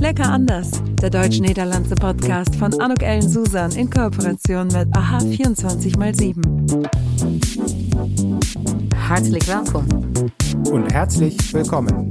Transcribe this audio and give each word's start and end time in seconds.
Lecker 0.00 0.30
anders, 0.30 0.70
der 1.02 1.10
deutsch-niederlandse 1.10 1.94
Podcast 1.94 2.56
von 2.56 2.72
Anuk 2.80 3.02
Ellen 3.02 3.28
Susan 3.28 3.70
in 3.72 3.90
Kooperation 3.90 4.68
mit 4.68 4.88
AHA 4.96 5.18
24x7. 5.18 6.88
Herzlich 8.96 9.46
willkommen. 9.46 10.32
Und 10.70 10.90
herzlich 10.90 11.36
willkommen. 11.52 12.10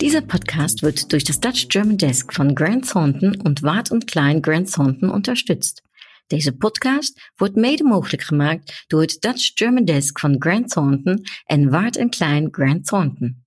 Dieser 0.00 0.20
Podcast 0.20 0.84
wird 0.84 1.12
durch 1.12 1.24
das 1.24 1.40
Dutch 1.40 1.68
German 1.68 1.98
Desk 1.98 2.32
von 2.32 2.54
Grant 2.54 2.88
Thornton 2.88 3.34
und 3.40 3.64
Wart 3.64 3.90
und 3.90 4.06
Klein 4.06 4.42
Grant 4.42 4.72
Thornton 4.72 5.10
unterstützt. 5.10 5.82
Deze 6.30 6.56
podcast 6.56 7.30
wordt 7.36 7.56
mede 7.56 7.84
mogelijk 7.84 8.22
gemaakt 8.22 8.84
door 8.86 9.00
het 9.00 9.16
Dutch 9.20 9.50
German 9.54 9.84
Desk 9.84 10.18
van 10.18 10.36
Grant 10.38 10.70
Thornton 10.70 11.24
en 11.44 11.70
Wart 11.70 12.08
Klein 12.08 12.48
Grant 12.50 12.86
Thornton. 12.86 13.44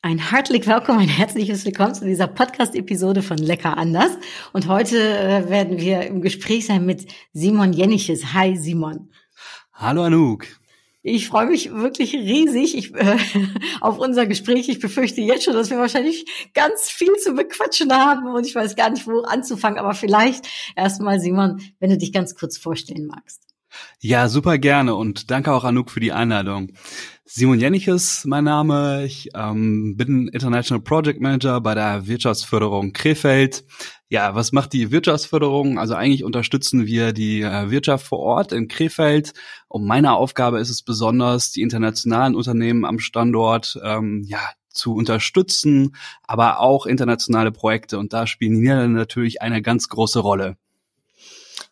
Ein 0.00 0.18
herzlich 0.18 0.66
willkommen, 0.66 1.00
ein 1.00 1.08
herzliches 1.08 1.64
Willkommen 1.64 1.94
zu 1.94 2.04
dieser 2.04 2.26
Podcast-Episode 2.26 3.22
von 3.22 3.36
Lecker 3.36 3.76
anders. 3.76 4.12
Und 4.52 4.66
heute 4.66 4.96
äh, 4.96 5.50
werden 5.50 5.78
wir 5.78 6.06
im 6.06 6.22
Gespräch 6.22 6.66
sein 6.66 6.86
mit 6.86 7.06
Simon 7.34 7.74
Jenniches. 7.74 8.32
Hi 8.32 8.56
Simon. 8.56 9.10
Hallo 9.72 10.04
Anouk. 10.04 10.46
Ich 11.02 11.28
freue 11.28 11.46
mich 11.46 11.72
wirklich 11.72 12.12
riesig 12.12 12.76
ich, 12.76 12.94
äh, 12.94 13.16
auf 13.80 13.98
unser 13.98 14.26
Gespräch. 14.26 14.68
Ich 14.68 14.80
befürchte 14.80 15.22
jetzt 15.22 15.44
schon, 15.44 15.54
dass 15.54 15.70
wir 15.70 15.78
wahrscheinlich 15.78 16.26
ganz 16.52 16.90
viel 16.90 17.14
zu 17.14 17.32
bequatschen 17.32 17.92
haben 17.92 18.26
und 18.26 18.46
ich 18.46 18.54
weiß 18.54 18.76
gar 18.76 18.90
nicht, 18.90 19.06
wo 19.06 19.20
anzufangen. 19.22 19.78
Aber 19.78 19.94
vielleicht 19.94 20.46
erstmal, 20.76 21.18
Simon, 21.18 21.62
wenn 21.78 21.90
du 21.90 21.96
dich 21.96 22.12
ganz 22.12 22.34
kurz 22.34 22.58
vorstellen 22.58 23.06
magst. 23.06 23.49
Ja, 24.00 24.28
super 24.28 24.58
gerne 24.58 24.94
und 24.94 25.30
danke 25.30 25.52
auch 25.52 25.64
Anouk 25.64 25.90
für 25.90 26.00
die 26.00 26.12
Einladung. 26.12 26.72
Simon 27.24 27.60
Jenniches, 27.60 28.24
mein 28.24 28.42
Name. 28.42 29.04
Ich 29.04 29.28
ähm, 29.36 29.96
bin 29.96 30.26
International 30.26 30.82
Project 30.82 31.20
Manager 31.20 31.60
bei 31.60 31.76
der 31.76 32.08
Wirtschaftsförderung 32.08 32.92
Krefeld. 32.92 33.64
Ja, 34.08 34.34
was 34.34 34.50
macht 34.50 34.72
die 34.72 34.90
Wirtschaftsförderung? 34.90 35.78
Also 35.78 35.94
eigentlich 35.94 36.24
unterstützen 36.24 36.86
wir 36.86 37.12
die 37.12 37.42
äh, 37.42 37.70
Wirtschaft 37.70 38.04
vor 38.04 38.18
Ort 38.18 38.50
in 38.50 38.66
Krefeld. 38.66 39.32
Und 39.68 39.86
meine 39.86 40.14
Aufgabe 40.14 40.58
ist 40.58 40.70
es 40.70 40.82
besonders, 40.82 41.52
die 41.52 41.62
internationalen 41.62 42.34
Unternehmen 42.34 42.84
am 42.84 42.98
Standort 42.98 43.78
ähm, 43.84 44.24
ja, 44.26 44.40
zu 44.68 44.94
unterstützen, 44.96 45.94
aber 46.26 46.58
auch 46.58 46.86
internationale 46.86 47.52
Projekte. 47.52 47.98
Und 48.00 48.12
da 48.12 48.26
spielen 48.26 48.54
die 48.54 48.60
Niederlande 48.62 48.98
natürlich 48.98 49.40
eine 49.40 49.62
ganz 49.62 49.88
große 49.88 50.18
Rolle. 50.18 50.56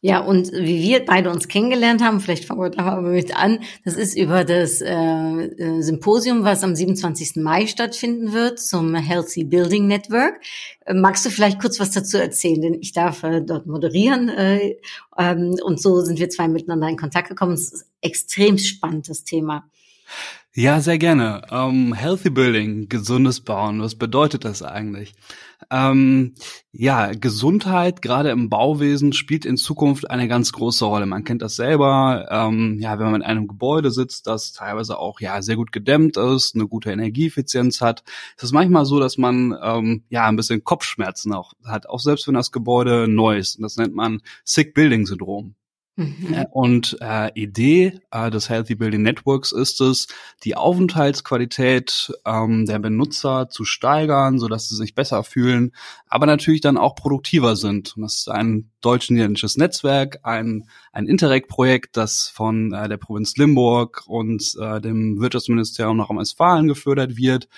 Ja, 0.00 0.20
und 0.20 0.52
wie 0.52 0.80
wir 0.80 1.04
beide 1.04 1.28
uns 1.28 1.48
kennengelernt 1.48 2.04
haben, 2.04 2.20
vielleicht 2.20 2.44
fangen 2.44 2.60
wir 2.60 2.70
da 2.70 2.84
mal 2.84 3.02
mit 3.02 3.36
an, 3.36 3.58
das 3.84 3.94
ist 3.94 4.16
über 4.16 4.44
das 4.44 4.80
äh, 4.80 4.94
äh 4.94 5.82
Symposium, 5.82 6.44
was 6.44 6.62
am 6.62 6.76
27. 6.76 7.34
Mai 7.42 7.66
stattfinden 7.66 8.32
wird 8.32 8.60
zum 8.60 8.94
Healthy 8.94 9.42
Building 9.42 9.88
Network. 9.88 10.40
Äh, 10.86 10.94
magst 10.94 11.26
du 11.26 11.30
vielleicht 11.30 11.60
kurz 11.60 11.80
was 11.80 11.90
dazu 11.90 12.16
erzählen? 12.16 12.62
Denn 12.62 12.74
ich 12.74 12.92
darf 12.92 13.24
äh, 13.24 13.40
dort 13.40 13.66
moderieren 13.66 14.28
äh, 14.28 14.76
ähm, 15.18 15.56
und 15.64 15.82
so 15.82 16.00
sind 16.00 16.20
wir 16.20 16.30
zwei 16.30 16.46
miteinander 16.46 16.88
in 16.88 16.96
Kontakt 16.96 17.28
gekommen. 17.28 17.54
Es 17.54 17.72
ist 17.72 17.86
extrem 18.00 18.56
spannend, 18.56 19.08
das 19.08 19.24
Thema. 19.24 19.68
Ja, 20.54 20.80
sehr 20.80 20.98
gerne. 20.98 21.42
Um, 21.50 21.88
ähm, 21.88 21.94
healthy 21.94 22.30
Building, 22.30 22.88
gesundes 22.88 23.40
Bauen, 23.40 23.80
was 23.80 23.94
bedeutet 23.94 24.44
das 24.44 24.62
eigentlich? 24.62 25.14
Ähm, 25.70 26.34
ja, 26.72 27.12
Gesundheit, 27.12 28.00
gerade 28.00 28.30
im 28.30 28.48
Bauwesen, 28.48 29.12
spielt 29.12 29.44
in 29.44 29.58
Zukunft 29.58 30.10
eine 30.10 30.26
ganz 30.26 30.52
große 30.52 30.84
Rolle. 30.84 31.06
Man 31.06 31.24
kennt 31.24 31.42
das 31.42 31.56
selber, 31.56 32.26
ähm, 32.30 32.78
ja, 32.80 32.98
wenn 32.98 33.10
man 33.10 33.20
in 33.20 33.26
einem 33.26 33.46
Gebäude 33.46 33.90
sitzt, 33.90 34.26
das 34.26 34.52
teilweise 34.52 34.98
auch 34.98 35.20
ja 35.20 35.42
sehr 35.42 35.56
gut 35.56 35.70
gedämmt 35.70 36.16
ist, 36.16 36.54
eine 36.54 36.66
gute 36.66 36.90
Energieeffizienz 36.90 37.80
hat. 37.82 38.02
Es 38.36 38.44
ist 38.44 38.52
manchmal 38.52 38.86
so, 38.86 38.98
dass 38.98 39.18
man 39.18 39.54
ähm, 39.62 40.04
ja 40.08 40.26
ein 40.26 40.36
bisschen 40.36 40.64
Kopfschmerzen 40.64 41.34
auch 41.34 41.52
hat, 41.64 41.88
auch 41.88 42.00
selbst 42.00 42.26
wenn 42.26 42.34
das 42.34 42.52
Gebäude 42.52 43.06
neu 43.06 43.36
ist. 43.36 43.56
Und 43.56 43.62
das 43.62 43.76
nennt 43.76 43.94
man 43.94 44.22
Sick 44.44 44.74
Building 44.74 45.06
Syndrom. 45.06 45.54
Mhm. 45.98 46.32
Äh, 46.32 46.46
und 46.52 46.96
äh, 47.00 47.32
Idee 47.34 48.00
äh, 48.12 48.30
des 48.30 48.48
Healthy 48.48 48.76
Building 48.76 49.02
Networks 49.02 49.50
ist 49.50 49.80
es, 49.80 50.06
die 50.44 50.54
Aufenthaltsqualität 50.54 52.12
ähm, 52.24 52.66
der 52.66 52.78
Benutzer 52.78 53.48
zu 53.48 53.64
steigern, 53.64 54.38
so 54.38 54.46
dass 54.46 54.68
sie 54.68 54.76
sich 54.76 54.94
besser 54.94 55.24
fühlen, 55.24 55.72
aber 56.06 56.26
natürlich 56.26 56.60
dann 56.60 56.78
auch 56.78 56.94
produktiver 56.94 57.56
sind. 57.56 57.96
Und 57.96 58.02
das 58.02 58.14
ist 58.14 58.30
ein 58.30 58.70
deutsch-niederländisches 58.80 59.56
Netzwerk, 59.56 60.20
ein, 60.22 60.68
ein 60.92 61.08
Interreg-Projekt, 61.08 61.96
das 61.96 62.28
von 62.28 62.72
äh, 62.72 62.88
der 62.88 62.98
Provinz 62.98 63.36
Limburg 63.36 64.04
und 64.06 64.54
äh, 64.60 64.80
dem 64.80 65.20
Wirtschaftsministerium 65.20 65.96
Nordrhein-Westfalen 65.96 66.68
gefördert 66.68 67.16
wird, 67.16 67.48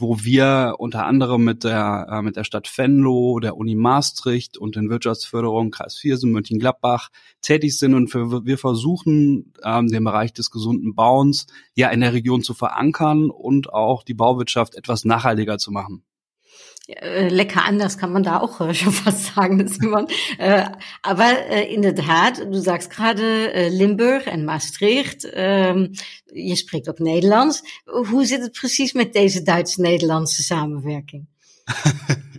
wo 0.00 0.22
wir 0.22 0.76
unter 0.78 1.06
anderem 1.06 1.44
mit 1.44 1.64
der, 1.64 2.06
äh, 2.10 2.22
mit 2.22 2.36
der 2.36 2.44
Stadt 2.44 2.70
Venlo, 2.76 3.38
der 3.40 3.56
Uni 3.56 3.74
Maastricht 3.74 4.56
und 4.56 4.76
den 4.76 4.88
Wirtschaftsförderungen 4.90 5.70
Kreis 5.70 5.96
Viersen, 5.96 6.32
Mönchengladbach 6.32 7.10
tätig 7.42 7.78
sind 7.78 7.94
und 7.94 8.12
wir, 8.14 8.44
wir 8.44 8.58
versuchen, 8.58 9.52
ähm, 9.64 9.88
den 9.88 10.04
Bereich 10.04 10.32
des 10.32 10.50
gesunden 10.50 10.94
Bauens 10.94 11.46
ja 11.74 11.90
in 11.90 12.00
der 12.00 12.12
Region 12.12 12.42
zu 12.42 12.54
verankern 12.54 13.30
und 13.30 13.72
auch 13.72 14.02
die 14.02 14.14
Bauwirtschaft 14.14 14.74
etwas 14.74 15.04
nachhaltiger 15.04 15.58
zu 15.58 15.70
machen. 15.70 16.02
Äh, 16.96 17.28
lecker 17.28 17.64
anders 17.64 17.98
kann 17.98 18.12
man 18.12 18.22
da 18.22 18.40
auch 18.40 18.60
äh, 18.60 18.74
schon 18.80 18.92
fast 18.92 19.34
sagen, 19.34 19.66
Simon. 19.68 20.06
Äh, 20.38 20.64
aber 21.02 21.46
in 21.68 21.82
der 21.82 21.94
Tat, 21.94 22.38
du 22.38 22.60
sagst 22.60 22.90
gerade 22.90 23.68
Limburg 23.68 24.26
en 24.26 24.44
Maastricht, 24.44 25.22
je 25.22 26.56
spricht 26.56 26.88
ook 26.88 26.98
Nederlands. 26.98 27.62
Hoe 27.84 28.24
zit 28.24 28.42
het 28.42 28.52
precies 28.52 28.92
met 28.92 29.12
deze 29.12 29.42
Duits-Nederlandse 29.42 30.42
samenwerking? 30.42 31.26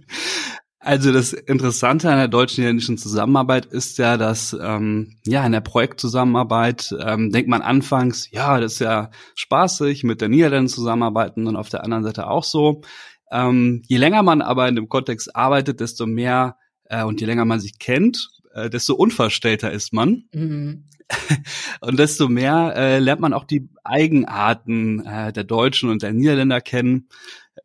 Also 0.83 1.11
das 1.11 1.31
Interessante 1.31 2.09
an 2.09 2.17
der 2.17 2.27
deutsch-niederländischen 2.27 2.97
Zusammenarbeit 2.97 3.67
ist 3.67 3.99
ja, 3.99 4.17
dass 4.17 4.57
ähm, 4.59 5.15
ja 5.27 5.45
in 5.45 5.51
der 5.51 5.61
Projektzusammenarbeit 5.61 6.95
ähm, 6.99 7.31
denkt 7.31 7.49
man 7.49 7.61
anfangs, 7.61 8.31
ja, 8.31 8.59
das 8.59 8.73
ist 8.73 8.79
ja 8.79 9.11
spaßig 9.35 10.03
mit 10.03 10.21
der 10.21 10.29
Niederländern 10.29 10.69
zusammenarbeiten 10.69 11.45
und 11.45 11.55
auf 11.55 11.69
der 11.69 11.83
anderen 11.83 12.03
Seite 12.03 12.27
auch 12.27 12.43
so. 12.43 12.81
Ähm, 13.31 13.81
je 13.87 13.97
länger 13.97 14.23
man 14.23 14.41
aber 14.41 14.67
in 14.67 14.75
dem 14.75 14.89
Kontext 14.89 15.35
arbeitet, 15.35 15.79
desto 15.79 16.05
mehr 16.05 16.57
äh, 16.85 17.03
und 17.03 17.21
je 17.21 17.27
länger 17.27 17.45
man 17.45 17.59
sich 17.59 17.79
kennt, 17.79 18.29
äh, 18.53 18.69
desto 18.69 18.93
unverstellter 18.93 19.71
ist 19.71 19.93
man. 19.93 20.25
Mhm. 20.33 20.85
Und 21.81 21.99
desto 21.99 22.29
mehr 22.29 22.73
äh, 22.75 22.99
lernt 22.99 23.19
man 23.19 23.33
auch 23.33 23.43
die 23.43 23.67
Eigenarten 23.83 25.05
äh, 25.05 25.33
der 25.33 25.43
Deutschen 25.43 25.89
und 25.89 26.03
der 26.03 26.13
Niederländer 26.13 26.61
kennen. 26.61 27.09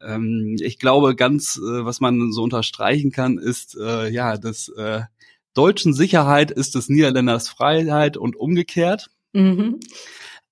Ähm, 0.01 0.57
ich 0.61 0.81
glaube, 0.81 1.15
ganz, 1.15 1.57
äh, 1.57 1.85
was 1.85 2.01
man 2.01 2.33
so 2.33 2.43
unterstreichen 2.43 3.13
kann, 3.13 3.39
ist 3.39 3.77
äh, 3.81 4.09
ja, 4.09 4.37
dass 4.37 4.69
äh, 4.71 5.03
Deutschen 5.55 5.95
Sicherheit 5.95 6.51
ist 6.51 6.75
des 6.75 6.89
Niederländers 6.89 7.49
Freiheit 7.49 8.17
und 8.17 8.37
umgekehrt. 8.37 9.11
Mhm. 9.33 9.81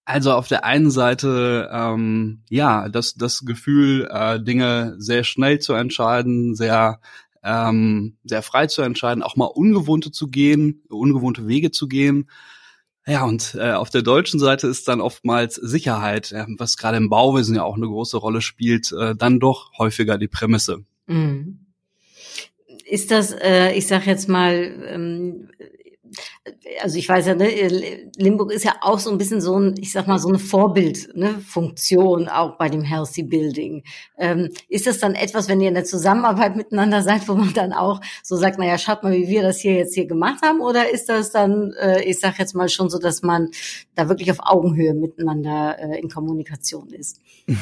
Also 0.05 0.33
auf 0.33 0.49
der 0.49 0.65
einen 0.65 0.91
Seite 0.91 1.71
ähm, 1.73 2.43
ja 2.51 2.89
das 2.89 3.15
das 3.15 3.45
Gefühl 3.45 4.07
äh, 4.11 4.43
Dinge 4.43 4.95
sehr 4.99 5.25
schnell 5.25 5.61
zu 5.61 5.73
entscheiden, 5.73 6.55
sehr 6.55 7.01
ähm, 7.43 8.17
sehr 8.25 8.43
frei 8.43 8.67
zu 8.67 8.83
entscheiden, 8.83 9.23
auch 9.23 9.37
mal 9.37 9.47
ungewohnte 9.47 10.11
zu 10.11 10.29
gehen, 10.29 10.83
ungewohnte 10.89 11.47
Wege 11.47 11.71
zu 11.71 11.89
gehen. 11.89 12.29
Ja, 13.07 13.25
und 13.25 13.55
äh, 13.59 13.73
auf 13.73 13.91
der 13.91 14.01
deutschen 14.01 14.41
Seite 14.41 14.67
ist 14.67 14.89
dann 14.89 15.03
oftmals 15.03 15.57
Sicherheit, 15.57 16.33
äh, 16.33 16.47
was 16.57 16.79
gerade 16.79 16.97
im 16.97 17.11
Bauwesen 17.11 17.55
ja 17.55 17.63
auch 17.63 17.77
eine 17.77 17.87
große 17.87 18.17
Rolle 18.17 18.41
spielt, 18.41 18.93
äh, 18.93 19.15
dann 19.15 19.41
doch 19.41 19.73
häufiger 19.79 20.17
die 20.17 20.29
Prämisse. 20.29 20.85
Mhm. 21.07 21.67
Ist 22.87 23.11
das, 23.11 23.33
äh, 23.33 23.73
ich 23.73 23.87
sag 23.87 24.07
jetzt 24.07 24.29
mal, 24.29 24.55
ähm, 24.87 25.51
also 26.83 26.99
ich 26.99 27.09
weiß 27.09 27.27
ja, 27.27 27.35
ne, 27.35 28.11
Limburg 28.17 28.53
ist 28.53 28.65
ja 28.65 28.75
auch 28.81 28.99
so 28.99 29.11
ein 29.11 29.19
bisschen 29.19 29.41
so 29.41 29.59
ein, 29.59 29.75
ich 29.79 29.93
sag 29.93 30.07
mal, 30.07 30.19
so 30.19 30.29
eine 30.29 30.39
Vorbildfunktion 30.39 32.25
ne, 32.25 32.39
auch 32.39 32.59
bei 32.59 32.69
dem 32.69 32.83
Healthy 32.83 33.23
Building. 33.23 33.85
Ähm, 34.19 34.51
ist 34.69 34.87
das 34.87 34.99
dann 34.99 35.15
etwas, 35.15 35.49
wenn 35.49 35.61
ihr 35.61 35.69
in 35.69 35.75
der 35.75 35.85
Zusammenarbeit 35.85 36.57
miteinander 36.57 37.03
seid, 37.03 37.29
wo 37.29 37.35
man 37.35 37.53
dann 37.55 37.73
auch 37.73 38.01
so 38.23 38.37
sagt, 38.37 38.59
naja, 38.59 38.79
schaut 38.79 39.03
mal, 39.03 39.13
wie 39.13 39.29
wir 39.29 39.43
das 39.43 39.61
hier 39.61 39.75
jetzt 39.75 39.95
hier 39.95 40.07
gemacht 40.07 40.43
haben, 40.43 40.61
oder 40.61 40.91
ist 40.91 41.09
das 41.09 41.33
dann, 41.33 41.73
äh, 41.81 42.03
ich 42.05 42.21
sag 42.21 42.39
jetzt 42.39 42.55
mal 42.55 42.69
schon 42.69 42.91
so, 42.91 42.99
dass 42.99 43.23
man 43.23 43.51
da 43.95 44.09
wirklich 44.09 44.31
auf 44.31 44.39
Augenhöhe 44.41 44.95
miteinander 44.95 45.79
äh, 45.79 46.01
in 46.01 46.09
Kommunikation 46.09 46.91
ist? 46.91 47.21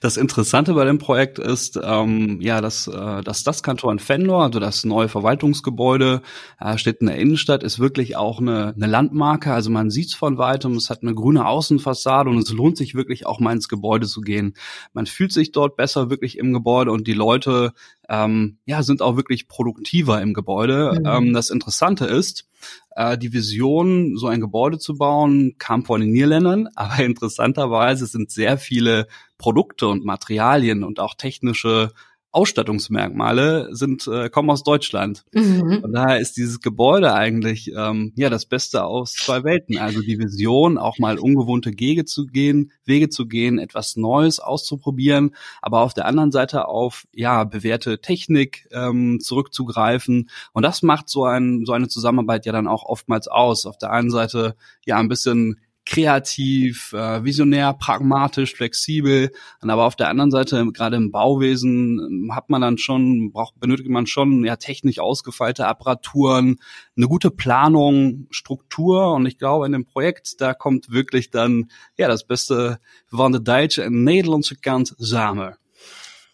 Das 0.00 0.16
Interessante 0.16 0.74
bei 0.74 0.84
dem 0.84 0.98
Projekt 0.98 1.38
ist, 1.38 1.78
ähm, 1.82 2.38
ja, 2.40 2.60
dass, 2.60 2.88
äh, 2.88 3.22
dass 3.22 3.42
das 3.42 3.62
Kanton 3.62 4.00
Venlo, 4.06 4.40
also 4.42 4.60
das 4.60 4.84
neue 4.84 5.08
Verwaltungsgebäude, 5.08 6.20
äh, 6.60 6.76
steht 6.76 7.00
in 7.00 7.06
der 7.06 7.16
Innenstadt, 7.16 7.62
ist 7.62 7.73
ist 7.74 7.80
wirklich 7.80 8.16
auch 8.16 8.40
eine, 8.40 8.72
eine 8.74 8.86
Landmarke. 8.86 9.52
Also 9.52 9.70
man 9.70 9.90
sieht 9.90 10.08
es 10.08 10.14
von 10.14 10.38
weitem, 10.38 10.76
es 10.76 10.90
hat 10.90 11.02
eine 11.02 11.14
grüne 11.14 11.46
Außenfassade 11.46 12.30
und 12.30 12.38
es 12.38 12.52
lohnt 12.52 12.76
sich 12.76 12.94
wirklich 12.94 13.26
auch 13.26 13.40
mal 13.40 13.52
ins 13.52 13.68
Gebäude 13.68 14.06
zu 14.06 14.20
gehen. 14.20 14.54
Man 14.92 15.06
fühlt 15.06 15.32
sich 15.32 15.50
dort 15.50 15.76
besser 15.76 16.08
wirklich 16.08 16.38
im 16.38 16.52
Gebäude 16.52 16.92
und 16.92 17.06
die 17.06 17.12
Leute 17.12 17.72
ähm, 18.08 18.58
ja 18.66 18.82
sind 18.82 19.02
auch 19.02 19.16
wirklich 19.16 19.48
produktiver 19.48 20.22
im 20.22 20.34
Gebäude. 20.34 20.98
Mhm. 21.00 21.06
Ähm, 21.06 21.32
das 21.34 21.50
Interessante 21.50 22.04
ist, 22.04 22.46
äh, 22.94 23.18
die 23.18 23.32
Vision, 23.32 24.16
so 24.16 24.28
ein 24.28 24.40
Gebäude 24.40 24.78
zu 24.78 24.96
bauen, 24.96 25.56
kam 25.58 25.84
von 25.84 26.00
den 26.00 26.12
Niederländern, 26.12 26.68
aber 26.76 27.02
interessanterweise 27.04 28.06
sind 28.06 28.30
sehr 28.30 28.56
viele 28.56 29.08
Produkte 29.36 29.88
und 29.88 30.04
Materialien 30.04 30.84
und 30.84 31.00
auch 31.00 31.14
technische 31.14 31.90
Ausstattungsmerkmale 32.34 33.68
sind 33.76 34.08
äh, 34.08 34.28
kommen 34.28 34.50
aus 34.50 34.64
Deutschland. 34.64 35.24
Mhm. 35.32 35.80
Von 35.82 35.92
daher 35.92 36.18
ist 36.18 36.36
dieses 36.36 36.60
Gebäude 36.60 37.14
eigentlich 37.14 37.70
ähm, 37.76 38.12
ja 38.16 38.28
das 38.28 38.44
Beste 38.46 38.84
aus 38.84 39.12
zwei 39.12 39.44
Welten. 39.44 39.78
Also 39.78 40.00
die 40.00 40.18
Vision, 40.18 40.76
auch 40.76 40.98
mal 40.98 41.18
ungewohnte 41.18 41.70
Wege 41.78 42.04
zu 42.04 42.26
gehen, 42.26 42.72
Wege 42.84 43.08
zu 43.08 43.26
gehen, 43.26 43.58
etwas 43.60 43.96
Neues 43.96 44.40
auszuprobieren, 44.40 45.34
aber 45.62 45.82
auf 45.82 45.94
der 45.94 46.06
anderen 46.06 46.32
Seite 46.32 46.66
auf 46.66 47.06
ja 47.12 47.44
bewährte 47.44 48.00
Technik 48.00 48.68
ähm, 48.72 49.20
zurückzugreifen. 49.20 50.28
Und 50.52 50.62
das 50.64 50.82
macht 50.82 51.08
so 51.08 51.24
ein 51.24 51.64
so 51.64 51.72
eine 51.72 51.86
Zusammenarbeit 51.86 52.46
ja 52.46 52.52
dann 52.52 52.66
auch 52.66 52.84
oftmals 52.84 53.28
aus. 53.28 53.64
Auf 53.64 53.78
der 53.78 53.92
einen 53.92 54.10
Seite 54.10 54.56
ja 54.84 54.98
ein 54.98 55.08
bisschen 55.08 55.60
kreativ, 55.86 56.92
äh, 56.92 57.24
visionär, 57.24 57.74
pragmatisch, 57.74 58.54
flexibel. 58.54 59.30
Und 59.60 59.70
aber 59.70 59.84
auf 59.84 59.96
der 59.96 60.08
anderen 60.08 60.30
Seite, 60.30 60.64
gerade 60.72 60.96
im 60.96 61.10
Bauwesen, 61.10 61.98
ähm, 61.98 62.34
hat 62.34 62.50
man 62.50 62.62
dann 62.62 62.78
schon, 62.78 63.32
braucht, 63.32 63.58
benötigt 63.60 63.90
man 63.90 64.06
schon 64.06 64.44
ja 64.44 64.56
technisch 64.56 64.98
ausgefeilte 64.98 65.66
Apparaturen, 65.66 66.56
eine 66.96 67.06
gute 67.06 67.30
Planung, 67.30 68.26
Struktur. 68.30 69.12
Und 69.12 69.26
ich 69.26 69.38
glaube, 69.38 69.66
in 69.66 69.72
dem 69.72 69.84
Projekt, 69.84 70.40
da 70.40 70.54
kommt 70.54 70.90
wirklich 70.90 71.30
dann 71.30 71.70
ja 71.96 72.08
das 72.08 72.26
Beste 72.26 72.78
van 73.10 73.32
de 73.32 73.42
Duitse 73.42 73.84
en 73.84 74.04
Nederlandse 74.04 74.56
kant 74.56 74.94
samen. 74.98 75.54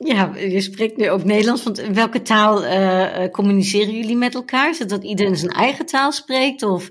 Ja, 0.05 0.37
je 0.37 0.61
spreekt 0.61 0.97
nu 0.97 1.11
ook 1.11 1.25
Nederlands. 1.25 1.63
Want 1.63 1.79
in 1.79 1.95
welke 1.95 2.23
taal 2.23 2.65
uh, 2.65 3.31
communiceren 3.31 3.95
jullie 3.95 4.17
met 4.17 4.35
elkaar? 4.35 4.71
Is 4.71 4.79
het 4.79 4.89
dat 4.89 5.05
iedereen 5.05 5.37
zijn 5.37 5.51
eigen 5.51 5.87
taal 5.87 6.13
spreekt? 6.13 6.63
Of 6.63 6.89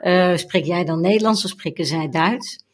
uh, 0.00 0.36
spreek 0.36 0.64
jij 0.64 0.84
dan 0.84 1.00
Nederlands 1.00 1.44
of 1.44 1.50
spreken 1.50 1.86
zij 1.86 2.08
Duits? 2.08 2.64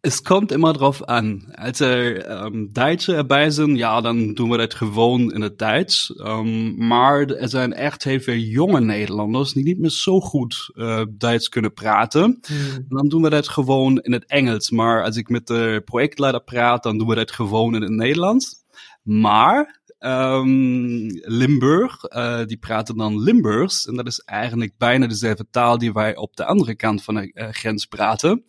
Es 0.00 0.22
kommt 0.22 0.52
immer 0.52 0.72
drauf 0.72 1.02
an. 1.02 1.54
Als 1.54 1.80
er 1.80 2.26
ähm, 2.26 2.70
erbij 3.06 3.50
zijn, 3.50 3.76
ja, 3.76 4.00
dan 4.00 4.34
doen 4.34 4.50
we 4.50 4.56
dat 4.56 4.74
gewoon 4.74 5.32
in 5.32 5.40
het 5.40 5.58
Duits. 5.58 6.14
Um, 6.18 6.86
maar 6.86 7.20
er 7.24 7.48
zijn 7.48 7.72
echt 7.72 8.04
heel 8.04 8.20
veel 8.20 8.34
jonge 8.34 8.80
Nederlanders 8.80 9.52
die 9.52 9.64
niet 9.64 9.78
meer 9.78 9.90
zo 9.90 10.20
goed 10.20 10.70
Duits 11.08 11.48
kunnen 11.48 11.72
praten. 11.72 12.40
Hmm. 12.46 12.86
Dan 12.88 13.08
doen 13.08 13.22
we 13.22 13.30
dat 13.30 13.48
gewoon 13.48 13.98
in 13.98 14.12
het 14.12 14.26
Engels. 14.26 14.70
Maar 14.70 15.04
als 15.04 15.16
ik 15.16 15.28
met 15.28 15.46
de 15.46 15.82
projectleider 15.84 16.42
praat, 16.42 16.82
dan 16.82 16.98
doen 16.98 17.08
we 17.08 17.14
dat 17.14 17.32
gewoon 17.32 17.74
in 17.74 17.82
het 17.82 17.90
Nederlands. 17.90 18.64
Maar 19.06 19.80
um, 20.00 21.08
Limburg, 21.22 22.04
uh, 22.12 22.44
die 22.44 22.56
praten 22.56 22.96
dan 22.96 23.22
Limburgs. 23.22 23.86
En 23.86 23.94
dat 23.94 24.06
is 24.06 24.18
eigenlijk 24.18 24.72
bijna 24.78 25.06
dezelfde 25.06 25.46
taal 25.50 25.78
die 25.78 25.92
wij 25.92 26.16
op 26.16 26.36
de 26.36 26.44
andere 26.44 26.74
kant 26.74 27.04
van 27.04 27.14
de 27.14 27.32
uh, 27.34 27.48
grens 27.50 27.86
praten. 27.86 28.44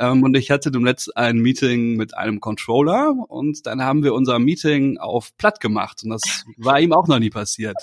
Um, 0.00 0.22
und 0.22 0.36
ich 0.36 0.50
hatte 0.50 0.70
demnächst 0.70 1.16
ein 1.16 1.38
Meeting 1.38 1.96
mit 1.96 2.14
einem 2.14 2.38
Controller 2.38 3.14
und 3.28 3.66
dann 3.66 3.82
haben 3.82 4.04
wir 4.04 4.12
unser 4.12 4.38
Meeting 4.38 4.98
auf 4.98 5.34
platt 5.36 5.60
gemacht 5.60 6.02
und 6.04 6.10
das 6.10 6.44
war 6.56 6.78
ihm 6.80 6.92
auch 6.92 7.08
noch 7.08 7.18
nie 7.18 7.30
passiert. 7.30 7.76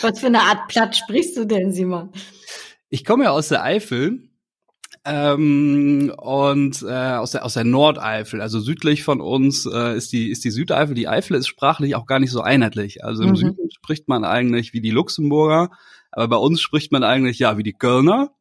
Was 0.00 0.20
für 0.20 0.26
eine 0.26 0.40
Art 0.40 0.68
platt 0.68 0.96
sprichst 0.96 1.36
du 1.36 1.44
denn, 1.44 1.72
Simon? 1.72 2.10
Ich 2.88 3.04
komme 3.04 3.24
ja 3.24 3.30
aus 3.30 3.48
der 3.48 3.64
Eifel 3.64 4.30
ähm, 5.06 6.12
und 6.16 6.82
äh, 6.82 7.12
aus 7.14 7.30
der 7.30 7.44
aus 7.44 7.54
der 7.54 7.64
Nordeifel, 7.64 8.40
also 8.40 8.58
südlich 8.58 9.04
von 9.04 9.20
uns 9.20 9.64
äh, 9.64 9.96
ist 9.96 10.12
die 10.12 10.30
ist 10.30 10.44
die 10.44 10.50
Südeifel. 10.50 10.96
Die 10.96 11.06
Eifel 11.06 11.36
ist 11.36 11.46
sprachlich 11.46 11.94
auch 11.94 12.06
gar 12.06 12.18
nicht 12.18 12.32
so 12.32 12.40
einheitlich. 12.40 13.04
Also 13.04 13.22
im 13.22 13.30
mhm. 13.30 13.36
Süden 13.36 13.70
spricht 13.70 14.08
man 14.08 14.24
eigentlich 14.24 14.72
wie 14.72 14.80
die 14.80 14.90
Luxemburger, 14.90 15.70
aber 16.10 16.28
bei 16.28 16.36
uns 16.36 16.60
spricht 16.60 16.90
man 16.90 17.04
eigentlich 17.04 17.38
ja 17.38 17.56
wie 17.56 17.62
die 17.62 17.72
Kölner, 17.72 18.32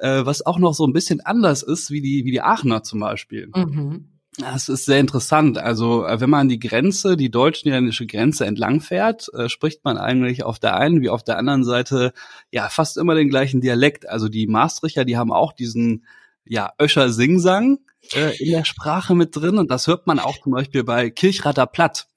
äh, 0.00 0.24
was 0.24 0.44
auch 0.44 0.58
noch 0.58 0.74
so 0.74 0.84
ein 0.84 0.92
bisschen 0.92 1.20
anders 1.20 1.62
ist 1.62 1.92
wie 1.92 2.00
die 2.00 2.24
wie 2.24 2.32
die 2.32 2.42
Aachener 2.42 2.82
zum 2.82 2.98
Beispiel. 2.98 3.50
Mhm. 3.54 4.13
Das 4.38 4.68
ist 4.68 4.84
sehr 4.84 4.98
interessant. 4.98 5.58
Also 5.58 6.04
äh, 6.04 6.20
wenn 6.20 6.30
man 6.30 6.48
die 6.48 6.58
Grenze, 6.58 7.16
die 7.16 7.30
deutsch-niederländische 7.30 8.06
Grenze 8.06 8.46
entlang 8.46 8.80
fährt, 8.80 9.32
äh, 9.32 9.48
spricht 9.48 9.84
man 9.84 9.96
eigentlich 9.96 10.42
auf 10.42 10.58
der 10.58 10.76
einen 10.76 11.02
wie 11.02 11.08
auf 11.08 11.22
der 11.22 11.38
anderen 11.38 11.62
Seite 11.62 12.12
ja 12.50 12.68
fast 12.68 12.96
immer 12.96 13.14
den 13.14 13.28
gleichen 13.28 13.60
Dialekt. 13.60 14.08
Also 14.08 14.28
die 14.28 14.48
Maastrichter, 14.48 15.04
die 15.04 15.16
haben 15.16 15.32
auch 15.32 15.52
diesen 15.52 16.04
ja 16.44 16.72
Öscher 16.80 17.10
Singsang 17.10 17.78
äh, 18.12 18.36
in 18.42 18.50
der 18.50 18.64
Sprache 18.64 19.14
mit 19.14 19.36
drin 19.36 19.56
und 19.56 19.70
das 19.70 19.86
hört 19.86 20.06
man 20.08 20.18
auch 20.18 20.40
zum 20.42 20.52
Beispiel 20.52 20.82
bei 20.82 21.10
Kirchrater 21.10 21.66
Platt. 21.66 22.08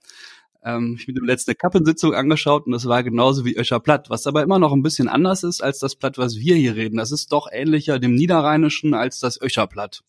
Ähm, 0.64 0.98
ich 1.00 1.08
habe 1.08 1.22
mir 1.22 1.28
letzte 1.28 1.54
Kappensitzung 1.54 2.16
angeschaut 2.16 2.66
und 2.66 2.72
das 2.72 2.86
war 2.88 3.04
genauso 3.04 3.46
wie 3.46 3.56
Öscher 3.56 3.80
Platt, 3.80 4.10
was 4.10 4.26
aber 4.26 4.42
immer 4.42 4.58
noch 4.58 4.74
ein 4.74 4.82
bisschen 4.82 5.08
anders 5.08 5.44
ist 5.44 5.62
als 5.62 5.78
das 5.80 5.96
Platt, 5.96 6.18
was 6.18 6.36
wir 6.38 6.56
hier 6.56 6.76
reden. 6.76 6.98
Das 6.98 7.12
ist 7.12 7.32
doch 7.32 7.48
ähnlicher 7.52 8.00
dem 8.00 8.16
Niederrheinischen 8.16 8.96
als 8.96 9.20
das 9.20 9.40
Öscher 9.40 9.68
Platt. 9.68 10.04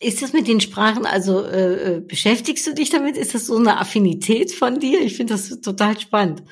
Ist 0.00 0.22
das 0.22 0.32
mit 0.32 0.46
den 0.46 0.60
Sprachen, 0.60 1.06
also 1.06 1.42
äh, 1.44 1.96
äh, 1.96 2.00
beschäftigst 2.00 2.66
du 2.66 2.74
dich 2.74 2.90
damit? 2.90 3.16
Ist 3.16 3.34
das 3.34 3.46
so 3.46 3.56
eine 3.56 3.80
Affinität 3.80 4.52
von 4.52 4.78
dir? 4.78 5.00
Ich 5.00 5.16
finde 5.16 5.34
das 5.34 5.60
total 5.60 5.98
spannend. 5.98 6.44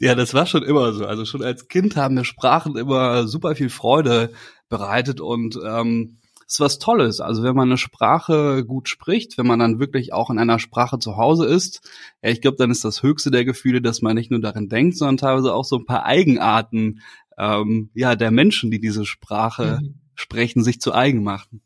Ja, 0.00 0.16
das 0.16 0.34
war 0.34 0.46
schon 0.46 0.64
immer 0.64 0.92
so. 0.92 1.06
Also 1.06 1.24
schon 1.24 1.42
als 1.42 1.68
Kind 1.68 1.94
haben 1.94 2.16
mir 2.16 2.24
Sprachen 2.24 2.76
immer 2.76 3.28
super 3.28 3.54
viel 3.54 3.70
Freude 3.70 4.32
bereitet 4.68 5.20
und 5.20 5.56
ähm, 5.64 6.18
ist 6.46 6.58
was 6.58 6.80
Tolles. 6.80 7.20
Also 7.20 7.44
wenn 7.44 7.54
man 7.54 7.68
eine 7.68 7.78
Sprache 7.78 8.64
gut 8.64 8.88
spricht, 8.88 9.38
wenn 9.38 9.46
man 9.46 9.60
dann 9.60 9.78
wirklich 9.78 10.12
auch 10.12 10.28
in 10.30 10.40
einer 10.40 10.58
Sprache 10.58 10.98
zu 10.98 11.16
Hause 11.16 11.46
ist, 11.46 11.88
ja, 12.22 12.30
ich 12.30 12.40
glaube, 12.40 12.56
dann 12.56 12.72
ist 12.72 12.84
das 12.84 13.04
höchste 13.04 13.30
der 13.30 13.44
Gefühle, 13.44 13.82
dass 13.82 14.02
man 14.02 14.16
nicht 14.16 14.32
nur 14.32 14.40
darin 14.40 14.68
denkt, 14.68 14.96
sondern 14.96 15.16
teilweise 15.16 15.54
auch 15.54 15.64
so 15.64 15.76
ein 15.76 15.86
paar 15.86 16.04
Eigenarten 16.04 17.00
ähm, 17.38 17.90
ja 17.94 18.16
der 18.16 18.32
Menschen, 18.32 18.70
die 18.70 18.80
diese 18.80 19.04
Sprache 19.04 19.78
mhm. 19.80 19.94
sprechen, 20.14 20.62
sich 20.62 20.80
zu 20.80 20.92
eigen 20.92 21.22
machen. 21.22 21.60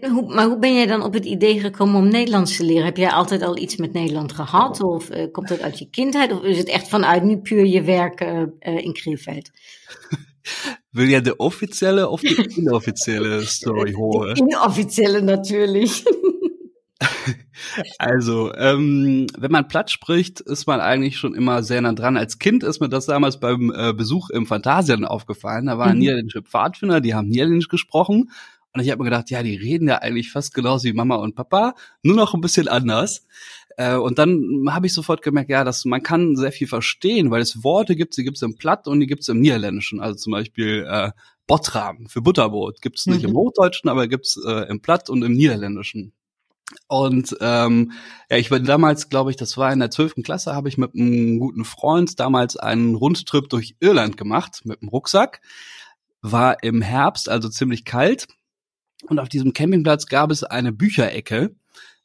Hoe, 0.00 0.34
maar 0.34 0.46
hoe 0.46 0.58
ben 0.58 0.74
jij 0.74 0.86
dan 0.86 1.02
op 1.02 1.12
het 1.12 1.24
idee 1.24 1.60
gekomen 1.60 2.00
om 2.00 2.08
Nederlands 2.08 2.56
te 2.56 2.64
leren? 2.64 2.84
Heb 2.84 2.96
jij 2.96 3.10
altijd 3.10 3.42
al 3.42 3.56
iets 3.56 3.76
met 3.76 3.92
Nederland 3.92 4.32
gehad? 4.32 4.82
Of 4.82 5.10
uh, 5.10 5.26
komt 5.32 5.48
dat 5.48 5.60
uit 5.60 5.78
je 5.78 5.90
kindheid? 5.90 6.32
Of 6.32 6.42
is 6.42 6.58
het 6.58 6.68
echt 6.68 6.88
vanuit 6.88 7.22
nu 7.22 7.38
puur 7.38 7.66
je 7.66 7.82
werk 7.82 8.20
uh, 8.20 8.44
in 8.60 8.92
Krefeld? 8.92 9.50
Wil 10.90 11.06
jij 11.06 11.20
de 11.20 11.36
offizielle 11.36 12.08
of 12.08 12.20
de 12.20 12.52
inoffizielle 12.56 13.44
Story 13.44 13.92
horen? 13.92 14.34
De 14.34 14.40
inoffizielle 14.40 15.20
natürlich. 15.20 16.02
Also, 17.98 18.52
ähm, 18.54 19.26
wenn 19.36 19.50
man 19.50 19.68
Platt 19.68 19.90
spricht, 19.90 20.40
ist 20.40 20.66
man 20.66 20.80
eigentlich 20.80 21.18
schon 21.18 21.34
immer 21.34 21.62
sehr 21.62 21.80
nah 21.80 21.92
dran. 21.92 22.16
Als 22.16 22.38
Kind 22.38 22.62
ist 22.62 22.80
mir 22.80 22.88
das 22.88 23.06
damals 23.06 23.38
beim 23.40 23.72
äh, 23.74 23.92
Besuch 23.92 24.30
im 24.30 24.46
Phantasian 24.46 25.04
aufgefallen. 25.04 25.66
Da 25.66 25.78
waren 25.78 25.94
mhm. 25.94 25.98
niederländische 25.98 26.42
Pfadfinder, 26.42 27.00
die 27.00 27.14
haben 27.14 27.28
Niederländisch 27.28 27.68
gesprochen. 27.68 28.30
Und 28.76 28.84
ich 28.84 28.90
habe 28.90 29.02
mir 29.02 29.10
gedacht, 29.10 29.30
ja, 29.30 29.42
die 29.42 29.56
reden 29.56 29.88
ja 29.88 29.96
eigentlich 29.98 30.30
fast 30.30 30.52
genauso 30.52 30.84
wie 30.84 30.92
Mama 30.92 31.16
und 31.16 31.34
Papa, 31.34 31.74
nur 32.02 32.16
noch 32.16 32.34
ein 32.34 32.42
bisschen 32.42 32.68
anders. 32.68 33.26
Äh, 33.78 33.96
und 33.96 34.18
dann 34.18 34.66
habe 34.70 34.86
ich 34.86 34.92
sofort 34.92 35.22
gemerkt, 35.22 35.50
ja, 35.50 35.64
dass 35.64 35.84
man 35.84 36.02
kann 36.02 36.36
sehr 36.36 36.52
viel 36.52 36.66
verstehen, 36.66 37.30
weil 37.30 37.40
es 37.40 37.64
Worte 37.64 37.96
gibt, 37.96 38.16
die 38.16 38.24
gibt 38.24 38.36
es 38.36 38.42
im 38.42 38.56
Platt 38.56 38.86
und 38.86 39.00
die 39.00 39.06
gibt 39.06 39.22
es 39.22 39.28
im 39.28 39.40
Niederländischen. 39.40 40.00
Also 40.00 40.16
zum 40.16 40.32
Beispiel 40.32 40.86
äh, 40.88 41.10
Botram 41.46 42.06
für 42.06 42.20
Butterbrot 42.20 42.82
gibt 42.82 42.98
es 42.98 43.06
nicht 43.06 43.22
mhm. 43.22 43.30
im 43.30 43.36
Hochdeutschen, 43.36 43.88
aber 43.88 44.08
gibt 44.08 44.26
es 44.26 44.38
äh, 44.44 44.68
im 44.68 44.80
Platt 44.80 45.08
und 45.08 45.22
im 45.22 45.32
Niederländischen. 45.32 46.12
Und 46.88 47.36
ähm, 47.40 47.92
ja, 48.28 48.36
ich 48.36 48.50
war 48.50 48.58
damals, 48.58 49.08
glaube 49.08 49.30
ich, 49.30 49.36
das 49.36 49.56
war 49.56 49.72
in 49.72 49.78
der 49.78 49.90
zwölften 49.90 50.22
Klasse, 50.22 50.54
habe 50.54 50.68
ich 50.68 50.78
mit 50.78 50.94
einem 50.94 51.38
guten 51.38 51.64
Freund 51.64 52.18
damals 52.18 52.56
einen 52.56 52.96
Rundtrip 52.96 53.48
durch 53.48 53.76
Irland 53.80 54.16
gemacht 54.16 54.62
mit 54.64 54.82
dem 54.82 54.88
Rucksack. 54.88 55.40
War 56.22 56.62
im 56.64 56.82
Herbst, 56.82 57.28
also 57.28 57.48
ziemlich 57.48 57.84
kalt. 57.84 58.26
Und 59.04 59.18
auf 59.18 59.28
diesem 59.28 59.52
Campingplatz 59.52 60.06
gab 60.06 60.30
es 60.30 60.44
eine 60.44 60.72
Bücherecke. 60.72 61.54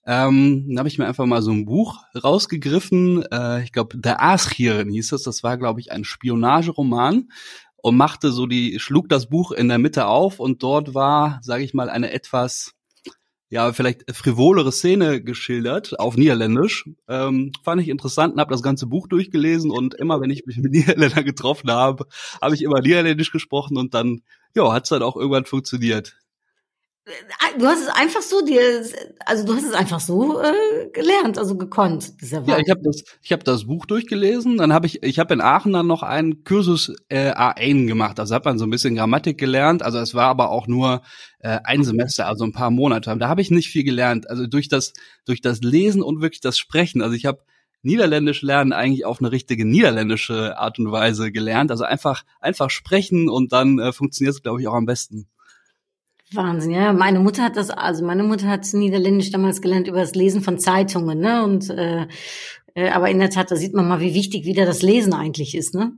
Ähm, 0.05 0.65
da 0.69 0.79
habe 0.79 0.89
ich 0.89 0.97
mir 0.97 1.07
einfach 1.07 1.25
mal 1.25 1.41
so 1.41 1.51
ein 1.51 1.65
Buch 1.65 1.99
rausgegriffen. 2.21 3.23
Äh, 3.31 3.63
ich 3.63 3.71
glaube, 3.71 3.97
der 3.97 4.21
Aaschieren 4.21 4.89
hieß 4.89 5.11
es. 5.13 5.23
Das 5.23 5.43
war, 5.43 5.57
glaube 5.57 5.79
ich, 5.79 5.91
ein 5.91 6.03
Spionageroman 6.03 7.29
und 7.77 7.97
machte 7.97 8.31
so 8.31 8.47
die, 8.47 8.79
schlug 8.79 9.09
das 9.09 9.29
Buch 9.29 9.51
in 9.51 9.69
der 9.69 9.77
Mitte 9.77 10.07
auf 10.07 10.39
und 10.39 10.63
dort 10.63 10.93
war, 10.93 11.39
sage 11.41 11.63
ich 11.63 11.73
mal, 11.73 11.89
eine 11.89 12.11
etwas 12.11 12.73
ja, 13.51 13.73
vielleicht 13.73 14.09
frivolere 14.15 14.71
Szene 14.71 15.21
geschildert 15.21 15.99
auf 15.99 16.15
Niederländisch. 16.15 16.85
Ähm, 17.09 17.51
fand 17.63 17.81
ich 17.81 17.89
interessant 17.89 18.33
und 18.33 18.39
habe 18.39 18.53
das 18.53 18.63
ganze 18.63 18.87
Buch 18.87 19.07
durchgelesen 19.07 19.71
und 19.71 19.93
immer, 19.95 20.21
wenn 20.21 20.29
ich 20.29 20.45
mich 20.45 20.57
mit 20.57 20.71
Niederländern 20.71 21.25
getroffen 21.25 21.69
habe, 21.69 22.05
habe 22.41 22.55
ich 22.55 22.63
immer 22.63 22.79
Niederländisch 22.79 23.31
gesprochen 23.31 23.77
und 23.77 23.93
dann, 23.93 24.21
ja, 24.55 24.71
hat's 24.71 24.87
dann 24.87 25.03
auch 25.03 25.17
irgendwann 25.17 25.43
funktioniert. 25.43 26.15
Du 27.57 27.65
hast 27.65 27.81
es 27.81 27.87
einfach 27.87 28.21
so 28.21 28.45
dir, 28.45 28.85
also 29.25 29.45
du 29.45 29.55
hast 29.55 29.65
es 29.65 29.73
einfach 29.73 29.99
so 29.99 30.41
äh, 30.41 30.89
gelernt, 30.93 31.37
also 31.37 31.57
gekonnt. 31.57 32.13
ja, 32.21 32.57
ich 32.57 32.69
habe 32.69 32.81
das, 32.83 33.03
ich 33.21 33.31
habe 33.31 33.43
das 33.43 33.65
Buch 33.65 33.85
durchgelesen. 33.85 34.57
Dann 34.57 34.73
habe 34.73 34.87
ich, 34.87 35.03
ich 35.03 35.19
habe 35.19 35.33
in 35.33 35.41
Aachen 35.41 35.73
dann 35.73 35.87
noch 35.87 36.03
einen 36.03 36.43
Kursus 36.43 36.93
äh, 37.09 37.31
A1 37.31 37.87
gemacht. 37.87 38.19
Also 38.19 38.35
hat 38.35 38.45
man 38.45 38.57
so 38.57 38.65
ein 38.65 38.69
bisschen 38.69 38.95
Grammatik 38.95 39.37
gelernt. 39.37 39.83
Also 39.83 39.99
es 39.99 40.13
war 40.13 40.27
aber 40.27 40.49
auch 40.49 40.67
nur 40.67 41.01
äh, 41.39 41.59
ein 41.63 41.83
Semester, 41.83 42.27
also 42.27 42.43
ein 42.43 42.53
paar 42.53 42.71
Monate. 42.71 43.15
Da 43.17 43.27
habe 43.27 43.41
ich 43.41 43.51
nicht 43.51 43.69
viel 43.69 43.83
gelernt. 43.83 44.29
Also 44.29 44.47
durch 44.47 44.67
das, 44.67 44.93
durch 45.25 45.41
das 45.41 45.61
Lesen 45.61 46.01
und 46.01 46.21
wirklich 46.21 46.41
das 46.41 46.57
Sprechen. 46.57 47.01
Also 47.01 47.15
ich 47.15 47.25
habe 47.25 47.39
Niederländisch 47.83 48.43
lernen 48.43 48.73
eigentlich 48.73 49.05
auf 49.05 49.19
eine 49.21 49.31
richtige 49.31 49.65
niederländische 49.65 50.57
Art 50.57 50.77
und 50.77 50.91
Weise 50.91 51.31
gelernt. 51.31 51.71
Also 51.71 51.83
einfach, 51.83 52.23
einfach 52.39 52.69
sprechen 52.69 53.27
und 53.27 53.51
dann 53.51 53.79
äh, 53.79 53.91
funktioniert 53.91 54.35
es, 54.35 54.43
glaube 54.43 54.61
ich, 54.61 54.67
auch 54.67 54.75
am 54.75 54.85
besten. 54.85 55.27
Wahnsinn, 56.33 56.71
ja. 56.71 56.93
Meine 56.93 57.19
Mutter 57.19 57.43
hat 57.43 57.57
das, 57.57 57.69
also 57.69 58.05
meine 58.05 58.23
Mutter 58.23 58.47
hat 58.47 58.65
Niederländisch 58.73 59.31
damals 59.31 59.61
gelernt 59.61 59.87
über 59.87 59.99
das 59.99 60.15
Lesen 60.15 60.41
von 60.41 60.59
Zeitungen, 60.59 61.19
ne? 61.19 61.43
Und 61.43 61.69
äh, 61.69 62.07
äh, 62.73 62.89
aber 62.89 63.09
in 63.09 63.19
der 63.19 63.29
Tat, 63.29 63.51
da 63.51 63.55
sieht 63.55 63.73
man 63.73 63.87
mal, 63.87 63.99
wie 63.99 64.13
wichtig 64.13 64.45
wieder 64.45 64.65
das 64.65 64.81
Lesen 64.81 65.13
eigentlich 65.13 65.55
ist, 65.55 65.75
ne? 65.75 65.93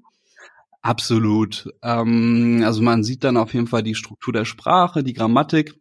Absolut. 0.82 1.70
Ähm, 1.82 2.62
also 2.66 2.82
man 2.82 3.04
sieht 3.04 3.24
dann 3.24 3.38
auf 3.38 3.54
jeden 3.54 3.68
Fall 3.68 3.84
die 3.84 3.96
Struktur 3.96 4.34
der 4.34 4.46
Sprache, 4.46 5.04
die 5.04 5.14
Grammatik. 5.14 5.76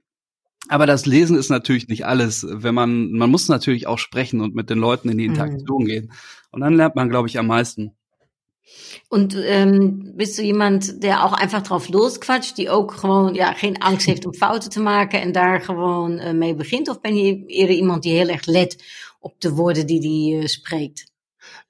Aber 0.69 0.87
das 0.87 1.07
Lesen 1.07 1.37
ist 1.37 1.51
natürlich 1.51 1.89
nicht 1.89 2.07
alles. 2.07 2.47
Wenn 2.49 2.75
man, 2.75 3.11
man 3.13 3.31
muss 3.31 3.49
natürlich 3.49 3.89
auch 3.89 3.99
sprechen 3.99 4.41
und 4.41 4.55
mit 4.55 4.71
den 4.71 4.79
Leuten 4.79 5.09
in 5.09 5.19
die 5.19 5.29
mhm. 5.29 5.35
Interaktion 5.35 5.83
mhm. 5.83 5.87
gehen. 5.87 6.13
Und 6.51 6.61
dann 6.61 6.75
lernt 6.75 6.95
man, 6.95 7.09
glaube 7.09 7.27
ich, 7.27 7.39
am 7.39 7.49
meisten. 7.49 7.93
Und 9.09 9.37
ähm, 9.37 10.13
bist 10.17 10.39
du 10.39 10.43
jemand, 10.43 11.03
der 11.03 11.25
auch 11.25 11.33
einfach 11.33 11.63
drauf 11.63 11.89
losquatscht, 11.89 12.57
die 12.57 12.71
ook 12.71 12.93
gewoon 12.93 13.35
ja, 13.35 13.53
geen 13.53 13.79
angst 13.79 14.07
heeft 14.07 14.27
om 14.27 14.35
fouten 14.35 14.71
te 14.71 14.81
maken 14.81 15.21
en 15.21 15.33
daar 15.33 15.61
gewoon 15.61 16.13
uh, 16.13 16.33
mee 16.33 16.55
begint? 16.55 16.89
Of 16.89 17.01
ben 17.01 17.17
je 17.17 17.47
eerder 17.47 17.77
iemand 17.77 18.03
die 18.03 18.13
heel 18.13 18.29
erg 18.29 18.47
let 18.47 18.85
op 19.21 19.41
de 19.41 19.51
woorden 19.51 19.87
die 19.87 20.01
die 20.01 20.35
uh, 20.35 20.47
spreekt? 20.47 21.11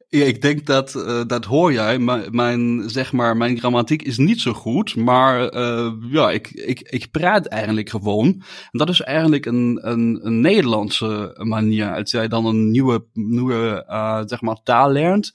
Ja, 0.09 0.25
ik 0.25 0.43
denk 0.43 0.67
dat, 0.67 0.95
uh, 0.95 1.23
dat 1.27 1.45
hoor 1.45 1.73
jij. 1.73 1.99
Mijn, 2.31 2.83
zeg 2.91 3.13
maar, 3.13 3.37
mijn 3.37 3.59
grammatiek 3.59 4.03
is 4.03 4.19
niet 4.19 4.41
zo 4.41 4.53
goed, 4.53 4.97
maar 4.97 5.59
ja, 6.11 6.31
ik, 6.31 6.51
ik, 6.51 6.81
ik 6.81 7.11
praat 7.11 7.47
eigenlijk 7.47 7.89
gewoon. 7.89 8.27
En 8.71 8.79
dat 8.79 8.89
is 8.89 9.01
eigenlijk 9.01 9.47
een, 9.47 9.79
een, 9.83 10.21
een 10.23 10.41
Nederlandse 10.41 11.35
manier. 11.43 11.95
Als 11.95 12.11
jij 12.11 12.29
dan 12.29 12.47
een 12.47 12.71
nieuwe, 12.71 13.05
nieuwe 13.13 13.85
zeg 14.27 14.41
maar, 14.41 14.63
taal 14.63 14.91
leert, 14.91 15.33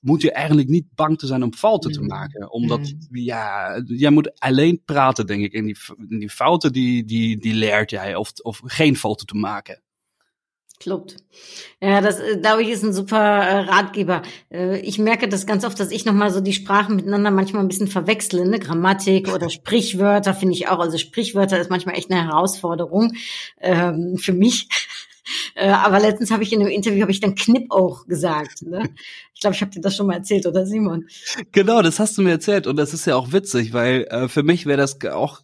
moet 0.00 0.22
je 0.22 0.32
eigenlijk 0.32 0.68
niet 0.68 0.86
bang 0.94 1.18
te 1.18 1.26
zijn 1.26 1.42
om 1.42 1.54
fouten 1.54 1.92
te 1.92 2.00
mm. 2.00 2.06
maken. 2.06 2.52
Omdat, 2.52 2.78
mm. 2.78 3.16
ja, 3.16 3.82
jij 3.86 4.10
moet 4.10 4.40
alleen 4.40 4.82
praten, 4.84 5.26
denk 5.26 5.42
ik. 5.42 5.52
En 5.52 5.64
die, 5.64 5.76
die 6.08 6.30
fouten, 6.30 6.72
die, 6.72 7.04
die, 7.04 7.38
die 7.38 7.54
leert 7.54 7.90
jij. 7.90 8.14
Of, 8.14 8.32
of 8.42 8.60
geen 8.64 8.96
fouten 8.96 9.26
te 9.26 9.36
maken. 9.36 9.82
Klopt. 10.80 11.16
Ja, 11.82 12.00
das 12.00 12.20
äh, 12.20 12.38
glaube 12.38 12.62
ich 12.62 12.70
ist 12.70 12.82
ein 12.82 12.94
super 12.94 13.18
äh, 13.18 13.68
Ratgeber. 13.68 14.22
Äh, 14.50 14.78
ich 14.80 14.98
merke 14.98 15.28
das 15.28 15.44
ganz 15.44 15.62
oft, 15.66 15.78
dass 15.78 15.90
ich 15.90 16.06
nochmal 16.06 16.30
so 16.30 16.40
die 16.40 16.54
Sprachen 16.54 16.96
miteinander 16.96 17.30
manchmal 17.30 17.62
ein 17.62 17.68
bisschen 17.68 17.86
verwechsle, 17.86 18.48
ne? 18.48 18.58
Grammatik 18.58 19.28
oder 19.28 19.50
Sprichwörter 19.50 20.32
finde 20.32 20.54
ich 20.54 20.68
auch. 20.68 20.78
Also 20.78 20.96
Sprichwörter 20.96 21.60
ist 21.60 21.68
manchmal 21.68 21.96
echt 21.96 22.10
eine 22.10 22.24
Herausforderung 22.24 23.12
ähm, 23.60 24.16
für 24.16 24.32
mich. 24.32 24.68
Äh, 25.54 25.68
aber 25.68 26.00
letztens 26.00 26.30
habe 26.30 26.42
ich 26.42 26.52
in 26.52 26.60
einem 26.60 26.70
Interview 26.70 27.02
habe 27.02 27.12
ich 27.12 27.20
dann 27.20 27.34
Knipp 27.34 27.70
auch 27.70 28.06
gesagt. 28.06 28.62
Ne? 28.62 28.90
Ich 29.32 29.42
glaube, 29.42 29.56
ich 29.56 29.62
habe 29.62 29.70
dir 29.70 29.80
das 29.80 29.96
schon 29.96 30.06
mal 30.06 30.16
erzählt, 30.16 30.44
oder 30.44 30.66
Simon? 30.66 31.06
Genau, 31.52 31.80
das 31.80 31.98
hast 31.98 32.18
du 32.18 32.20
mir 32.20 32.32
erzählt 32.32 32.66
und 32.66 32.76
das 32.76 32.92
ist 32.92 33.06
ja 33.06 33.16
auch 33.16 33.32
witzig, 33.32 33.72
weil 33.72 34.02
äh, 34.10 34.28
für 34.28 34.42
mich 34.42 34.66
wäre 34.66 34.76
das 34.76 35.02
auch 35.06 35.40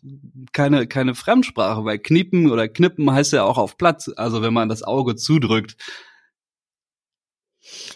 keine 0.53 0.87
keine 0.87 1.15
Fremdsprache, 1.15 1.83
weil 1.87 1.99
Kniepen 1.99 2.51
oder 2.51 2.69
Knippen 2.69 3.11
heißt 3.11 3.33
ja 3.33 3.45
auch 3.45 3.57
auf 3.57 3.79
Platz, 3.79 4.11
also 4.15 4.43
wenn 4.43 4.53
man 4.53 4.69
das 4.69 4.83
Auge 4.83 5.17
zudrückt. 5.17 5.79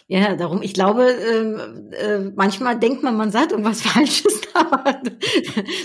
Ja, 0.07 0.35
darum, 0.35 0.61
ich 0.61 0.73
glaube, 0.73 1.05
äh, 1.05 1.95
äh, 1.95 2.31
manchmal 2.35 2.79
denkt 2.79 3.03
man, 3.03 3.15
man 3.17 3.31
sagt 3.31 3.51
irgendwas 3.51 3.81
Falsches, 3.83 4.41
aber 4.53 4.83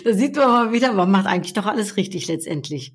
da 0.04 0.12
sieht 0.12 0.36
man 0.36 0.48
mal 0.48 0.72
wieder, 0.72 0.92
man 0.92 1.10
macht 1.10 1.26
eigentlich 1.26 1.52
doch 1.52 1.66
alles 1.66 1.96
richtig 1.96 2.26
letztendlich. 2.26 2.94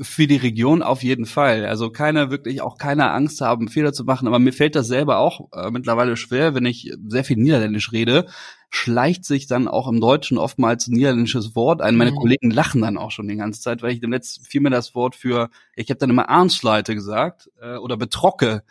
Für 0.00 0.26
die 0.26 0.36
Region 0.36 0.82
auf 0.82 1.02
jeden 1.02 1.24
Fall. 1.24 1.64
Also 1.64 1.90
keiner 1.90 2.30
wirklich 2.30 2.60
auch 2.60 2.76
keine 2.76 3.10
Angst 3.10 3.40
haben, 3.40 3.68
Fehler 3.68 3.92
zu 3.92 4.04
machen. 4.04 4.28
Aber 4.28 4.38
mir 4.38 4.52
fällt 4.52 4.76
das 4.76 4.86
selber 4.86 5.18
auch 5.18 5.48
äh, 5.52 5.70
mittlerweile 5.70 6.16
schwer, 6.16 6.54
wenn 6.54 6.66
ich 6.66 6.92
sehr 7.06 7.24
viel 7.24 7.38
Niederländisch 7.38 7.90
rede, 7.90 8.26
schleicht 8.70 9.24
sich 9.24 9.46
dann 9.46 9.68
auch 9.68 9.88
im 9.88 10.00
Deutschen 10.00 10.38
oftmals 10.38 10.86
ein 10.86 10.94
niederländisches 10.94 11.54
Wort 11.54 11.80
ein. 11.80 11.96
Meine 11.96 12.12
mhm. 12.12 12.16
Kollegen 12.16 12.50
lachen 12.50 12.82
dann 12.82 12.98
auch 12.98 13.10
schon 13.10 13.28
die 13.28 13.36
ganze 13.36 13.60
Zeit, 13.60 13.82
weil 13.82 13.92
ich 13.92 14.00
dem 14.00 14.12
letzten 14.12 14.44
fiel 14.44 14.60
mir 14.60 14.70
das 14.70 14.94
Wort 14.94 15.14
für, 15.14 15.50
ich 15.74 15.90
habe 15.90 15.98
dann 15.98 16.10
immer 16.10 16.28
Arnsleite 16.28 16.94
gesagt 16.94 17.50
äh, 17.60 17.76
oder 17.76 17.96
betrocke. 17.96 18.62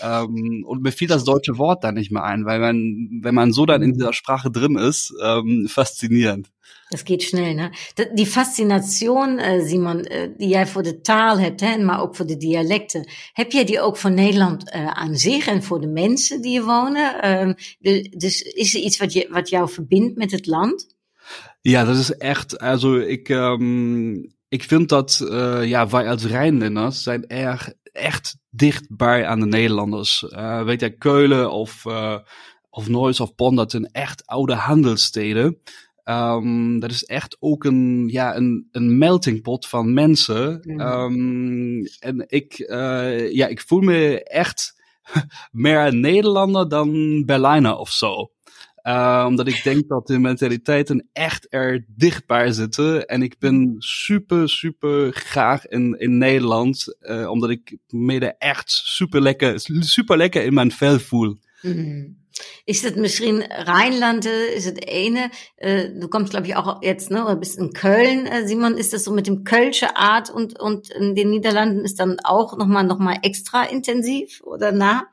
Ähm, 0.00 0.64
und 0.66 0.82
mir 0.82 0.92
fiel 0.92 1.08
das 1.08 1.24
deutsche 1.24 1.58
Wort 1.58 1.84
dann 1.84 1.94
nicht 1.94 2.10
mehr 2.10 2.24
ein, 2.24 2.44
weil 2.44 2.60
man, 2.60 3.08
wenn 3.22 3.34
man 3.34 3.52
so 3.52 3.66
dann 3.66 3.82
in 3.82 3.92
dieser 3.92 4.12
Sprache 4.12 4.50
drin 4.50 4.76
ist, 4.76 5.12
ähm, 5.22 5.66
faszinierend. 5.68 6.50
Das 6.90 7.04
geht 7.04 7.22
schnell, 7.22 7.54
ne? 7.54 7.70
Die 8.14 8.26
Faszination, 8.26 9.38
äh, 9.38 9.62
Simon, 9.62 10.04
äh, 10.04 10.30
die 10.38 10.48
jij 10.48 10.66
voor 10.66 10.82
de 10.82 11.00
taal 11.00 11.38
hebt, 11.38 11.60
hè, 11.60 11.78
maar 11.78 12.00
ook 12.00 12.16
voor 12.16 12.26
de 12.26 12.36
dialecten, 12.36 13.08
heb 13.32 13.52
jij 13.52 13.64
die 13.64 13.80
ook 13.80 13.96
voor 13.96 14.10
Nederland 14.10 14.74
uh, 14.74 14.86
aan 14.86 15.16
zich 15.16 15.46
en 15.46 15.62
voor 15.62 15.80
de 15.80 15.86
mensen 15.86 16.42
die 16.42 16.50
hier 16.50 16.64
wonen? 16.64 17.30
Um, 17.30 17.54
de, 17.78 18.14
dus 18.16 18.42
is 18.42 18.74
er 18.74 18.80
iets 18.80 18.98
wat, 18.98 19.12
je, 19.12 19.28
wat 19.30 19.48
jou 19.48 19.68
verbindt 19.68 20.16
met 20.16 20.30
het 20.30 20.46
land? 20.46 20.96
Ja, 21.60 21.84
dat 21.84 21.96
is 21.96 22.16
echt, 22.16 22.58
also 22.58 22.96
ik, 22.96 23.28
um, 23.28 24.34
ik 24.48 24.62
vind 24.62 24.88
dat, 24.88 25.20
uh, 25.30 25.64
ja, 25.64 25.88
wij 25.88 26.08
als 26.08 26.24
Rijnlenders 26.24 27.02
zijn 27.02 27.26
erg 27.26 27.72
echt 27.98 28.36
dichtbij 28.50 29.26
aan 29.26 29.40
de 29.40 29.46
Nederlanders. 29.46 30.22
Uh, 30.22 30.62
weet 30.62 30.80
je, 30.80 30.90
Keulen 30.90 31.50
of, 31.50 31.84
uh, 31.84 32.18
of 32.70 32.88
Neuss 32.88 33.20
of 33.20 33.34
Bonn, 33.34 33.56
dat 33.56 33.70
zijn 33.70 33.90
echt 33.92 34.26
oude 34.26 34.54
handelssteden. 34.54 35.58
Um, 36.04 36.80
dat 36.80 36.90
is 36.90 37.04
echt 37.04 37.36
ook 37.40 37.64
een, 37.64 38.08
ja, 38.10 38.36
een, 38.36 38.68
een 38.72 38.98
melting 38.98 39.42
pot 39.42 39.66
van 39.66 39.92
mensen. 39.92 40.60
Mm. 40.62 40.80
Um, 40.80 41.86
en 41.98 42.24
ik, 42.26 42.58
uh, 42.58 43.32
ja, 43.32 43.46
ik 43.46 43.60
voel 43.60 43.80
me 43.80 44.22
echt 44.22 44.74
meer 45.50 45.94
Nederlander 45.94 46.68
dan 46.68 47.22
Berlijner 47.24 47.76
of 47.76 47.90
zo. 47.90 48.30
Uh, 48.88 49.24
omdat 49.26 49.48
ik 49.48 49.60
denk 49.64 49.88
dat 49.88 50.06
de 50.06 50.18
mentaliteiten 50.18 51.08
echt 51.12 51.46
er 51.50 51.84
dichtbij 51.88 52.52
zitten. 52.52 53.06
En 53.06 53.22
ik 53.22 53.38
ben 53.38 53.74
super, 53.78 54.48
super 54.48 55.12
graag 55.12 55.66
in, 55.66 55.94
in 55.98 56.18
Nederland. 56.18 56.96
Uh, 57.00 57.30
omdat 57.30 57.50
ik 57.50 57.76
me 57.88 58.20
er 58.20 58.34
echt 58.38 58.70
super 58.70 59.22
lekker, 59.22 59.60
super 59.80 60.16
lekker 60.16 60.44
in 60.44 60.54
mijn 60.54 60.72
vel 60.72 60.98
voel. 60.98 61.36
Mm. 61.62 62.16
Ist 62.64 62.84
das 62.84 62.94
misschien 62.94 63.42
Rheinland, 63.42 64.26
ist 64.56 64.66
das 64.66 64.88
eine? 64.88 65.30
Äh, 65.56 65.88
du 66.00 66.08
kommst, 66.08 66.30
glaube 66.30 66.46
ich, 66.46 66.56
auch 66.56 66.82
jetzt, 66.82 67.10
ne, 67.10 67.36
bist 67.36 67.58
in 67.58 67.72
Köln, 67.72 68.26
äh, 68.26 68.46
Simon, 68.46 68.76
ist 68.76 68.92
das 68.92 69.04
so 69.04 69.12
mit 69.12 69.26
dem 69.26 69.42
Kölsche 69.42 69.96
Art 69.96 70.30
und, 70.30 70.58
und 70.60 70.90
in 70.90 71.14
den 71.14 71.30
Niederlanden 71.30 71.84
ist 71.84 71.98
dann 71.98 72.18
auch 72.22 72.56
nochmal 72.56 72.84
noch 72.84 72.98
mal 72.98 73.18
extra 73.22 73.64
intensiv 73.64 74.40
oder 74.44 74.70
nah? 74.72 75.08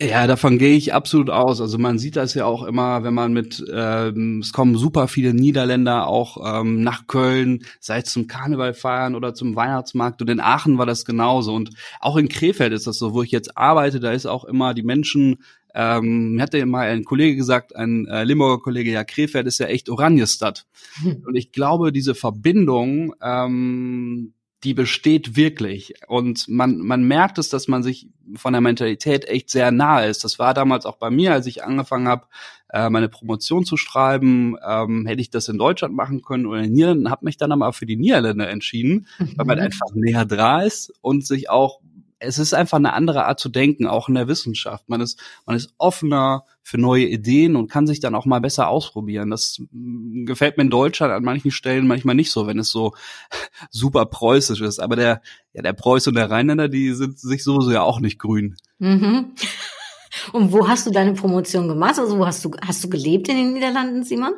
Ja, 0.00 0.28
davon 0.28 0.58
gehe 0.58 0.76
ich 0.76 0.94
absolut 0.94 1.28
aus. 1.28 1.60
Also 1.60 1.76
man 1.76 1.98
sieht 1.98 2.14
das 2.14 2.34
ja 2.34 2.44
auch 2.44 2.62
immer, 2.62 3.02
wenn 3.02 3.14
man 3.14 3.32
mit, 3.32 3.64
ähm, 3.72 4.38
es 4.40 4.52
kommen 4.52 4.76
super 4.76 5.08
viele 5.08 5.34
Niederländer 5.34 6.06
auch 6.06 6.60
ähm, 6.60 6.82
nach 6.82 7.08
Köln, 7.08 7.64
sei 7.80 7.98
es 7.98 8.12
zum 8.12 8.28
Karneval 8.28 8.74
feiern 8.74 9.16
oder 9.16 9.34
zum 9.34 9.56
Weihnachtsmarkt. 9.56 10.22
Und 10.22 10.30
in 10.30 10.38
Aachen 10.38 10.78
war 10.78 10.86
das 10.86 11.04
genauso. 11.04 11.54
Und 11.54 11.70
auch 11.98 12.16
in 12.16 12.28
Krefeld 12.28 12.72
ist 12.72 12.86
das 12.86 12.98
so, 12.98 13.12
wo 13.12 13.24
ich 13.24 13.32
jetzt 13.32 13.58
arbeite, 13.58 13.98
da 13.98 14.12
ist 14.12 14.26
auch 14.26 14.44
immer 14.44 14.72
die 14.72 14.84
Menschen, 14.84 15.38
ähm, 15.74 16.34
mir 16.34 16.42
hat 16.42 16.54
ja 16.54 16.64
mal 16.64 16.88
ein 16.88 17.04
Kollege 17.04 17.34
gesagt, 17.34 17.74
ein 17.74 18.06
äh, 18.06 18.22
Limburger 18.22 18.62
Kollege, 18.62 18.92
ja, 18.92 19.02
Krefeld 19.02 19.46
ist 19.48 19.58
ja 19.58 19.66
echt 19.66 19.88
Oranjestadt. 19.88 20.66
Hm. 21.02 21.22
Und 21.26 21.34
ich 21.34 21.50
glaube, 21.50 21.90
diese 21.90 22.14
Verbindung, 22.14 23.14
ähm, 23.20 24.34
die 24.64 24.74
besteht 24.74 25.36
wirklich. 25.36 25.94
Und 26.06 26.48
man, 26.48 26.78
man 26.78 27.02
merkt 27.02 27.38
es, 27.38 27.48
dass 27.48 27.66
man 27.66 27.82
sich 27.82 28.08
von 28.36 28.52
der 28.52 28.60
Mentalität 28.60 29.24
echt 29.26 29.50
sehr 29.50 29.72
nahe 29.72 30.06
ist. 30.06 30.22
Das 30.24 30.38
war 30.38 30.54
damals 30.54 30.86
auch 30.86 30.96
bei 30.96 31.10
mir, 31.10 31.32
als 31.32 31.46
ich 31.46 31.64
angefangen 31.64 32.06
habe, 32.06 32.26
äh, 32.72 32.88
meine 32.88 33.08
Promotion 33.08 33.64
zu 33.64 33.76
schreiben. 33.76 34.56
Ähm, 34.64 35.06
hätte 35.06 35.20
ich 35.20 35.30
das 35.30 35.48
in 35.48 35.58
Deutschland 35.58 35.94
machen 35.94 36.22
können 36.22 36.46
oder 36.46 36.62
in 36.62 36.72
Niederlanden, 36.72 37.10
habe 37.10 37.24
mich 37.24 37.36
dann 37.36 37.52
aber 37.52 37.72
für 37.72 37.86
die 37.86 37.96
Niederländer 37.96 38.48
entschieden, 38.48 39.06
mhm. 39.18 39.32
weil 39.36 39.46
man 39.46 39.58
mhm. 39.58 39.64
einfach 39.64 39.88
näher 39.94 40.24
dran 40.24 40.66
ist 40.66 40.92
und 41.00 41.26
sich 41.26 41.50
auch 41.50 41.80
es 42.22 42.38
ist 42.38 42.54
einfach 42.54 42.78
eine 42.78 42.92
andere 42.92 43.26
Art 43.26 43.40
zu 43.40 43.48
denken, 43.48 43.86
auch 43.86 44.08
in 44.08 44.14
der 44.14 44.28
Wissenschaft. 44.28 44.88
Man 44.88 45.00
ist, 45.00 45.20
man 45.44 45.56
ist 45.56 45.74
offener 45.78 46.44
für 46.62 46.78
neue 46.78 47.06
Ideen 47.06 47.56
und 47.56 47.70
kann 47.70 47.86
sich 47.86 48.00
dann 48.00 48.14
auch 48.14 48.24
mal 48.24 48.40
besser 48.40 48.68
ausprobieren. 48.68 49.30
Das 49.30 49.60
mm, 49.72 50.24
gefällt 50.24 50.56
mir 50.56 50.62
in 50.62 50.70
Deutschland 50.70 51.12
an 51.12 51.24
manchen 51.24 51.50
Stellen 51.50 51.86
manchmal 51.86 52.14
nicht 52.14 52.30
so, 52.30 52.46
wenn 52.46 52.58
es 52.58 52.70
so 52.70 52.94
super 53.70 54.06
preußisch 54.06 54.60
ist. 54.60 54.78
Aber 54.78 54.96
der, 54.96 55.20
ja, 55.52 55.62
der 55.62 55.72
Preuß 55.72 56.06
und 56.06 56.14
der 56.14 56.30
Rheinländer, 56.30 56.68
die 56.68 56.94
sind 56.94 57.18
sich 57.18 57.42
sowieso 57.42 57.72
ja 57.72 57.82
auch 57.82 58.00
nicht 58.00 58.18
grün. 58.18 58.56
Mhm. 58.78 59.34
Und 60.32 60.52
wo 60.52 60.68
hast 60.68 60.86
du 60.86 60.90
deine 60.90 61.14
Promotion 61.14 61.68
gemacht? 61.68 61.98
Also 61.98 62.18
wo 62.18 62.26
hast 62.26 62.44
du, 62.44 62.52
hast 62.64 62.84
du 62.84 62.88
gelebt 62.88 63.28
in 63.28 63.36
den 63.36 63.52
Niederlanden, 63.54 64.04
Simon? 64.04 64.34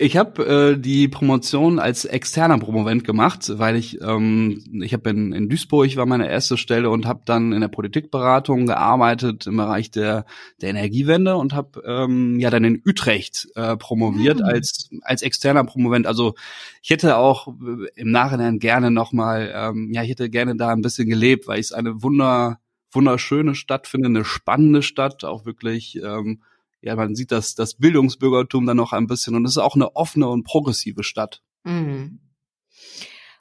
Ich 0.00 0.16
habe 0.16 0.46
äh, 0.46 0.78
die 0.78 1.08
Promotion 1.08 1.80
als 1.80 2.04
externer 2.04 2.56
Promovent 2.58 3.02
gemacht, 3.02 3.58
weil 3.58 3.74
ich 3.74 4.00
ähm, 4.00 4.62
ich 4.80 4.92
habe 4.92 5.10
in, 5.10 5.32
in 5.32 5.48
Duisburg 5.48 5.96
war 5.96 6.06
meine 6.06 6.30
erste 6.30 6.56
Stelle 6.56 6.88
und 6.90 7.04
habe 7.04 7.22
dann 7.24 7.52
in 7.52 7.60
der 7.60 7.66
Politikberatung 7.66 8.66
gearbeitet 8.66 9.48
im 9.48 9.56
Bereich 9.56 9.90
der 9.90 10.24
der 10.60 10.70
Energiewende 10.70 11.34
und 11.34 11.52
habe 11.52 11.82
ähm, 11.84 12.38
ja 12.38 12.48
dann 12.50 12.62
in 12.62 12.80
Utrecht 12.86 13.48
äh, 13.56 13.76
promoviert 13.76 14.38
mhm. 14.38 14.44
als 14.44 14.88
als 15.02 15.22
externer 15.22 15.64
Promovent. 15.64 16.06
Also 16.06 16.34
ich 16.80 16.90
hätte 16.90 17.16
auch 17.16 17.48
äh, 17.48 17.88
im 17.96 18.12
Nachhinein 18.12 18.60
gerne 18.60 18.92
noch 18.92 19.12
mal 19.12 19.52
ähm, 19.52 19.90
ja 19.92 20.04
ich 20.04 20.10
hätte 20.10 20.30
gerne 20.30 20.54
da 20.54 20.68
ein 20.68 20.82
bisschen 20.82 21.08
gelebt, 21.08 21.48
weil 21.48 21.58
ich 21.58 21.66
es 21.66 21.72
eine 21.72 22.04
wunder 22.04 22.60
wunderschöne 22.92 23.56
Stadt 23.56 23.88
finde, 23.88 24.06
eine 24.06 24.24
spannende 24.24 24.82
Stadt, 24.82 25.24
auch 25.24 25.44
wirklich 25.44 26.00
ähm, 26.02 26.40
ja, 26.80 26.96
man 26.96 27.14
sieht 27.14 27.32
das, 27.32 27.54
das 27.54 27.74
Bildungsbürgertum 27.74 28.66
dann 28.66 28.76
noch 28.76 28.92
ein 28.92 29.06
bisschen 29.06 29.34
und 29.34 29.44
es 29.44 29.52
ist 29.52 29.58
auch 29.58 29.74
eine 29.74 29.96
offene 29.96 30.28
und 30.28 30.44
progressive 30.44 31.02
Stadt. 31.02 31.42
Mhm. 31.64 32.20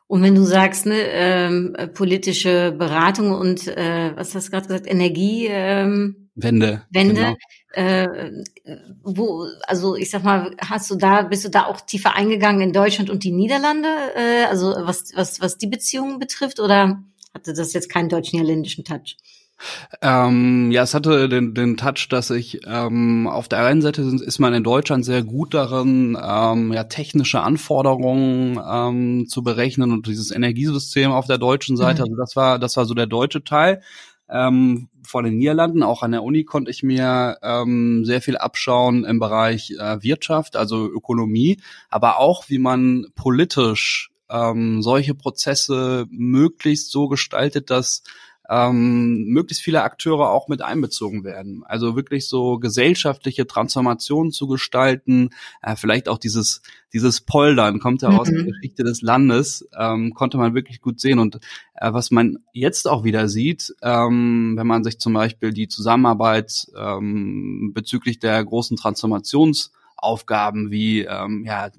Und 0.07 0.23
wenn 0.23 0.35
du 0.35 0.43
sagst, 0.43 0.85
ne, 0.85 0.95
ähm, 0.95 1.75
politische 1.93 2.71
Beratung 2.71 3.31
und 3.31 3.67
äh, 3.67 4.15
was 4.15 4.33
hast 4.33 4.47
du 4.47 4.51
gerade 4.51 4.67
gesagt, 4.67 4.87
Energie 4.87 5.47
ähm, 5.49 6.29
Wende. 6.33 6.83
Wende. 6.91 7.15
Genau. 7.15 7.35
Äh, 7.73 8.31
wo, 9.03 9.47
also 9.65 9.95
ich 9.95 10.11
sag 10.11 10.23
mal, 10.23 10.55
hast 10.59 10.89
du 10.89 10.95
da, 10.95 11.23
bist 11.23 11.43
du 11.45 11.49
da 11.49 11.65
auch 11.65 11.81
tiefer 11.81 12.15
eingegangen 12.15 12.61
in 12.61 12.73
Deutschland 12.73 13.09
und 13.09 13.23
die 13.23 13.31
Niederlande? 13.31 13.89
Äh, 14.15 14.45
also 14.45 14.67
was, 14.67 15.11
was, 15.15 15.41
was 15.41 15.57
die 15.57 15.67
Beziehungen 15.67 16.19
betrifft, 16.19 16.59
oder 16.59 17.03
hatte 17.33 17.53
das 17.53 17.73
jetzt 17.73 17.89
keinen 17.89 18.07
deutsch-niederländischen 18.07 18.85
Touch? 18.85 19.17
Ähm, 20.01 20.71
ja, 20.71 20.83
es 20.83 20.93
hatte 20.93 21.29
den, 21.29 21.53
den 21.53 21.77
Touch, 21.77 22.07
dass 22.09 22.29
ich 22.29 22.61
ähm, 22.65 23.27
auf 23.27 23.47
der 23.47 23.65
einen 23.65 23.81
Seite 23.81 24.01
ist 24.01 24.39
man 24.39 24.53
in 24.53 24.63
Deutschland 24.63 25.05
sehr 25.05 25.23
gut 25.23 25.53
darin, 25.53 26.17
ähm, 26.21 26.73
ja, 26.73 26.83
technische 26.83 27.41
Anforderungen 27.41 28.59
ähm, 28.63 29.27
zu 29.27 29.43
berechnen 29.43 29.91
und 29.91 30.07
dieses 30.07 30.31
Energiesystem 30.31 31.11
auf 31.11 31.25
der 31.25 31.37
deutschen 31.37 31.77
Seite. 31.77 32.03
Mhm. 32.03 32.09
Also 32.09 32.15
das 32.15 32.35
war, 32.35 32.59
das 32.59 32.77
war 32.77 32.85
so 32.85 32.93
der 32.93 33.07
deutsche 33.07 33.43
Teil. 33.43 33.81
Ähm, 34.29 34.89
von 35.03 35.23
den 35.23 35.37
Niederlanden, 35.37 35.83
auch 35.83 36.03
an 36.03 36.11
der 36.11 36.23
Uni 36.23 36.43
konnte 36.43 36.69
ich 36.69 36.83
mir 36.83 37.37
ähm, 37.41 38.03
sehr 38.03 38.21
viel 38.21 38.37
abschauen 38.37 39.05
im 39.05 39.19
Bereich 39.19 39.71
äh, 39.71 40.03
Wirtschaft, 40.03 40.57
also 40.57 40.85
Ökonomie, 40.85 41.61
aber 41.89 42.19
auch 42.19 42.49
wie 42.49 42.59
man 42.59 43.05
politisch 43.15 44.11
ähm, 44.29 44.81
solche 44.81 45.15
Prozesse 45.15 46.05
möglichst 46.09 46.91
so 46.91 47.07
gestaltet, 47.07 47.69
dass 47.69 48.03
ähm, 48.49 49.25
möglichst 49.25 49.63
viele 49.63 49.83
Akteure 49.83 50.29
auch 50.31 50.47
mit 50.47 50.61
einbezogen 50.61 51.23
werden. 51.23 51.63
Also 51.65 51.95
wirklich 51.95 52.27
so 52.27 52.59
gesellschaftliche 52.59 53.47
Transformationen 53.47 54.31
zu 54.31 54.47
gestalten, 54.47 55.29
äh, 55.61 55.75
vielleicht 55.75 56.09
auch 56.09 56.17
dieses 56.17 56.61
dieses 56.93 57.21
Poldern 57.21 57.79
kommt 57.79 58.01
ja 58.01 58.09
mhm. 58.09 58.19
aus 58.19 58.29
der 58.29 58.43
mhm. 58.43 58.47
Geschichte 58.47 58.83
des 58.83 59.01
Landes, 59.01 59.67
ähm, 59.77 60.13
konnte 60.13 60.37
man 60.37 60.55
wirklich 60.55 60.81
gut 60.81 60.99
sehen. 60.99 61.19
Und 61.19 61.39
äh, 61.75 61.91
was 61.91 62.11
man 62.11 62.39
jetzt 62.53 62.87
auch 62.87 63.03
wieder 63.03 63.27
sieht, 63.27 63.75
ähm, 63.81 64.53
wenn 64.57 64.67
man 64.67 64.83
sich 64.83 64.99
zum 64.99 65.13
Beispiel 65.13 65.51
die 65.51 65.67
Zusammenarbeit 65.67 66.67
ähm, 66.77 67.71
bezüglich 67.73 68.19
der 68.19 68.43
großen 68.43 68.77
Transformationsaufgaben 68.77 70.71
wie 70.71 71.01
ähm, 71.01 71.43
ja, 71.45 71.69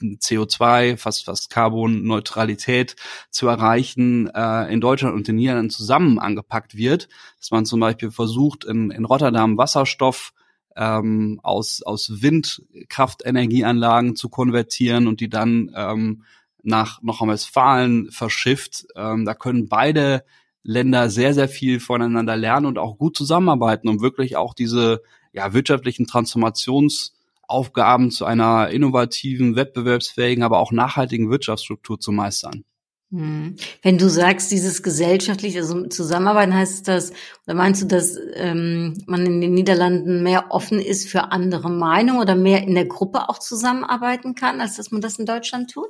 CO2, 0.00 0.96
fast 0.96 1.24
fast 1.24 1.50
Carbon-Neutralität 1.50 2.96
zu 3.30 3.46
erreichen, 3.48 4.28
äh, 4.34 4.72
in 4.72 4.80
Deutschland 4.80 5.14
und 5.14 5.28
den 5.28 5.36
Niederlanden 5.36 5.70
zusammen 5.70 6.18
angepackt 6.18 6.76
wird. 6.76 7.08
Dass 7.38 7.50
man 7.50 7.66
zum 7.66 7.80
Beispiel 7.80 8.10
versucht, 8.10 8.64
in, 8.64 8.90
in 8.90 9.04
Rotterdam 9.04 9.58
Wasserstoff 9.58 10.32
ähm, 10.76 11.40
aus, 11.42 11.82
aus 11.82 12.22
Windkraftenergieanlagen 12.22 14.16
zu 14.16 14.28
konvertieren 14.28 15.06
und 15.06 15.20
die 15.20 15.28
dann 15.28 15.72
ähm, 15.74 16.24
nach 16.62 17.02
Nordrhein-Westfalen 17.02 18.10
verschifft. 18.10 18.86
Ähm, 18.96 19.24
da 19.24 19.34
können 19.34 19.68
beide 19.68 20.24
Länder 20.62 21.08
sehr, 21.08 21.34
sehr 21.34 21.48
viel 21.48 21.80
voneinander 21.80 22.36
lernen 22.36 22.66
und 22.66 22.78
auch 22.78 22.98
gut 22.98 23.16
zusammenarbeiten, 23.16 23.88
um 23.88 24.00
wirklich 24.00 24.36
auch 24.36 24.54
diese 24.54 25.02
ja, 25.32 25.52
wirtschaftlichen 25.52 26.06
Transformations- 26.06 27.12
Aufgaben 27.50 28.10
zu 28.10 28.24
einer 28.24 28.68
innovativen, 28.70 29.56
wettbewerbsfähigen, 29.56 30.42
aber 30.42 30.58
auch 30.58 30.72
nachhaltigen 30.72 31.30
Wirtschaftsstruktur 31.30 31.98
zu 32.00 32.12
meistern. 32.12 32.64
Hm. 33.12 33.56
Wenn 33.82 33.98
du 33.98 34.08
sagst, 34.08 34.52
dieses 34.52 34.84
gesellschaftliche 34.84 35.58
also 35.58 35.88
Zusammenarbeiten, 35.88 36.54
heißt 36.54 36.86
das, 36.86 37.12
oder 37.44 37.56
meinst 37.56 37.82
du, 37.82 37.86
dass 37.86 38.16
ähm, 38.34 39.02
man 39.06 39.26
in 39.26 39.40
den 39.40 39.52
Niederlanden 39.52 40.22
mehr 40.22 40.46
offen 40.50 40.78
ist 40.78 41.08
für 41.08 41.32
andere 41.32 41.70
Meinungen 41.70 42.20
oder 42.20 42.36
mehr 42.36 42.62
in 42.62 42.76
der 42.76 42.84
Gruppe 42.84 43.28
auch 43.28 43.40
zusammenarbeiten 43.40 44.36
kann, 44.36 44.60
als 44.60 44.76
dass 44.76 44.92
man 44.92 45.00
das 45.00 45.18
in 45.18 45.26
Deutschland 45.26 45.72
tut? 45.72 45.88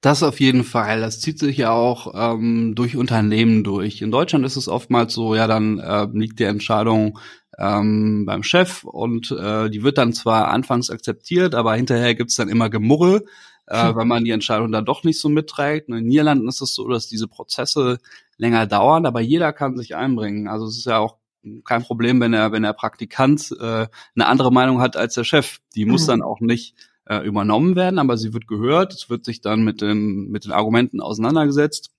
Das 0.00 0.22
auf 0.22 0.38
jeden 0.38 0.62
Fall. 0.62 1.00
Das 1.00 1.20
zieht 1.20 1.40
sich 1.40 1.56
ja 1.56 1.72
auch 1.72 2.14
ähm, 2.14 2.76
durch 2.76 2.96
Unternehmen 2.96 3.64
durch. 3.64 4.00
In 4.00 4.12
Deutschland 4.12 4.46
ist 4.46 4.54
es 4.54 4.68
oftmals 4.68 5.14
so, 5.14 5.34
ja, 5.34 5.48
dann 5.48 5.80
äh, 5.80 6.06
liegt 6.12 6.38
die 6.38 6.44
Entscheidung 6.44 7.18
ähm, 7.58 8.24
beim 8.26 8.42
Chef 8.42 8.84
und 8.84 9.30
äh, 9.30 9.70
die 9.70 9.82
wird 9.82 9.98
dann 9.98 10.12
zwar 10.12 10.48
anfangs 10.48 10.90
akzeptiert, 10.90 11.54
aber 11.54 11.74
hinterher 11.74 12.14
gibt's 12.14 12.36
dann 12.36 12.48
immer 12.48 12.68
Gemurre, 12.68 13.24
äh, 13.66 13.88
hm. 13.88 13.96
weil 13.96 14.04
man 14.04 14.24
die 14.24 14.30
Entscheidung 14.30 14.72
dann 14.72 14.84
doch 14.84 15.04
nicht 15.04 15.20
so 15.20 15.28
mitträgt. 15.28 15.88
In 15.88 15.94
den 15.94 16.06
Niederlanden 16.06 16.48
ist 16.48 16.60
es 16.60 16.74
so, 16.74 16.86
dass 16.88 17.08
diese 17.08 17.28
Prozesse 17.28 17.98
länger 18.36 18.66
dauern, 18.66 19.06
aber 19.06 19.20
jeder 19.20 19.52
kann 19.52 19.76
sich 19.76 19.96
einbringen. 19.96 20.48
Also 20.48 20.66
es 20.66 20.76
ist 20.78 20.86
ja 20.86 20.98
auch 20.98 21.16
kein 21.64 21.82
Problem, 21.82 22.20
wenn 22.20 22.34
er, 22.34 22.52
wenn 22.52 22.64
der 22.64 22.72
Praktikant 22.72 23.52
äh, 23.58 23.86
eine 24.14 24.26
andere 24.26 24.52
Meinung 24.52 24.80
hat 24.80 24.96
als 24.96 25.14
der 25.14 25.24
Chef. 25.24 25.58
Die 25.74 25.86
muss 25.86 26.02
mhm. 26.02 26.08
dann 26.08 26.22
auch 26.22 26.40
nicht 26.40 26.74
äh, 27.06 27.18
übernommen 27.18 27.76
werden, 27.76 27.98
aber 27.98 28.16
sie 28.16 28.34
wird 28.34 28.48
gehört, 28.48 28.92
es 28.92 29.08
wird 29.08 29.24
sich 29.24 29.40
dann 29.40 29.64
mit 29.64 29.80
den, 29.80 30.28
mit 30.28 30.44
den 30.44 30.52
Argumenten 30.52 31.00
auseinandergesetzt 31.00 31.95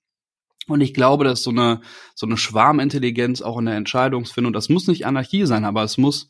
und 0.68 0.82
ich 0.82 0.94
glaube, 0.94 1.24
dass 1.24 1.44
so 1.44 1.50
eine, 1.50 1.82
so 2.16 2.26
eine 2.26 2.38
Schwarmintelligenz 2.38 3.42
auch 3.42 3.58
in 3.58 3.66
der 3.66 3.76
Entscheidungsfindung, 3.76 4.54
das 4.54 4.70
muss 4.70 4.88
nicht 4.88 5.06
Anarchie 5.06 5.46
sein, 5.46 5.66
aber 5.66 5.84
es 5.84 5.98
muss 5.98 6.30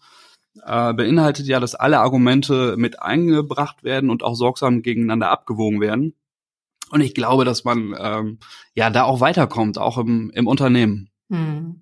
äh, 0.65 0.93
beinhaltet 0.93 1.47
ja, 1.47 1.59
dass 1.59 1.75
alle 1.75 1.99
Argumente 1.99 2.75
mit 2.77 3.01
eingebracht 3.01 3.83
werden 3.83 4.09
und 4.09 4.23
auch 4.23 4.35
sorgsam 4.35 4.81
gegeneinander 4.81 5.29
abgewogen 5.29 5.81
werden. 5.81 6.13
Und 6.89 7.01
ich 7.01 7.13
glaube, 7.13 7.45
dass 7.45 7.63
man 7.63 7.95
ähm, 7.99 8.39
ja 8.73 8.89
da 8.89 9.03
auch 9.03 9.19
weiterkommt, 9.19 9.77
auch 9.77 9.97
im, 9.97 10.31
im 10.33 10.47
Unternehmen. 10.47 11.09
Hm. 11.29 11.81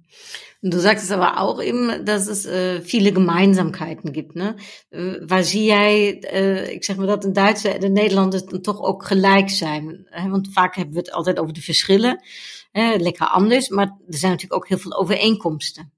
Du 0.67 0.79
sagst 0.79 1.05
es 1.05 1.11
aber 1.11 1.39
auch 1.39 1.61
eben, 1.61 2.05
dass 2.05 2.25
es 2.25 2.47
äh, 2.47 2.81
viele 2.81 3.11
Gemeinsamkeiten 3.11 4.11
gibt, 4.11 4.35
ne? 4.35 4.55
Äh, 4.89 5.19
waar 5.21 5.43
zie 5.43 5.65
jij, 5.65 6.23
uh, 6.33 6.71
ik 6.71 6.83
zeg 6.83 6.95
maar 6.95 7.07
dat 7.07 7.23
in 7.23 7.33
Duitsers 7.33 7.73
en 7.75 7.81
de 7.81 7.89
Nederlanders 7.89 8.45
dan 8.45 8.61
toch 8.61 8.81
ook 8.81 9.05
gelijk 9.05 9.49
zijn? 9.49 10.07
Want 10.29 10.49
vaak 10.51 10.75
hebben 10.75 10.93
we 10.93 10.99
het 10.99 11.11
altijd 11.11 11.39
over 11.39 11.53
de 11.53 11.61
verschillen, 11.61 12.23
lekker 12.97 13.27
anders, 13.27 13.69
maar 13.69 13.85
er 14.07 14.17
zijn 14.17 14.31
natuurlijk 14.31 14.61
ook 14.61 14.67
heel 14.67 14.77
veel 14.77 14.97
overeenkomsten. 14.97 15.93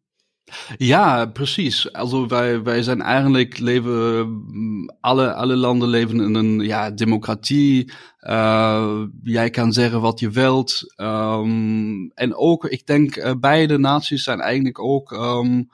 Ja, 0.77 1.25
precies. 1.25 1.93
Also 1.93 2.27
wij, 2.27 2.61
wij 2.63 2.81
zijn 2.81 3.01
eigenlijk 3.01 3.57
leven, 3.57 4.95
alle, 4.99 5.33
alle 5.33 5.55
landen 5.55 5.89
leven 5.89 6.19
in 6.19 6.35
een 6.35 6.59
ja, 6.59 6.91
democratie. 6.91 7.91
Uh, 8.21 9.01
jij 9.23 9.49
kan 9.49 9.73
zeggen 9.73 10.01
wat 10.01 10.19
je 10.19 10.29
wilt. 10.29 10.93
Um, 10.97 12.11
en 12.13 12.35
ook, 12.35 12.65
ik 12.65 12.85
denk, 12.85 13.15
uh, 13.15 13.31
beide 13.39 13.77
naties 13.77 14.23
zijn 14.23 14.39
eigenlijk 14.39 14.79
ook, 14.79 15.11
um, 15.11 15.69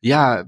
ja, 0.00 0.38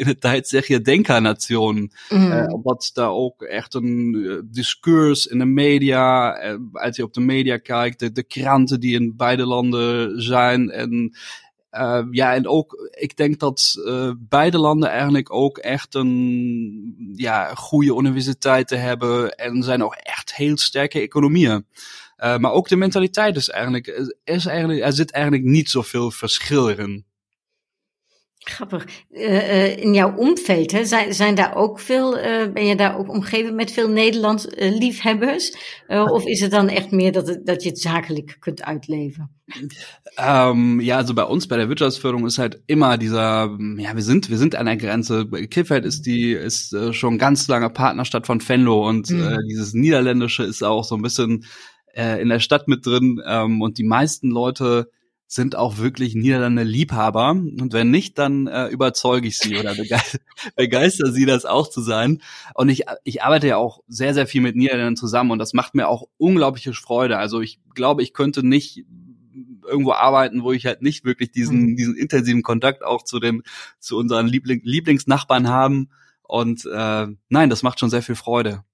in 0.00 0.06
de 0.06 0.16
tijd 0.18 0.48
zeg 0.48 0.66
je 0.66 0.80
denkernationen. 0.80 1.92
Mm. 2.08 2.32
Uh, 2.32 2.44
wat 2.62 2.90
daar 2.94 3.10
ook 3.10 3.42
echt 3.42 3.74
een 3.74 4.48
discours 4.50 5.26
in 5.26 5.38
de 5.38 5.46
media, 5.46 6.30
als 6.72 6.96
je 6.96 7.02
op 7.02 7.14
de 7.14 7.20
media 7.20 7.56
kijkt, 7.56 7.98
de, 7.98 8.12
de 8.12 8.24
kranten 8.24 8.80
die 8.80 8.94
in 8.94 9.16
beide 9.16 9.46
landen 9.46 10.22
zijn 10.22 10.70
en 10.70 11.12
Uh, 11.72 12.02
ja, 12.10 12.34
en 12.34 12.48
ook, 12.48 12.90
ik 12.90 13.16
denk 13.16 13.38
dat 13.38 13.74
uh, 13.84 14.12
beide 14.18 14.58
landen 14.58 14.88
eigenlijk 14.88 15.32
ook 15.32 15.58
echt 15.58 15.94
een 15.94 17.12
ja, 17.16 17.54
goede 17.54 17.96
universiteiten 17.96 18.80
hebben 18.80 19.34
en 19.34 19.62
zijn 19.62 19.84
ook 19.84 19.94
echt 19.94 20.34
heel 20.34 20.58
sterke 20.58 21.00
economieën. 21.00 21.66
Uh, 22.18 22.36
maar 22.36 22.52
ook 22.52 22.68
de 22.68 22.76
mentaliteit 22.76 23.36
is 23.36 23.48
eigenlijk, 23.48 23.86
is 24.24 24.46
eigenlijk, 24.46 24.80
er 24.80 24.92
zit 24.92 25.10
eigenlijk 25.10 25.44
niet 25.44 25.70
zoveel 25.70 26.10
verschil 26.10 26.68
in. 26.68 27.04
Grappig. 28.44 28.86
Uh, 29.10 29.76
in 29.76 29.94
jouw 29.94 30.18
Umfeld, 30.18 30.72
hè, 30.72 30.84
zijn, 30.84 31.14
zijn 31.14 31.34
daar 31.34 31.54
ook 31.54 31.80
veel, 31.80 32.18
uh, 32.18 32.52
ben 32.52 32.66
je 32.66 32.76
daar 32.76 32.98
ook 32.98 33.08
omgeven 33.08 33.54
met 33.54 33.72
veel 33.72 33.88
Nederlands 33.88 34.46
uh, 34.46 34.78
liefhebbers? 34.78 35.56
of 35.88 36.24
is 36.24 36.40
het 36.40 36.50
dan 36.50 36.68
echt 36.68 36.90
meer 36.90 37.12
dat, 37.12 37.28
het, 37.28 37.46
dat 37.46 37.62
je 37.62 37.68
het 37.68 37.80
zakelijk 37.80 38.36
kunt 38.38 38.62
uitleven? 38.62 39.30
Ähm, 40.16 40.80
ja, 40.80 40.96
also 40.96 41.14
bei 41.14 41.24
uns 41.24 41.48
bei 41.48 41.56
der 41.56 41.68
Wirtschaftsförderung 41.68 42.26
ist 42.26 42.38
halt 42.38 42.62
immer 42.66 42.98
dieser, 42.98 43.56
ja, 43.78 43.94
wir 43.94 44.02
sind, 44.02 44.30
wir 44.30 44.38
sind 44.38 44.54
an 44.54 44.66
der 44.66 44.76
Grenze. 44.76 45.26
Krefeld 45.26 45.84
ist 45.84 46.06
die, 46.06 46.32
ist 46.32 46.72
äh, 46.72 46.92
schon 46.92 47.18
ganz 47.18 47.48
lange 47.48 47.68
Partnerstadt 47.68 48.26
von 48.26 48.40
Venlo 48.46 48.88
und 48.88 49.10
mhm. 49.10 49.38
dieses 49.48 49.74
Niederländische 49.74 50.44
ist 50.44 50.62
auch 50.62 50.84
so 50.84 50.94
ein 50.94 51.02
bisschen 51.02 51.44
äh, 51.94 52.20
in 52.22 52.28
der 52.28 52.40
Stadt 52.40 52.68
mit 52.68 52.86
drin 52.86 53.20
ähm, 53.26 53.60
und 53.60 53.78
die 53.78 53.84
meisten 53.84 54.30
Leute 54.30 54.90
sind 55.32 55.54
auch 55.54 55.78
wirklich 55.78 56.16
Niederlande 56.16 56.64
Liebhaber. 56.64 57.30
Und 57.30 57.72
wenn 57.72 57.92
nicht, 57.92 58.18
dann 58.18 58.48
äh, 58.48 58.66
überzeuge 58.66 59.28
ich 59.28 59.38
sie 59.38 59.56
oder 59.56 59.76
begeister, 59.76 60.18
begeister 60.56 61.12
sie, 61.12 61.24
das 61.24 61.44
auch 61.46 61.70
zu 61.70 61.82
sein. 61.82 62.20
Und 62.54 62.68
ich, 62.68 62.82
ich 63.04 63.22
arbeite 63.22 63.46
ja 63.46 63.56
auch 63.56 63.80
sehr, 63.86 64.12
sehr 64.12 64.26
viel 64.26 64.40
mit 64.40 64.56
Niederländern 64.56 64.96
zusammen 64.96 65.30
und 65.30 65.38
das 65.38 65.52
macht 65.52 65.76
mir 65.76 65.86
auch 65.86 66.08
unglaubliche 66.18 66.72
Freude. 66.72 67.16
Also 67.16 67.40
ich 67.40 67.60
glaube, 67.76 68.02
ich 68.02 68.12
könnte 68.12 68.44
nicht 68.44 68.84
irgendwo 69.64 69.92
arbeiten, 69.92 70.42
wo 70.42 70.50
ich 70.50 70.66
halt 70.66 70.82
nicht 70.82 71.04
wirklich 71.04 71.30
diesen, 71.30 71.60
mhm. 71.60 71.76
diesen 71.76 71.96
intensiven 71.96 72.42
Kontakt 72.42 72.82
auch 72.82 73.04
zu 73.04 73.20
dem, 73.20 73.44
zu 73.78 73.96
unseren 73.98 74.26
Liebling, 74.26 74.62
Lieblingsnachbarn 74.64 75.46
haben. 75.46 75.90
Und 76.24 76.66
äh, 76.66 77.06
nein, 77.28 77.50
das 77.50 77.62
macht 77.62 77.78
schon 77.78 77.90
sehr 77.90 78.02
viel 78.02 78.16
Freude. 78.16 78.64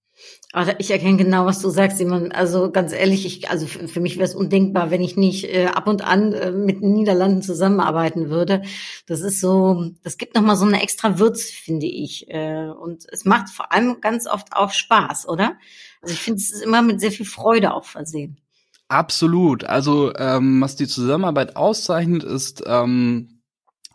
Aber 0.53 0.81
ich 0.81 0.91
erkenne 0.91 1.19
genau, 1.19 1.45
was 1.45 1.61
du 1.61 1.69
sagst, 1.69 1.99
Simon. 1.99 2.33
Also 2.33 2.71
ganz 2.71 2.93
ehrlich, 2.93 3.27
ich, 3.27 3.51
also 3.51 3.67
für, 3.67 3.89
für 3.89 4.01
mich 4.01 4.17
wäre 4.17 4.25
es 4.25 4.35
undenkbar, 4.35 4.91
wenn 4.91 5.03
ich 5.03 5.17
nicht 5.17 5.45
äh, 5.45 5.67
ab 5.67 5.87
und 5.87 6.03
an 6.03 6.33
äh, 6.33 6.51
mit 6.51 6.81
den 6.81 6.93
Niederlanden 6.93 7.43
zusammenarbeiten 7.43 8.31
würde. 8.31 8.63
Das 9.07 9.21
ist 9.21 9.41
so, 9.41 9.91
das 10.03 10.17
gibt 10.17 10.35
nochmal 10.35 10.57
so 10.57 10.65
eine 10.65 10.83
extra 10.83 11.19
Würz, 11.19 11.51
finde 11.51 11.87
ich. 11.87 12.31
Äh, 12.31 12.71
und 12.71 13.05
es 13.11 13.25
macht 13.25 13.51
vor 13.51 13.73
allem 13.73 14.01
ganz 14.01 14.27
oft 14.27 14.53
auch 14.53 14.71
Spaß, 14.71 15.29
oder? 15.29 15.59
Also 16.01 16.15
ich 16.15 16.21
finde, 16.21 16.39
es 16.41 16.51
ist 16.51 16.63
immer 16.63 16.81
mit 16.83 17.01
sehr 17.01 17.13
viel 17.13 17.27
Freude 17.27 17.75
auch 17.75 17.85
versehen. 17.85 18.41
Absolut. 18.89 19.65
Also 19.65 20.15
ähm, 20.17 20.61
was 20.61 20.77
die 20.77 20.87
Zusammenarbeit 20.87 21.57
auszeichnet, 21.57 22.23
ist 22.23 22.63
ähm, 22.67 23.43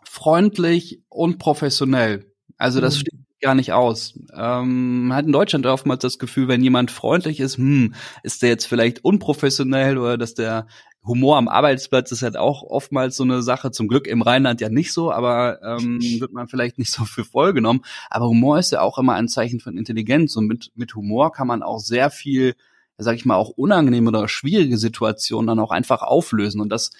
freundlich 0.04 1.02
und 1.08 1.38
professionell. 1.38 2.32
Also 2.58 2.80
das 2.80 2.96
mhm. 2.96 3.00
steht 3.00 3.21
gar 3.42 3.54
nicht 3.54 3.72
aus. 3.72 4.18
Ähm, 4.34 5.08
man 5.08 5.16
hat 5.16 5.26
in 5.26 5.32
Deutschland 5.32 5.66
oftmals 5.66 6.00
das 6.00 6.18
Gefühl, 6.18 6.48
wenn 6.48 6.62
jemand 6.62 6.90
freundlich 6.90 7.40
ist, 7.40 7.58
hm, 7.58 7.94
ist 8.22 8.42
der 8.42 8.48
jetzt 8.48 8.66
vielleicht 8.66 9.04
unprofessionell 9.04 9.98
oder 9.98 10.16
dass 10.16 10.34
der 10.34 10.66
Humor 11.04 11.36
am 11.36 11.48
Arbeitsplatz 11.48 12.12
ist 12.12 12.22
halt 12.22 12.36
auch 12.36 12.62
oftmals 12.62 13.16
so 13.16 13.24
eine 13.24 13.42
Sache. 13.42 13.72
Zum 13.72 13.88
Glück 13.88 14.06
im 14.06 14.22
Rheinland 14.22 14.60
ja 14.60 14.68
nicht 14.68 14.92
so, 14.92 15.10
aber 15.10 15.60
ähm, 15.62 16.00
wird 16.20 16.32
man 16.32 16.46
vielleicht 16.46 16.78
nicht 16.78 16.90
so 16.92 17.04
für 17.04 17.24
voll 17.24 17.52
genommen. 17.52 17.82
Aber 18.08 18.28
Humor 18.28 18.58
ist 18.58 18.70
ja 18.70 18.80
auch 18.80 18.98
immer 18.98 19.14
ein 19.14 19.28
Zeichen 19.28 19.60
von 19.60 19.76
Intelligenz 19.76 20.36
und 20.36 20.46
mit, 20.46 20.70
mit 20.74 20.94
Humor 20.94 21.32
kann 21.32 21.48
man 21.48 21.62
auch 21.62 21.80
sehr 21.80 22.10
viel, 22.10 22.54
sag 22.98 23.16
ich 23.16 23.24
mal, 23.24 23.34
auch 23.34 23.50
unangenehme 23.50 24.08
oder 24.08 24.28
schwierige 24.28 24.78
Situationen 24.78 25.48
dann 25.48 25.58
auch 25.58 25.72
einfach 25.72 26.02
auflösen. 26.02 26.60
Und 26.60 26.68
das 26.68 26.92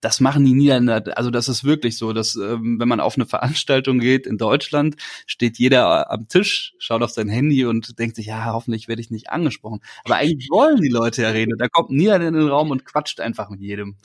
das 0.00 0.20
machen 0.20 0.44
die 0.44 0.52
Niederländer, 0.52 1.16
also 1.16 1.30
das 1.30 1.48
ist 1.48 1.64
wirklich 1.64 1.98
so, 1.98 2.12
dass 2.12 2.36
ähm, 2.36 2.78
wenn 2.78 2.88
man 2.88 3.00
auf 3.00 3.16
eine 3.16 3.26
Veranstaltung 3.26 3.98
geht 3.98 4.26
in 4.26 4.38
Deutschland, 4.38 4.96
steht 5.26 5.58
jeder 5.58 6.10
am 6.10 6.28
Tisch, 6.28 6.74
schaut 6.78 7.02
auf 7.02 7.10
sein 7.10 7.28
Handy 7.28 7.64
und 7.64 7.98
denkt 7.98 8.16
sich, 8.16 8.26
ja, 8.26 8.52
hoffentlich 8.52 8.88
werde 8.88 9.02
ich 9.02 9.10
nicht 9.10 9.30
angesprochen. 9.30 9.80
Aber 10.04 10.16
eigentlich 10.16 10.48
wollen 10.50 10.80
die 10.80 10.88
Leute 10.88 11.22
ja 11.22 11.30
reden. 11.30 11.56
Da 11.58 11.68
kommt 11.68 11.90
ein 11.90 11.96
Niederländer 11.96 12.40
in 12.40 12.46
den 12.46 12.52
Raum 12.52 12.70
und 12.70 12.84
quatscht 12.84 13.20
einfach 13.20 13.50
mit 13.50 13.60
jedem. 13.60 13.96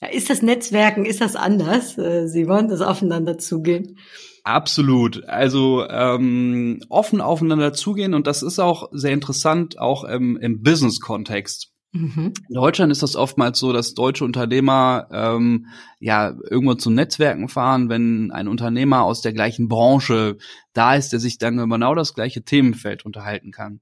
Ja, 0.00 0.08
ist 0.08 0.30
das 0.30 0.42
Netzwerken, 0.42 1.04
ist 1.04 1.20
das 1.20 1.36
anders, 1.36 1.98
äh, 1.98 2.26
Simon, 2.28 2.68
das 2.68 2.80
aufeinander 2.80 3.38
zugehen? 3.38 3.98
Absolut. 4.44 5.24
Also 5.24 5.86
ähm, 5.88 6.80
offen 6.88 7.20
aufeinander 7.20 7.72
zugehen 7.72 8.14
und 8.14 8.26
das 8.26 8.42
ist 8.42 8.58
auch 8.58 8.88
sehr 8.92 9.12
interessant, 9.12 9.78
auch 9.78 10.04
im, 10.04 10.36
im 10.36 10.62
Business-Kontext. 10.62 11.72
Mhm. 11.92 12.34
In 12.48 12.54
Deutschland 12.54 12.92
ist 12.92 13.02
das 13.02 13.16
oftmals 13.16 13.58
so, 13.58 13.72
dass 13.72 13.94
deutsche 13.94 14.24
Unternehmer 14.24 15.08
ähm, 15.10 15.66
ja 16.00 16.34
irgendwo 16.50 16.74
zu 16.74 16.90
Netzwerken 16.90 17.48
fahren, 17.48 17.88
wenn 17.88 18.30
ein 18.30 18.48
Unternehmer 18.48 19.02
aus 19.02 19.22
der 19.22 19.32
gleichen 19.32 19.68
Branche 19.68 20.36
da 20.74 20.94
ist, 20.94 21.12
der 21.12 21.20
sich 21.20 21.38
dann 21.38 21.58
über 21.58 21.76
genau 21.76 21.94
das 21.94 22.14
gleiche 22.14 22.42
Themenfeld 22.42 23.06
unterhalten 23.06 23.52
kann. 23.52 23.80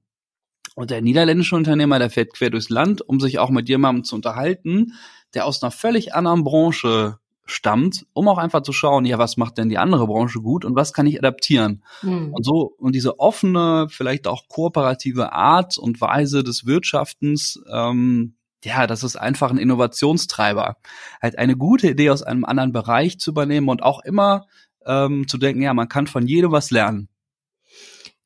Und 0.75 0.91
der 0.91 1.01
niederländische 1.01 1.55
Unternehmer, 1.55 1.99
der 1.99 2.09
fährt 2.09 2.33
quer 2.33 2.49
durchs 2.49 2.69
Land, 2.69 3.01
um 3.01 3.19
sich 3.19 3.39
auch 3.39 3.49
mit 3.49 3.67
jemandem 3.67 4.03
zu 4.03 4.15
unterhalten, 4.15 4.93
der 5.33 5.45
aus 5.45 5.61
einer 5.61 5.71
völlig 5.71 6.13
anderen 6.13 6.43
Branche 6.43 7.17
stammt, 7.47 8.05
um 8.13 8.27
auch 8.27 8.37
einfach 8.37 8.61
zu 8.61 8.73
schauen, 8.73 9.05
ja, 9.05 9.17
was 9.17 9.37
macht 9.37 9.57
denn 9.57 9.69
die 9.69 9.77
andere 9.77 10.07
Branche 10.07 10.39
gut 10.39 10.65
und 10.65 10.75
was 10.75 10.93
kann 10.93 11.07
ich 11.07 11.17
adaptieren? 11.17 11.83
Mhm. 12.01 12.33
Und 12.33 12.45
so, 12.45 12.73
und 12.77 12.93
diese 12.93 13.19
offene, 13.19 13.87
vielleicht 13.89 14.27
auch 14.27 14.47
kooperative 14.47 15.33
Art 15.33 15.77
und 15.77 15.99
Weise 15.99 16.43
des 16.43 16.65
Wirtschaftens, 16.65 17.59
ähm, 17.71 18.35
ja, 18.63 18.87
das 18.87 19.03
ist 19.03 19.15
einfach 19.15 19.51
ein 19.51 19.57
Innovationstreiber. 19.57 20.77
Halt 21.21 21.37
eine 21.37 21.55
gute 21.55 21.89
Idee 21.89 22.09
aus 22.09 22.23
einem 22.23 22.43
anderen 22.43 22.71
Bereich 22.71 23.19
zu 23.19 23.31
übernehmen 23.31 23.69
und 23.69 23.83
auch 23.83 24.03
immer 24.03 24.45
ähm, 24.85 25.27
zu 25.27 25.37
denken, 25.37 25.61
ja, 25.61 25.73
man 25.73 25.89
kann 25.89 26.07
von 26.07 26.27
jedem 26.27 26.51
was 26.51 26.71
lernen. 26.71 27.09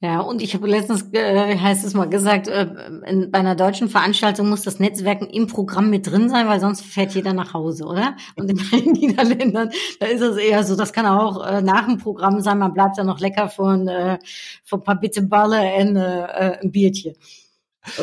Ja, 0.03 0.19
und 0.21 0.41
ich 0.41 0.55
habe 0.55 0.67
letztens, 0.67 1.13
äh, 1.13 1.55
heißt 1.59 1.85
es 1.85 1.93
mal 1.93 2.09
gesagt, 2.09 2.47
äh, 2.47 2.67
in, 3.05 3.29
bei 3.29 3.37
einer 3.37 3.53
deutschen 3.53 3.87
Veranstaltung 3.87 4.49
muss 4.49 4.63
das 4.63 4.79
Netzwerken 4.79 5.27
im 5.27 5.45
Programm 5.45 5.91
mit 5.91 6.07
drin 6.07 6.27
sein, 6.27 6.47
weil 6.47 6.59
sonst 6.59 6.81
fährt 6.81 7.13
jeder 7.13 7.33
nach 7.33 7.53
Hause, 7.53 7.85
oder? 7.85 8.15
Und 8.35 8.49
in 8.49 8.57
den 8.57 8.91
Niederländern, 8.93 9.69
da 9.99 10.07
ist 10.07 10.21
es 10.21 10.37
eher 10.37 10.63
so, 10.63 10.75
das 10.75 10.91
kann 10.91 11.05
auch 11.05 11.45
äh, 11.45 11.61
nach 11.61 11.85
dem 11.85 11.99
Programm 11.99 12.41
sein, 12.41 12.57
man 12.57 12.73
bleibt 12.73 12.97
dann 12.97 13.05
noch 13.05 13.19
lecker 13.19 13.47
von, 13.47 13.87
äh, 13.87 14.17
von 14.63 14.79
ein 14.79 14.83
paar 14.83 14.99
Bitteballe 14.99 15.75
und 15.75 15.95
äh, 15.95 16.57
ein 16.63 16.71
Bierchen. 16.71 17.13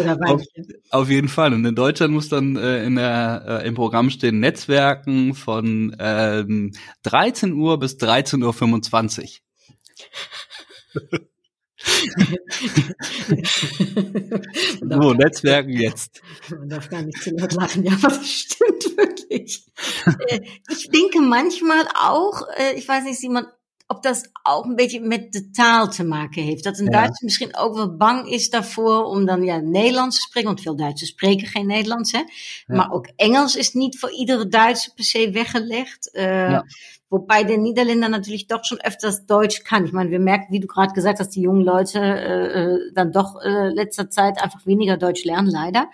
Oder 0.00 0.16
auf, 0.24 0.42
auf, 0.90 1.10
jeden 1.10 1.28
Fall. 1.28 1.52
Und 1.52 1.64
in 1.64 1.74
Deutschland 1.74 2.14
muss 2.14 2.28
dann 2.28 2.54
äh, 2.54 2.84
in 2.84 2.94
der, 2.94 3.62
äh, 3.64 3.66
im 3.66 3.74
Programm 3.74 4.10
stehen 4.10 4.38
Netzwerken 4.38 5.34
von 5.34 5.96
ähm, 5.98 6.74
13 7.02 7.54
Uhr 7.54 7.76
bis 7.80 7.96
13.25 7.96 9.40
Uhr. 10.94 11.18
so, 14.80 15.14
Netzwerken 15.14 15.72
jetzt. 15.72 16.20
Man 16.50 16.68
darf 16.68 16.88
gar 16.88 17.02
nicht 17.02 17.22
zu 17.22 17.30
laut 17.30 17.52
lachen, 17.54 17.84
ja, 17.84 17.92
aber 17.92 18.08
das 18.08 18.28
stimmt 18.28 18.96
wirklich. 18.96 19.64
Äh, 20.28 20.40
ich 20.70 20.88
denke 20.90 21.20
manchmal 21.20 21.86
auch, 21.94 22.42
äh, 22.56 22.74
ich 22.74 22.88
weiß 22.88 23.04
nicht, 23.04 23.20
Simon, 23.20 23.46
ob 23.90 24.02
das 24.02 24.28
ook 24.42 24.64
een 24.64 24.76
beetje 24.76 25.00
met 25.00 25.32
de 25.32 25.50
taal 25.50 25.90
te 25.90 26.04
maken 26.04 26.42
heeft. 26.42 26.64
Dat 26.64 26.78
een 26.78 26.84
ja. 26.84 26.90
Duitser 26.90 27.24
misschien 27.24 27.56
ook 27.56 27.74
wel 27.74 27.96
bang 27.96 28.28
is 28.30 28.50
daarvoor 28.50 29.04
om 29.04 29.24
dan 29.24 29.44
ja 29.44 29.56
Nederlands 29.56 30.16
te 30.16 30.22
spreken. 30.22 30.48
Want 30.48 30.60
veel 30.60 30.76
Duitsers 30.76 31.10
spreken 31.10 31.46
geen 31.46 31.66
Nederlands. 31.66 32.12
Hè? 32.12 32.18
Ja. 32.18 32.26
Maar 32.66 32.90
ook 32.90 33.08
Engels 33.16 33.56
is 33.56 33.72
niet 33.72 33.98
voor 33.98 34.12
iedere 34.12 34.48
Duitser 34.48 34.92
per 34.94 35.04
se 35.04 35.30
weggelegd. 35.30 36.10
Uh, 36.12 36.24
ja. 36.24 36.64
Wobei 37.10 37.42
der 37.42 37.56
Niederländer 37.56 38.10
natürlich 38.10 38.48
doch 38.48 38.64
schon 38.64 38.80
öfters 38.82 39.24
Deutsch 39.24 39.64
kann. 39.64 39.86
Ich 39.86 39.92
meine, 39.92 40.10
wir 40.10 40.20
merken, 40.20 40.52
wie 40.52 40.60
du 40.60 40.66
gerade 40.66 40.92
gesagt 40.92 41.20
hast, 41.20 41.30
die 41.30 41.40
jungen 41.40 41.64
Leute 41.64 41.98
äh, 42.00 42.92
dann 42.92 43.12
doch 43.12 43.40
äh, 43.42 43.68
letzter 43.70 44.10
Zeit 44.10 44.42
einfach 44.42 44.66
weniger 44.66 44.98
Deutsch 44.98 45.24
lernen, 45.24 45.48
leider. 45.48 45.88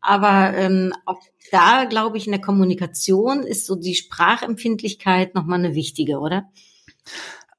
Aber 0.00 0.56
ähm, 0.56 0.92
auch 1.06 1.20
da, 1.50 1.84
glaube 1.84 2.18
ich, 2.18 2.26
in 2.26 2.32
der 2.32 2.40
Kommunikation 2.40 3.42
ist 3.42 3.66
so 3.66 3.74
die 3.74 3.96
Sprachempfindlichkeit 3.96 5.34
nochmal 5.34 5.58
eine 5.58 5.74
wichtige, 5.74 6.20
oder? 6.20 6.48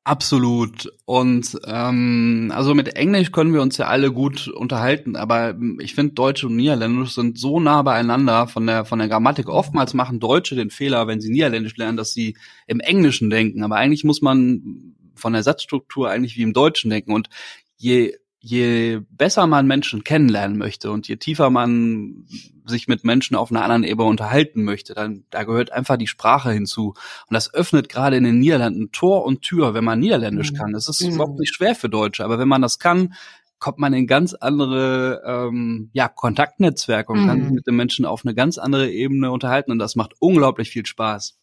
Absolut. 0.03 0.91
Und 1.05 1.59
ähm, 1.67 2.51
also 2.55 2.73
mit 2.73 2.95
Englisch 2.95 3.31
können 3.31 3.53
wir 3.53 3.61
uns 3.61 3.77
ja 3.77 3.85
alle 3.85 4.11
gut 4.11 4.47
unterhalten, 4.47 5.15
aber 5.15 5.55
ich 5.79 5.93
finde 5.93 6.15
Deutsch 6.15 6.43
und 6.43 6.55
Niederländisch 6.55 7.11
sind 7.13 7.37
so 7.37 7.59
nah 7.59 7.83
beieinander 7.83 8.47
von 8.47 8.65
der 8.65 8.83
von 8.85 8.97
der 8.97 9.07
Grammatik. 9.09 9.47
Oftmals 9.47 9.93
machen 9.93 10.19
Deutsche 10.19 10.55
den 10.55 10.71
Fehler, 10.71 11.05
wenn 11.05 11.21
sie 11.21 11.29
Niederländisch 11.29 11.77
lernen, 11.77 11.97
dass 11.97 12.13
sie 12.13 12.35
im 12.65 12.79
Englischen 12.79 13.29
denken. 13.29 13.61
Aber 13.63 13.75
eigentlich 13.75 14.03
muss 14.03 14.23
man 14.23 14.95
von 15.15 15.33
der 15.33 15.43
Satzstruktur 15.43 16.09
eigentlich 16.09 16.35
wie 16.35 16.41
im 16.41 16.53
Deutschen 16.53 16.89
denken. 16.89 17.13
Und 17.13 17.29
je 17.77 18.15
je 18.43 19.01
besser 19.11 19.45
man 19.45 19.67
Menschen 19.67 20.03
kennenlernen 20.03 20.57
möchte 20.57 20.91
und 20.91 21.07
je 21.07 21.15
tiefer 21.17 21.51
man 21.51 22.25
sich 22.65 22.87
mit 22.87 23.03
Menschen 23.03 23.35
auf 23.35 23.51
einer 23.51 23.63
anderen 23.63 23.83
Ebene 23.83 24.09
unterhalten 24.09 24.63
möchte, 24.63 24.95
dann 24.95 25.23
da 25.29 25.43
gehört 25.43 25.71
einfach 25.71 25.97
die 25.97 26.07
Sprache 26.07 26.51
hinzu. 26.51 26.95
Und 27.27 27.33
das 27.33 27.53
öffnet 27.53 27.87
gerade 27.87 28.17
in 28.17 28.23
den 28.23 28.39
Niederlanden 28.39 28.91
Tor 28.91 29.25
und 29.25 29.43
Tür, 29.43 29.75
wenn 29.75 29.83
man 29.83 29.99
Niederländisch 29.99 30.53
mhm. 30.53 30.57
kann. 30.57 30.73
Das 30.73 30.87
ist 30.87 31.03
mhm. 31.03 31.15
überhaupt 31.15 31.39
nicht 31.39 31.53
schwer 31.53 31.75
für 31.75 31.89
Deutsche, 31.89 32.25
aber 32.25 32.39
wenn 32.39 32.47
man 32.47 32.63
das 32.63 32.79
kann, 32.79 33.13
kommt 33.59 33.77
man 33.77 33.93
in 33.93 34.07
ganz 34.07 34.33
andere 34.33 35.21
ähm, 35.23 35.91
ja, 35.93 36.07
Kontaktnetzwerke 36.07 37.11
und 37.11 37.21
mhm. 37.23 37.27
kann 37.27 37.43
sich 37.43 37.51
mit 37.51 37.67
den 37.67 37.75
Menschen 37.75 38.05
auf 38.05 38.25
eine 38.25 38.33
ganz 38.33 38.57
andere 38.57 38.89
Ebene 38.89 39.31
unterhalten 39.31 39.71
und 39.71 39.77
das 39.77 39.95
macht 39.95 40.13
unglaublich 40.19 40.71
viel 40.71 40.85
Spaß. 40.85 41.37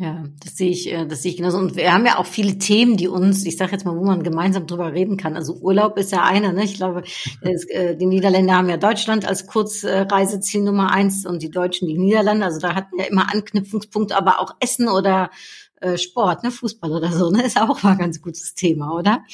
Ja, 0.00 0.22
das 0.44 0.56
sehe 0.56 0.70
ich, 0.70 0.92
äh, 0.92 1.06
das 1.06 1.22
sehe 1.22 1.32
ich 1.32 1.38
genauso. 1.38 1.58
Und 1.58 1.74
wir 1.74 1.92
haben 1.92 2.06
ja 2.06 2.18
auch 2.18 2.26
viele 2.26 2.56
Themen, 2.58 2.96
die 2.96 3.08
uns, 3.08 3.44
ich 3.44 3.56
sage 3.56 3.72
jetzt 3.72 3.84
mal, 3.84 3.96
wo 3.96 4.04
man 4.04 4.22
gemeinsam 4.22 4.64
drüber 4.68 4.92
reden 4.92 5.16
kann. 5.16 5.34
Also 5.34 5.54
Urlaub 5.56 5.98
ist 5.98 6.12
ja 6.12 6.22
einer, 6.22 6.52
ne? 6.52 6.62
Ich 6.62 6.74
glaube, 6.74 7.02
äh, 7.42 7.96
die 7.96 8.06
Niederländer 8.06 8.54
haben 8.54 8.68
ja 8.68 8.76
Deutschland 8.76 9.26
als 9.26 9.48
Kurzreiseziel 9.48 10.62
Nummer 10.62 10.92
eins 10.92 11.26
und 11.26 11.42
die 11.42 11.50
Deutschen 11.50 11.88
die 11.88 11.98
Niederlande. 11.98 12.44
Also 12.44 12.60
da 12.60 12.76
hatten 12.76 12.96
wir 12.96 13.08
immer 13.10 13.32
Anknüpfungspunkte, 13.34 14.16
aber 14.16 14.38
auch 14.40 14.54
Essen 14.60 14.88
oder 14.88 15.30
äh, 15.80 15.98
Sport, 15.98 16.44
ne, 16.44 16.52
Fußball 16.52 16.92
oder 16.92 17.10
so, 17.12 17.30
ne, 17.30 17.42
ist 17.44 17.60
auch 17.60 17.82
mal 17.82 17.92
ein 17.92 17.98
ganz 17.98 18.22
gutes 18.22 18.54
Thema, 18.54 18.94
oder? 18.94 19.24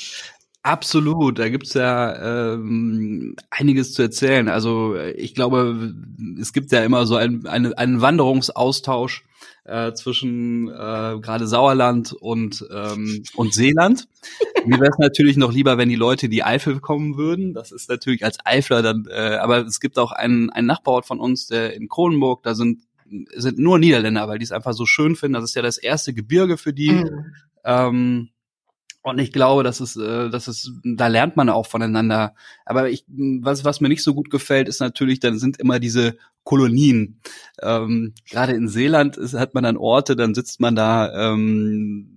Absolut, 0.66 1.38
da 1.38 1.50
gibt's 1.50 1.74
ja 1.74 2.54
ähm, 2.54 3.36
einiges 3.50 3.92
zu 3.92 4.00
erzählen. 4.00 4.48
Also 4.48 4.96
ich 4.96 5.34
glaube, 5.34 5.94
es 6.40 6.54
gibt 6.54 6.72
ja 6.72 6.82
immer 6.82 7.04
so 7.04 7.16
ein, 7.16 7.46
eine, 7.46 7.76
einen 7.76 8.00
Wanderungsaustausch 8.00 9.26
äh, 9.64 9.92
zwischen 9.92 10.68
äh, 10.68 11.18
gerade 11.20 11.46
Sauerland 11.46 12.14
und 12.14 12.64
ähm, 12.74 13.24
und 13.34 13.52
Seeland. 13.52 14.08
Mir 14.64 14.80
wäre 14.80 14.90
es 14.90 14.98
natürlich 14.98 15.36
noch 15.36 15.52
lieber, 15.52 15.76
wenn 15.76 15.90
die 15.90 15.96
Leute 15.96 16.30
die 16.30 16.44
Eifel 16.44 16.80
kommen 16.80 17.18
würden. 17.18 17.52
Das 17.52 17.70
ist 17.70 17.90
natürlich 17.90 18.24
als 18.24 18.38
Eifler 18.46 18.80
dann, 18.80 19.06
äh, 19.10 19.36
aber 19.36 19.66
es 19.66 19.80
gibt 19.80 19.98
auch 19.98 20.12
einen, 20.12 20.48
einen 20.48 20.66
Nachbarort 20.66 21.04
von 21.04 21.20
uns, 21.20 21.46
der 21.46 21.74
in 21.74 21.88
Kronenburg, 21.88 22.42
da 22.42 22.54
sind 22.54 22.84
sind 23.34 23.58
nur 23.58 23.78
Niederländer, 23.78 24.28
weil 24.28 24.38
die 24.38 24.44
es 24.44 24.52
einfach 24.52 24.72
so 24.72 24.86
schön 24.86 25.14
finden. 25.14 25.34
Das 25.34 25.44
ist 25.44 25.54
ja 25.56 25.60
das 25.60 25.76
erste 25.76 26.14
Gebirge 26.14 26.56
für 26.56 26.72
die. 26.72 26.90
Mhm. 26.90 27.34
Ähm, 27.66 28.28
und 29.04 29.18
ich 29.18 29.32
glaube, 29.32 29.62
das 29.62 29.82
ist, 29.82 29.96
äh, 29.96 30.30
das 30.30 30.48
ist, 30.48 30.72
da 30.82 31.08
lernt 31.08 31.36
man 31.36 31.50
auch 31.50 31.66
voneinander. 31.66 32.34
Aber 32.64 32.88
ich, 32.88 33.04
was, 33.06 33.62
was 33.62 33.82
mir 33.82 33.90
nicht 33.90 34.02
so 34.02 34.14
gut 34.14 34.30
gefällt, 34.30 34.66
ist 34.66 34.80
natürlich, 34.80 35.20
dann 35.20 35.38
sind 35.38 35.58
immer 35.58 35.78
diese 35.78 36.16
Kolonien. 36.42 37.20
Ähm, 37.60 38.14
Gerade 38.30 38.54
in 38.54 38.66
Seeland 38.66 39.18
ist, 39.18 39.34
hat 39.34 39.52
man 39.52 39.64
dann 39.64 39.76
Orte, 39.76 40.16
dann 40.16 40.34
sitzt 40.34 40.58
man 40.58 40.74
da, 40.74 41.32
ähm, 41.32 42.08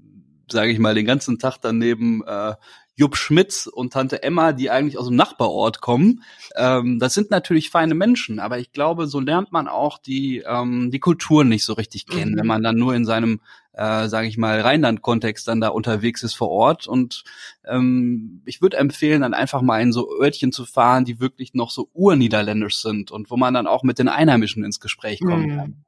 sage 0.50 0.72
ich 0.72 0.80
mal, 0.80 0.96
den 0.96 1.06
ganzen 1.06 1.40
Tag 1.40 1.58
daneben 1.62 2.24
äh, 2.26 2.54
Jupp 2.96 3.18
Schmitz 3.18 3.68
und 3.68 3.92
Tante 3.92 4.24
Emma, 4.24 4.54
die 4.54 4.72
eigentlich 4.72 4.98
aus 4.98 5.08
dem 5.08 5.16
Nachbarort 5.18 5.82
kommen. 5.82 6.24
Ähm, 6.56 7.00
das 7.00 7.14
sind 7.14 7.32
natürlich 7.32 7.70
feine 7.70 7.96
Menschen, 7.96 8.40
aber 8.40 8.60
ich 8.60 8.72
glaube, 8.72 9.08
so 9.08 9.20
lernt 9.20 9.52
man 9.52 9.68
auch 9.68 10.00
die, 10.00 10.44
ähm, 10.48 10.90
die 10.90 11.00
Kulturen 11.00 11.50
nicht 11.50 11.66
so 11.66 11.74
richtig 11.74 12.08
kennen, 12.08 12.32
mhm. 12.32 12.38
wenn 12.38 12.48
man 12.48 12.64
dann 12.64 12.78
nur 12.78 12.96
in 12.96 13.06
seinem, 13.06 13.42
äh, 13.78 14.08
sage 14.08 14.28
ich 14.28 14.38
mal, 14.38 14.60
Rheinland-Kontext 14.60 15.48
dann 15.48 15.62
da 15.62 15.70
unterwegs 15.70 16.24
ist 16.24 16.34
vor 16.34 16.50
Ort. 16.50 16.88
Und 16.88 17.24
ähm, 17.66 18.42
ich 18.46 18.62
würde 18.62 18.78
empfehlen, 18.78 19.22
dann 19.22 19.36
einfach 19.36 19.62
mal 19.62 19.82
in 19.82 19.94
so 19.94 20.10
Örtchen 20.20 20.52
zu 20.52 20.66
fahren, 20.66 21.06
die 21.06 21.20
wirklich 21.20 21.54
noch 21.54 21.70
so 21.70 21.90
urniederländisch 21.94 22.78
sind 22.78 23.12
und 23.12 23.30
wo 23.30 23.38
man 23.38 23.54
dann 23.54 23.68
auch 23.68 23.84
mit 23.84 24.00
den 24.00 24.08
Einheimischen 24.10 24.64
ins 24.64 24.80
Gespräch 24.80 25.22
kommen 25.22 25.52
mhm. 25.52 25.58
kann. 25.58 25.86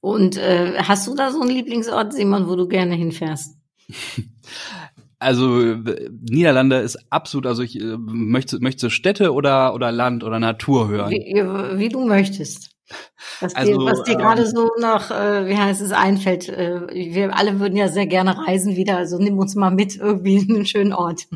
Und 0.00 0.36
äh, 0.36 0.74
hast 0.78 1.06
du 1.06 1.14
da 1.14 1.30
so 1.30 1.40
einen 1.40 1.50
Lieblingsort, 1.50 2.12
Simon, 2.12 2.48
wo 2.48 2.56
du 2.56 2.68
gerne 2.68 2.94
hinfährst? 2.94 3.56
Also 5.22 5.76
Niederlande 6.20 6.78
ist 6.78 6.98
absolut, 7.08 7.46
also 7.46 7.62
ich 7.62 7.80
äh, 7.80 7.96
möchte, 7.96 8.58
möchte 8.58 8.90
Städte 8.90 9.32
oder, 9.32 9.72
oder 9.72 9.92
Land 9.92 10.24
oder 10.24 10.40
Natur 10.40 10.88
hören. 10.88 11.12
Wie, 11.12 11.78
wie 11.78 11.88
du 11.88 12.04
möchtest. 12.04 12.71
Was 13.40 13.54
also, 13.54 13.72
dir, 13.72 13.86
was 13.86 14.02
dir 14.02 14.12
ähm, 14.12 14.18
gerade 14.18 14.46
so 14.46 14.70
noch, 14.78 15.10
äh, 15.10 15.46
wie 15.46 15.56
heißt 15.56 15.80
es, 15.80 15.92
einfällt. 15.92 16.48
Äh, 16.48 16.86
wir 16.92 17.36
alle 17.36 17.60
würden 17.60 17.76
ja 17.76 17.88
sehr 17.88 18.06
gerne 18.06 18.36
reisen 18.46 18.76
wieder, 18.76 18.96
also 18.96 19.18
nimm 19.18 19.38
uns 19.38 19.54
mal 19.54 19.70
mit 19.70 19.96
irgendwie 19.96 20.36
in 20.36 20.54
einen 20.54 20.66
schönen 20.66 20.92
Ort. 20.92 21.26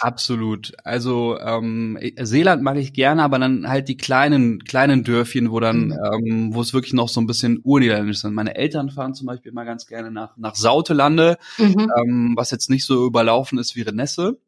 Absolut. 0.00 0.72
Also 0.84 1.38
ähm, 1.38 1.98
Seeland 2.20 2.62
mag 2.62 2.76
ich 2.76 2.92
gerne, 2.92 3.22
aber 3.22 3.38
dann 3.38 3.68
halt 3.68 3.88
die 3.88 3.96
kleinen, 3.96 4.64
kleinen 4.64 5.04
Dörfchen, 5.04 5.50
wo 5.50 5.60
dann, 5.60 5.86
mhm. 5.86 5.98
ähm, 6.12 6.54
wo 6.54 6.60
es 6.60 6.74
wirklich 6.74 6.92
noch 6.92 7.08
so 7.08 7.20
ein 7.20 7.26
bisschen 7.26 7.60
urniederländisch 7.62 8.18
sind. 8.20 8.34
Meine 8.34 8.56
Eltern 8.56 8.90
fahren 8.90 9.14
zum 9.14 9.26
Beispiel 9.26 9.52
mal 9.52 9.64
ganz 9.64 9.86
gerne 9.86 10.10
nach, 10.10 10.36
nach 10.36 10.54
Sautelande, 10.54 11.38
mhm. 11.58 11.90
ähm, 11.98 12.32
was 12.36 12.50
jetzt 12.50 12.70
nicht 12.70 12.84
so 12.84 13.06
überlaufen 13.06 13.58
ist 13.58 13.76
wie 13.76 13.82
Renesse. 13.82 14.38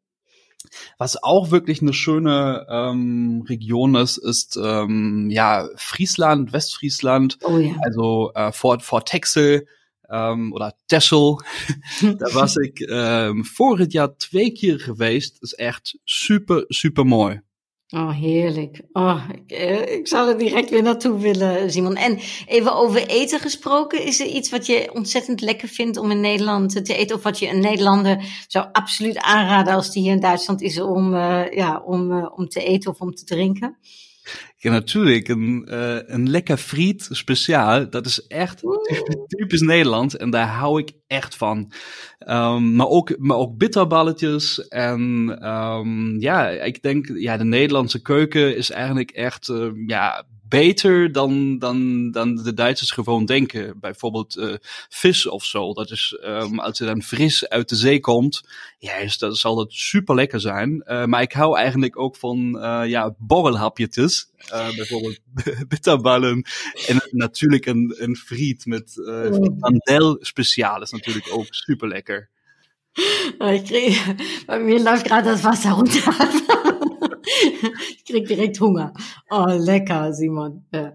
Was 0.99 1.23
auch 1.23 1.51
wirklich 1.51 1.81
eine 1.83 1.93
schöne 1.93 2.67
ähm, 2.69 3.45
Region 3.49 3.95
ist, 3.95 4.19
ist 4.19 4.59
ähm, 4.63 5.29
ja 5.31 5.69
Friesland, 5.77 6.53
Westfriesland, 6.53 7.39
oh, 7.45 7.59
ja. 7.59 7.75
also 7.83 8.33
äh, 8.35 8.53
Fort, 8.53 8.83
Fort 8.83 9.09
Texel 9.09 9.67
ähm, 10.11 10.53
oder 10.53 10.75
Texel. 10.89 11.37
da 12.01 12.27
was 12.35 12.57
ik 12.57 12.85
ähm, 12.89 13.45
vorig 13.45 13.93
Jahr 13.93 14.19
twee 14.19 14.53
keer 14.53 14.79
geweest. 14.79 15.43
Is 15.43 15.53
echt 15.53 15.99
super, 16.07 16.65
super 16.71 17.05
mooi. 17.05 17.41
Oh, 17.89 18.11
heerlijk. 18.11 18.81
Oh, 18.93 19.29
ik, 19.33 19.51
eh, 19.51 19.97
ik 19.97 20.09
zou 20.09 20.29
er 20.29 20.39
direct 20.39 20.71
weer 20.71 20.83
naartoe 20.83 21.19
willen, 21.19 21.71
Simon. 21.71 21.97
En 21.97 22.19
even 22.47 22.75
over 22.75 23.07
eten 23.07 23.41
gesproken. 23.41 24.03
Is 24.03 24.21
er 24.21 24.27
iets 24.27 24.51
wat 24.51 24.67
je 24.67 24.91
ontzettend 24.93 25.41
lekker 25.41 25.69
vindt 25.69 25.97
om 25.97 26.11
in 26.11 26.21
Nederland 26.21 26.85
te 26.85 26.95
eten? 26.95 27.17
Of 27.17 27.23
wat 27.23 27.39
je 27.39 27.49
een 27.49 27.61
Nederlander 27.61 28.45
zou 28.49 28.67
absoluut 28.73 29.19
aanraden 29.19 29.75
als 29.75 29.91
die 29.91 30.03
hier 30.03 30.13
in 30.13 30.21
Duitsland 30.21 30.63
is 30.63 30.81
om, 30.81 31.15
uh, 31.15 31.53
ja, 31.53 31.83
om, 31.85 32.13
uh, 32.13 32.27
om 32.35 32.49
te 32.49 32.65
eten 32.65 32.91
of 32.91 33.01
om 33.01 33.15
te 33.15 33.25
drinken? 33.25 33.77
Ja, 34.57 34.71
natuurlijk. 34.71 35.29
Een, 35.29 35.69
uh, 35.71 35.99
een 36.07 36.31
lekker 36.31 36.57
friet 36.57 37.09
speciaal. 37.11 37.91
Dat 37.91 38.07
is 38.07 38.27
echt 38.27 38.63
typisch 39.27 39.61
Nederlands. 39.61 40.17
En 40.17 40.31
daar 40.31 40.49
hou 40.49 40.81
ik 40.81 40.93
echt 41.07 41.37
van. 41.37 41.73
Um, 42.29 42.75
maar, 42.75 42.89
ook, 42.89 43.19
maar 43.19 43.37
ook 43.37 43.57
bitterballetjes. 43.57 44.69
En 44.69 45.01
um, 45.49 46.21
ja, 46.21 46.49
ik 46.49 46.83
denk, 46.83 47.07
ja, 47.15 47.37
de 47.37 47.45
Nederlandse 47.45 48.03
keuken 48.03 48.57
is 48.57 48.71
eigenlijk 48.71 49.11
echt, 49.11 49.49
uh, 49.49 49.71
ja, 49.87 50.27
beter 50.49 51.13
dan, 51.13 51.59
dan, 51.59 52.11
dan 52.11 52.35
de 52.35 52.55
Duitsers 52.55 52.91
gewoon 52.91 53.25
denken. 53.25 53.81
Bijvoorbeeld 53.81 54.37
uh, 54.37 54.55
vis 54.89 55.27
of 55.27 55.45
zo. 55.45 55.73
Dat 55.73 55.91
is, 55.91 56.19
um, 56.25 56.59
als 56.59 56.79
het 56.79 56.89
dan 56.89 57.03
fris 57.03 57.49
uit 57.49 57.69
de 57.69 57.77
zee 57.77 58.01
komt, 58.01 58.43
ja, 58.79 58.95
is, 58.95 59.19
dat 59.19 59.39
zal 59.39 59.55
dat 59.55 59.73
super 59.73 60.15
lekker 60.15 60.41
zijn. 60.41 60.85
Uh, 60.87 61.05
maar 61.05 61.23
ik 61.23 61.33
hou 61.33 61.57
eigenlijk 61.57 61.99
ook 61.99 62.17
van 62.17 62.57
uh, 62.57 62.83
ja, 62.87 63.15
borrelhapjes. 63.19 64.31
bijvoorbeeld 64.77 65.19
bitterballen. 65.69 66.47
En 66.87 67.03
natuurlijk 67.11 67.67
een, 67.67 67.95
een 67.99 68.17
friet 68.17 68.67
met 68.67 68.97
uh, 68.97 69.21
frikandel 69.21 70.17
speciaal 70.21 70.83
is 70.83 70.91
natuurlijk 70.91 71.27
ook 71.33 71.47
super 71.51 71.89
lekker. 71.89 72.31
Ich 73.41 73.65
krieg, 73.65 73.99
bei 74.47 74.59
mir 74.59 74.79
läuft 74.79 75.07
gerade 75.07 75.31
das 75.31 75.45
Wasser 75.45 75.73
runter. 75.73 76.03
Ich 77.97 78.05
krieg 78.05 78.27
direkt 78.27 78.61
Hunger. 78.61 78.93
Oh, 79.31 79.47
lecker, 79.49 80.13
Simon. 80.13 80.65
Ja. 80.73 80.93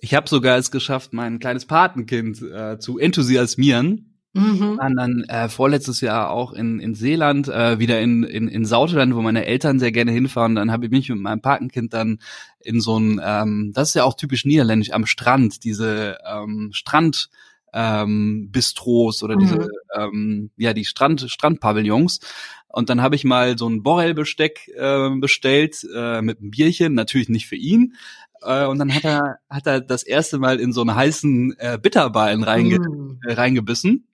Ich 0.00 0.14
habe 0.14 0.28
sogar 0.28 0.58
es 0.58 0.70
geschafft, 0.70 1.12
mein 1.12 1.38
kleines 1.38 1.66
Patenkind 1.66 2.42
äh, 2.42 2.78
zu 2.78 2.98
enthusiasmieren. 2.98 4.14
Mhm. 4.34 4.78
Waren 4.78 4.96
dann 4.96 5.24
äh, 5.24 5.48
vorletztes 5.48 6.00
Jahr 6.00 6.30
auch 6.30 6.52
in, 6.52 6.78
in 6.80 6.94
Seeland, 6.94 7.48
äh, 7.48 7.78
wieder 7.78 8.00
in, 8.00 8.22
in, 8.22 8.46
in 8.46 8.64
Sauteland, 8.64 9.14
wo 9.14 9.22
meine 9.22 9.46
Eltern 9.46 9.78
sehr 9.78 9.90
gerne 9.90 10.12
hinfahren. 10.12 10.54
Dann 10.54 10.70
habe 10.70 10.86
ich 10.86 10.90
mich 10.90 11.08
mit 11.08 11.18
meinem 11.18 11.40
Patenkind 11.40 11.94
dann 11.94 12.18
in 12.60 12.80
so 12.80 12.98
ein, 12.98 13.20
ähm, 13.24 13.72
das 13.74 13.88
ist 13.88 13.94
ja 13.94 14.04
auch 14.04 14.14
typisch 14.14 14.44
niederländisch, 14.44 14.92
am 14.92 15.06
Strand, 15.06 15.64
diese 15.64 16.18
ähm, 16.30 16.70
Strand 16.72 17.30
ähm, 17.72 18.48
Bistros 18.50 19.22
oder 19.22 19.36
diese, 19.36 19.56
mhm. 19.56 19.68
ähm, 19.94 20.50
ja, 20.56 20.72
die 20.72 20.84
Strand, 20.84 21.26
Strandpavillons. 21.28 22.20
Und 22.68 22.90
dann 22.90 23.00
habe 23.00 23.16
ich 23.16 23.24
mal 23.24 23.56
so 23.56 23.68
ein 23.68 23.82
Borrelbesteck 23.82 24.68
äh, 24.76 25.10
bestellt 25.16 25.86
äh, 25.94 26.20
mit 26.22 26.40
einem 26.40 26.50
Bierchen, 26.50 26.94
natürlich 26.94 27.28
nicht 27.28 27.46
für 27.46 27.56
ihn. 27.56 27.94
Äh, 28.42 28.66
und 28.66 28.78
dann 28.78 28.94
hat 28.94 29.04
er, 29.04 29.38
hat 29.48 29.66
er 29.66 29.80
das 29.80 30.02
erste 30.02 30.38
Mal 30.38 30.60
in 30.60 30.72
so 30.72 30.82
einen 30.82 30.94
heißen 30.94 31.56
äh, 31.58 31.78
Bitterballen 31.80 32.42
reinge 32.42 32.78
mm. 32.78 33.20
äh, 33.26 33.32
reingebissen. 33.32 34.06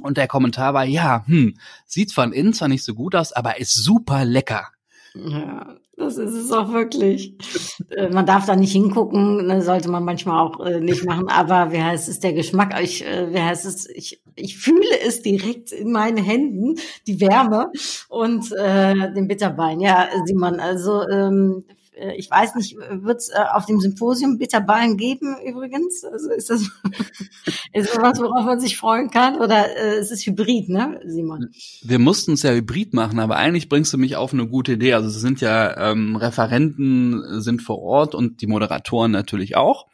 Und 0.00 0.16
der 0.16 0.28
Kommentar 0.28 0.74
war, 0.74 0.84
ja, 0.84 1.24
hm, 1.26 1.56
sieht 1.84 2.12
von 2.12 2.32
innen 2.32 2.52
zwar 2.52 2.68
nicht 2.68 2.84
so 2.84 2.94
gut 2.94 3.16
aus, 3.16 3.32
aber 3.32 3.58
ist 3.58 3.74
super 3.74 4.24
lecker. 4.24 4.68
Ja, 5.14 5.76
das 5.98 6.16
ist 6.16 6.34
es 6.34 6.52
auch 6.52 6.72
wirklich. 6.72 7.34
Äh, 7.90 8.10
man 8.10 8.26
darf 8.26 8.44
da 8.44 8.54
nicht 8.54 8.72
hingucken, 8.72 9.46
ne, 9.46 9.62
sollte 9.62 9.88
man 9.88 10.04
manchmal 10.04 10.44
auch 10.44 10.60
äh, 10.60 10.78
nicht 10.80 11.06
machen, 11.06 11.28
aber 11.28 11.72
wie 11.72 11.82
heißt 11.82 12.08
es, 12.08 12.20
der 12.20 12.34
Geschmack, 12.34 12.78
ich, 12.82 13.06
äh, 13.06 13.32
wie 13.32 13.40
heißt 13.40 13.64
es, 13.64 13.88
ich, 13.88 14.20
ich 14.34 14.58
fühle 14.58 15.00
es 15.06 15.22
direkt 15.22 15.72
in 15.72 15.90
meinen 15.90 16.18
Händen, 16.18 16.74
die 17.06 17.20
Wärme 17.20 17.72
und 18.08 18.52
äh, 18.52 19.12
den 19.14 19.26
Bitterbein. 19.26 19.80
Ja, 19.80 20.08
Simon, 20.26 20.60
also 20.60 21.08
ähm, 21.08 21.64
äh, 21.68 21.77
ich 22.16 22.30
weiß 22.30 22.54
nicht, 22.54 22.76
wird 22.76 23.18
es 23.18 23.28
äh, 23.28 23.38
auf 23.52 23.66
dem 23.66 23.80
Symposium 23.80 24.38
Bitterballen 24.38 24.96
geben 24.96 25.36
übrigens? 25.44 26.04
Also 26.04 26.30
ist 26.30 26.50
das, 26.50 26.62
ist 27.72 27.94
das 27.94 28.02
was, 28.02 28.20
worauf 28.20 28.44
man 28.44 28.60
sich 28.60 28.76
freuen 28.76 29.10
kann? 29.10 29.36
Oder 29.36 29.76
äh, 29.76 30.00
ist 30.00 30.10
es 30.10 30.26
hybrid, 30.26 30.68
ne, 30.68 31.00
Simon? 31.04 31.50
Wir 31.82 31.98
mussten 31.98 32.32
es 32.32 32.42
ja 32.42 32.52
hybrid 32.52 32.94
machen, 32.94 33.18
aber 33.18 33.36
eigentlich 33.36 33.68
bringst 33.68 33.92
du 33.92 33.98
mich 33.98 34.16
auf 34.16 34.32
eine 34.32 34.46
gute 34.46 34.72
Idee. 34.72 34.94
Also 34.94 35.08
es 35.08 35.20
sind 35.20 35.40
ja 35.40 35.90
ähm, 35.90 36.16
Referenten 36.16 37.40
sind 37.40 37.62
vor 37.62 37.80
Ort 37.80 38.14
und 38.14 38.40
die 38.40 38.46
Moderatoren 38.46 39.10
natürlich 39.10 39.56
auch. 39.56 39.86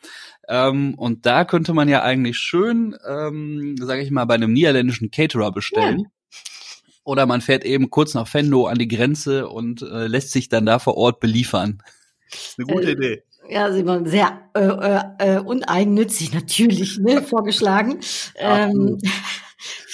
Ähm, 0.49 0.95
und 0.97 1.27
da 1.27 1.45
könnte 1.45 1.73
man 1.73 1.89
ja 1.89 2.03
eigentlich 2.03 2.37
schön, 2.37 2.97
ähm, 3.09 3.77
sage 3.79 4.03
ich 4.03 4.11
mal, 4.11 4.25
bei 4.25 4.35
einem 4.35 4.53
niederländischen 4.53 5.11
Caterer 5.11 5.53
bestellen. 5.53 6.01
Ja. 6.01 6.07
Oder 7.05 7.27
man 7.27 7.43
fährt 7.43 7.65
eben 7.65 7.91
kurz 7.91 8.15
nach 8.15 8.27
Fendo 8.27 8.67
an 8.67 8.79
die 8.79 8.89
Grenze 8.89 9.49
und 9.49 9.83
äh, 9.83 10.07
lässt 10.07 10.33
sich 10.33 10.49
dann 10.49 10.67
da 10.67 10.79
vor 10.79 10.97
Ort 10.97 11.21
beliefern. 11.21 11.83
Eine 12.57 12.67
gute 12.67 12.89
äh, 12.89 12.93
Idee. 12.93 13.23
Ja, 13.49 13.71
Simon, 13.71 14.07
sehr 14.07 14.41
äh, 14.55 14.61
äh, 14.61 15.37
äh 15.37 15.39
uneigennützig 15.39 16.33
natürlich 16.33 16.99
ne, 16.99 17.21
vorgeschlagen. 17.29 18.01
Ähm, 18.37 18.99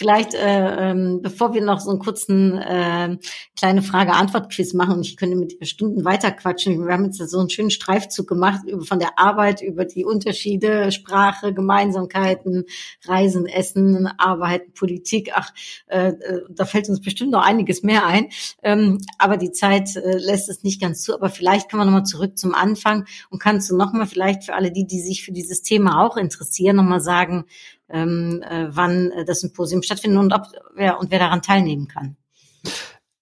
Vielleicht, 0.01 0.33
äh, 0.33 0.93
ähm, 0.93 1.21
bevor 1.21 1.53
wir 1.53 1.61
noch 1.61 1.79
so 1.79 1.91
einen 1.91 1.99
kurzen 1.99 2.57
äh, 2.57 3.19
kleine 3.55 3.83
Frage-Antwort-Quiz 3.83 4.73
machen 4.73 4.95
und 4.95 5.07
ich 5.07 5.19
könnte 5.19 5.37
mit 5.37 5.69
Stunden 5.69 6.07
weiterquatschen. 6.07 6.87
Wir 6.87 6.95
haben 6.95 7.05
jetzt 7.05 7.19
so 7.19 7.39
einen 7.39 7.51
schönen 7.51 7.71
Streifzug 7.71 8.27
gemacht 8.27 8.63
von 8.81 8.99
der 8.99 9.19
Arbeit 9.19 9.61
über 9.61 9.85
die 9.85 10.07
Unterschiede, 10.07 10.91
Sprache, 10.91 11.53
Gemeinsamkeiten, 11.53 12.65
Reisen, 13.05 13.45
Essen, 13.45 14.07
Arbeiten, 14.17 14.73
Politik. 14.73 15.33
Ach, 15.35 15.53
äh, 15.89 16.13
äh, 16.13 16.45
da 16.49 16.65
fällt 16.65 16.89
uns 16.89 17.03
bestimmt 17.03 17.33
noch 17.33 17.45
einiges 17.45 17.83
mehr 17.83 18.07
ein. 18.07 18.31
Ähm, 18.63 19.03
aber 19.19 19.37
die 19.37 19.53
Zeit 19.53 19.97
äh, 19.97 20.17
lässt 20.17 20.49
es 20.49 20.63
nicht 20.63 20.81
ganz 20.81 21.03
zu. 21.03 21.13
Aber 21.13 21.29
vielleicht 21.29 21.69
können 21.69 21.83
wir 21.83 21.85
nochmal 21.85 22.07
zurück 22.07 22.39
zum 22.39 22.55
Anfang 22.55 23.05
und 23.29 23.39
kannst 23.39 23.69
du 23.69 23.77
nochmal 23.77 24.07
vielleicht 24.07 24.45
für 24.45 24.55
alle 24.55 24.73
die, 24.73 24.87
die 24.87 25.03
sich 25.03 25.23
für 25.23 25.33
dieses 25.33 25.61
Thema 25.61 26.03
auch 26.03 26.17
interessieren, 26.17 26.77
nochmal 26.77 27.03
sagen, 27.03 27.45
ähm, 27.93 28.43
äh, 28.43 28.69
wann 28.71 29.11
äh, 29.11 29.25
das 29.25 29.41
Symposium 29.41 29.83
stattfindet 29.83 30.19
und 30.19 30.33
ob 30.33 30.47
wer 30.75 30.99
und 30.99 31.11
wer 31.11 31.19
daran 31.19 31.43
teilnehmen 31.43 31.89
kann. 31.89 32.17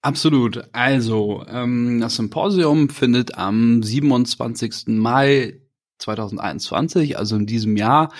Absolut. 0.02 0.68
Also 0.72 1.44
ähm, 1.48 2.00
das 2.00 2.16
Symposium 2.16 2.88
findet 2.88 3.36
am 3.36 3.82
27. 3.82 4.84
Mai 4.86 5.60
2021, 5.98 7.18
also 7.18 7.36
in 7.36 7.46
diesem 7.46 7.76
Jahr, 7.76 8.12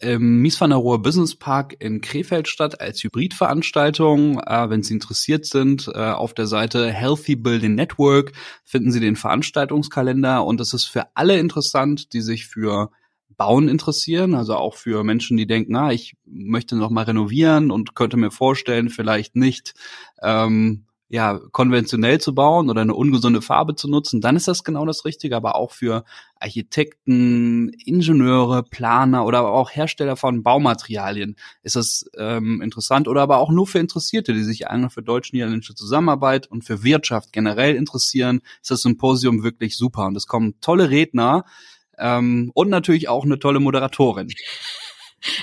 im 0.00 0.42
Mies 0.42 0.60
van 0.60 0.70
der 0.70 0.78
Rohe 0.78 0.98
Business 0.98 1.34
Park 1.34 1.76
in 1.78 2.00
Krefeld 2.00 2.48
statt 2.48 2.80
als 2.80 3.02
Hybridveranstaltung. 3.02 4.40
Äh, 4.40 4.70
wenn 4.70 4.82
Sie 4.82 4.94
interessiert 4.94 5.46
sind, 5.46 5.88
äh, 5.92 5.98
auf 5.98 6.34
der 6.34 6.46
Seite 6.46 6.90
Healthy 6.90 7.36
Building 7.36 7.74
Network 7.74 8.32
finden 8.64 8.92
Sie 8.92 9.00
den 9.00 9.16
Veranstaltungskalender 9.16 10.44
und 10.44 10.60
es 10.60 10.74
ist 10.74 10.84
für 10.84 11.06
alle 11.14 11.38
interessant, 11.38 12.12
die 12.12 12.20
sich 12.20 12.46
für 12.46 12.90
Bauen 13.36 13.68
interessieren, 13.68 14.34
also 14.34 14.56
auch 14.56 14.74
für 14.74 15.04
Menschen, 15.04 15.36
die 15.36 15.46
denken, 15.46 15.72
na, 15.72 15.92
ich 15.92 16.16
möchte 16.24 16.76
noch 16.76 16.90
mal 16.90 17.04
renovieren 17.04 17.70
und 17.70 17.94
könnte 17.94 18.16
mir 18.16 18.30
vorstellen, 18.30 18.88
vielleicht 18.88 19.36
nicht 19.36 19.74
ähm, 20.22 20.84
ja, 21.14 21.38
konventionell 21.52 22.18
zu 22.20 22.34
bauen 22.34 22.70
oder 22.70 22.80
eine 22.80 22.94
ungesunde 22.94 23.40
Farbe 23.40 23.76
zu 23.76 23.88
nutzen, 23.88 24.20
dann 24.20 24.34
ist 24.34 24.48
das 24.48 24.64
genau 24.64 24.84
das 24.84 25.04
Richtige, 25.04 25.36
aber 25.36 25.54
auch 25.54 25.70
für 25.70 26.02
Architekten, 26.40 27.68
Ingenieure, 27.84 28.62
Planer 28.64 29.24
oder 29.24 29.46
auch 29.46 29.70
Hersteller 29.70 30.16
von 30.16 30.42
Baumaterialien 30.42 31.36
ist 31.62 31.76
das 31.76 32.06
ähm, 32.16 32.60
interessant 32.62 33.06
oder 33.06 33.22
aber 33.22 33.38
auch 33.38 33.50
nur 33.50 33.66
für 33.66 33.78
Interessierte, 33.78 34.32
die 34.32 34.42
sich 34.42 34.66
einmal 34.68 34.90
für 34.90 35.02
deutsch-niederländische 35.02 35.74
Zusammenarbeit 35.74 36.48
und 36.48 36.64
für 36.64 36.82
Wirtschaft 36.82 37.32
generell 37.32 37.76
interessieren, 37.76 38.40
ist 38.60 38.70
das 38.70 38.82
Symposium 38.82 39.44
wirklich 39.44 39.76
super 39.76 40.06
und 40.06 40.16
es 40.16 40.26
kommen 40.26 40.54
tolle 40.60 40.90
Redner 40.90 41.44
ähm, 41.98 42.50
und 42.54 42.70
natürlich 42.70 43.08
auch 43.08 43.24
eine 43.24 43.38
tolle 43.38 43.60
Moderatorin. 43.60 44.28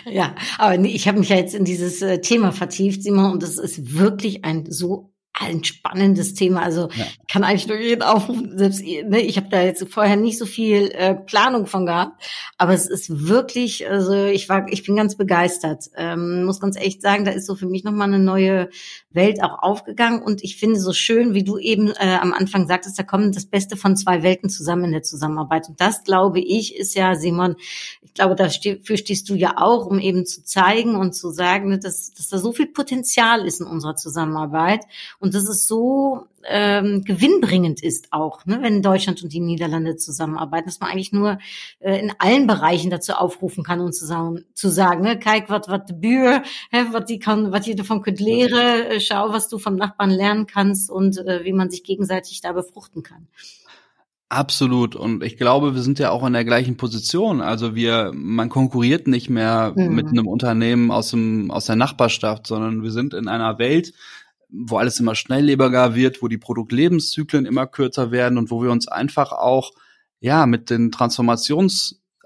Ja, 0.06 0.36
aber 0.60 0.78
ich 0.84 1.08
habe 1.08 1.18
mich 1.18 1.30
ja 1.30 1.38
jetzt 1.38 1.56
in 1.56 1.66
dieses 1.66 2.04
äh, 2.04 2.22
Thema 2.22 2.52
vertieft, 2.52 3.02
Simon, 3.02 3.32
und 3.32 3.42
das 3.42 3.58
ist 3.58 3.98
wirklich 3.98 4.46
ein 4.46 4.72
so 4.72 5.12
ein 5.34 5.64
spannendes 5.64 6.34
Thema. 6.34 6.62
Also 6.62 6.90
ja. 6.94 7.06
kann 7.28 7.44
eigentlich 7.44 7.68
nur 7.68 7.80
jeden 7.80 8.02
aufrufen. 8.04 8.58
Selbst 8.58 8.82
ne, 8.82 9.22
ich 9.22 9.38
habe 9.38 9.50
da 9.50 9.62
jetzt 9.62 9.88
vorher 9.90 10.18
nicht 10.18 10.38
so 10.38 10.46
viel 10.46 10.92
äh, 10.92 11.16
Planung 11.16 11.68
von 11.68 11.86
gehabt, 11.86 12.22
aber 12.58 12.74
es 12.74 12.88
ist 12.88 13.28
wirklich, 13.28 13.90
also 13.90 14.26
ich 14.26 14.50
war, 14.50 14.68
ich 14.70 14.84
bin 14.84 14.96
ganz 14.96 15.16
begeistert. 15.16 15.86
Ähm, 15.96 16.44
muss 16.44 16.60
ganz 16.60 16.76
echt 16.76 17.02
sagen, 17.02 17.26
da 17.26 17.32
ist 17.32 17.46
so 17.46 17.56
für 17.56 17.68
mich 17.68 17.84
noch 17.84 17.94
mal 17.94 18.06
eine 18.06 18.20
neue 18.20 18.70
Welt 19.14 19.44
auch 19.44 19.62
aufgegangen 19.62 20.22
und 20.22 20.44
ich 20.44 20.58
finde 20.58 20.80
so 20.80 20.94
schön, 20.94 21.34
wie 21.34 21.44
du 21.44 21.58
eben 21.58 21.90
äh, 21.90 22.18
am 22.22 22.34
Anfang 22.34 22.68
sagtest, 22.68 22.98
da 22.98 23.04
kommen 23.04 23.32
das 23.32 23.46
Beste 23.46 23.78
von 23.78 23.98
zwei 23.98 24.24
Welten 24.24 24.50
zusammen 24.50 24.86
in 24.86 24.92
der 24.92 25.04
Zusammenarbeit. 25.04 25.70
Und 25.70 25.82
das 25.82 26.04
glaube 26.04 26.40
ich 26.40 26.76
ist 26.76 26.96
ja, 26.96 27.16
Simon, 27.16 27.56
ich 28.02 28.14
glaube, 28.14 28.36
dafür 28.36 28.98
stehst 28.98 29.30
du 29.30 29.36
ja 29.36 29.54
auch, 29.58 29.86
um 29.86 30.00
eben 30.00 30.26
zu 30.26 30.44
zeigen 30.44 30.96
und 30.96 31.14
zu 31.14 31.32
sagen, 31.32 31.80
dass, 31.80 32.12
dass 32.12 32.30
da 32.30 32.38
so 32.38 32.52
viel 32.52 32.68
Potenzial 32.68 33.46
ist 33.46 33.62
in 33.62 33.68
unserer 33.68 33.96
Zusammenarbeit 33.96 34.82
und 35.20 35.34
dass 35.34 35.48
es 35.48 35.68
so 35.68 36.28
ähm, 36.48 37.04
gewinnbringend 37.04 37.84
ist 37.84 38.08
auch, 38.12 38.46
ne, 38.46 38.60
wenn 38.62 38.82
Deutschland 38.82 39.24
und 39.24 39.34
die 39.34 39.40
Niederlande 39.40 39.96
zusammenarbeiten, 39.96 40.68
dass 40.68 40.80
man 40.80 40.92
eigentlich 40.92 41.12
nur 41.12 41.38
äh, 41.80 42.00
in 42.00 42.12
allen 42.20 42.48
Bereichen 42.48 42.90
dazu 42.90 43.14
aufrufen 43.14 43.64
kann 43.64 43.80
und 43.82 43.94
zu 43.94 44.06
sagen, 44.06 44.46
zu 44.54 44.70
sagen, 44.70 45.02
ne, 45.02 45.18
kijk 45.18 45.50
wat 45.50 45.68
wat 45.70 45.90
de 45.90 45.96
buur, 45.96 46.44
was 46.92 47.06
die 47.06 47.20
kann, 47.20 47.52
was 47.52 47.68
ihr 47.68 47.76
davon 47.76 48.02
könnt 48.02 48.20
lehre, 48.20 48.90
äh, 48.90 49.00
schau, 49.00 49.32
was 49.34 49.50
du 49.50 49.60
vom 49.60 49.76
Nachbarn 49.76 50.10
lernen 50.10 50.48
kannst 50.48 50.90
und 50.90 51.18
äh, 51.18 51.44
wie 51.44 51.54
man 51.54 51.70
sich 51.70 51.84
gegenseitig 51.84 52.42
da 52.42 52.52
befruchten 52.54 53.04
kann. 53.04 53.28
Absolut. 54.32 54.96
Und 54.96 55.24
ich 55.24 55.36
glaube, 55.36 55.76
wir 55.76 55.82
sind 55.82 56.00
ja 56.00 56.10
auch 56.10 56.26
in 56.26 56.32
der 56.32 56.46
gleichen 56.46 56.78
Position. 56.78 57.42
Also 57.42 57.76
wir, 57.76 58.14
man 58.16 58.48
konkurriert 58.48 59.06
nicht 59.06 59.30
mehr 59.30 59.74
mhm. 59.76 59.94
mit 59.94 60.08
einem 60.08 60.26
Unternehmen 60.26 60.90
aus 60.90 61.12
dem, 61.12 61.52
aus 61.52 61.66
der 61.66 61.76
Nachbarschaft, 61.76 62.48
sondern 62.48 62.82
wir 62.82 62.92
sind 62.92 63.14
in 63.14 63.28
einer 63.28 63.60
Welt, 63.60 63.92
wo 64.52 64.78
alles 64.78 65.00
immer 65.00 65.16
schnelllebiger 65.16 65.96
wird, 65.96 66.22
wo 66.22 66.28
die 66.28 66.38
Produktlebenszyklen 66.38 67.46
immer 67.46 67.68
kürzer 67.68 68.12
werden 68.12 68.38
und 68.38 68.52
wo 68.52 68.62
wir 68.62 68.72
uns 68.72 68.88
einfach 68.88 69.32
auch 69.32 69.72
ja 70.20 70.46
mit 70.46 70.70
den 70.70 70.92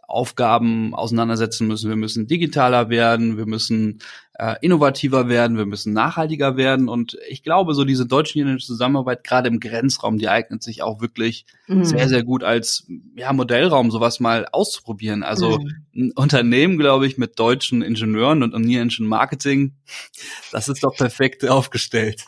Transformationsaufgaben 0.08 0.94
auseinandersetzen 0.94 1.68
müssen. 1.68 1.90
Wir 1.90 1.96
müssen 1.96 2.28
digitaler 2.28 2.90
werden, 2.90 3.38
wir 3.38 3.46
müssen 3.46 4.00
äh, 4.38 4.56
innovativer 4.62 5.30
werden, 5.30 5.58
wir 5.58 5.66
müssen 5.66 5.94
nachhaltiger 5.94 6.58
werden. 6.58 6.90
Und 6.90 7.18
ich 7.30 7.44
glaube, 7.44 7.74
so 7.74 7.86
diese 7.86 8.06
deutsch-chinesische 8.06 8.68
Zusammenarbeit, 8.68 9.24
gerade 9.24 9.48
im 9.48 9.60
Grenzraum, 9.60 10.18
die 10.18 10.30
eignet 10.30 10.64
sich 10.64 10.84
auch 10.84 11.02
wirklich 11.02 11.46
mhm. 11.68 11.86
sehr, 11.86 12.10
sehr 12.10 12.24
gut 12.24 12.44
als 12.44 12.88
ja, 13.16 13.32
Modellraum, 13.34 13.92
sowas 13.92 14.20
mal 14.20 14.48
auszuprobieren. 14.52 15.24
Also 15.24 15.60
mhm. 15.60 15.86
ein 15.96 16.12
Unternehmen, 16.16 16.78
glaube 16.78 17.08
ich, 17.08 17.18
mit 17.18 17.40
deutschen 17.40 17.82
Ingenieuren 17.82 18.44
und 18.44 18.54
niederländischen 18.66 19.08
Marketing, 19.08 19.74
das 20.52 20.70
ist 20.70 20.84
doch 20.84 20.96
perfekt 20.96 21.48
aufgestellt. 21.48 22.26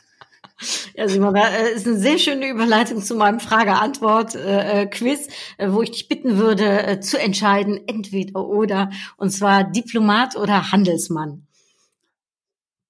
Ja, 0.95 1.07
Simon, 1.07 1.35
das 1.35 1.49
äh, 1.51 1.75
ist 1.75 1.87
eine 1.87 1.97
sehr 1.97 2.17
schöne 2.17 2.49
Überleitung 2.49 3.01
zu 3.01 3.15
meinem 3.15 3.39
Frage-Antwort-Quiz, 3.39 5.27
äh, 5.57 5.65
äh, 5.65 5.71
wo 5.71 5.81
ich 5.83 5.91
dich 5.91 6.07
bitten 6.07 6.37
würde, 6.37 6.99
zu 7.01 7.19
entscheiden, 7.19 7.79
entweder 7.87 8.45
oder, 8.45 8.89
und 9.17 9.29
zwar 9.29 9.63
Diplomat 9.63 10.35
oder 10.35 10.71
Handelsmann. 10.71 11.47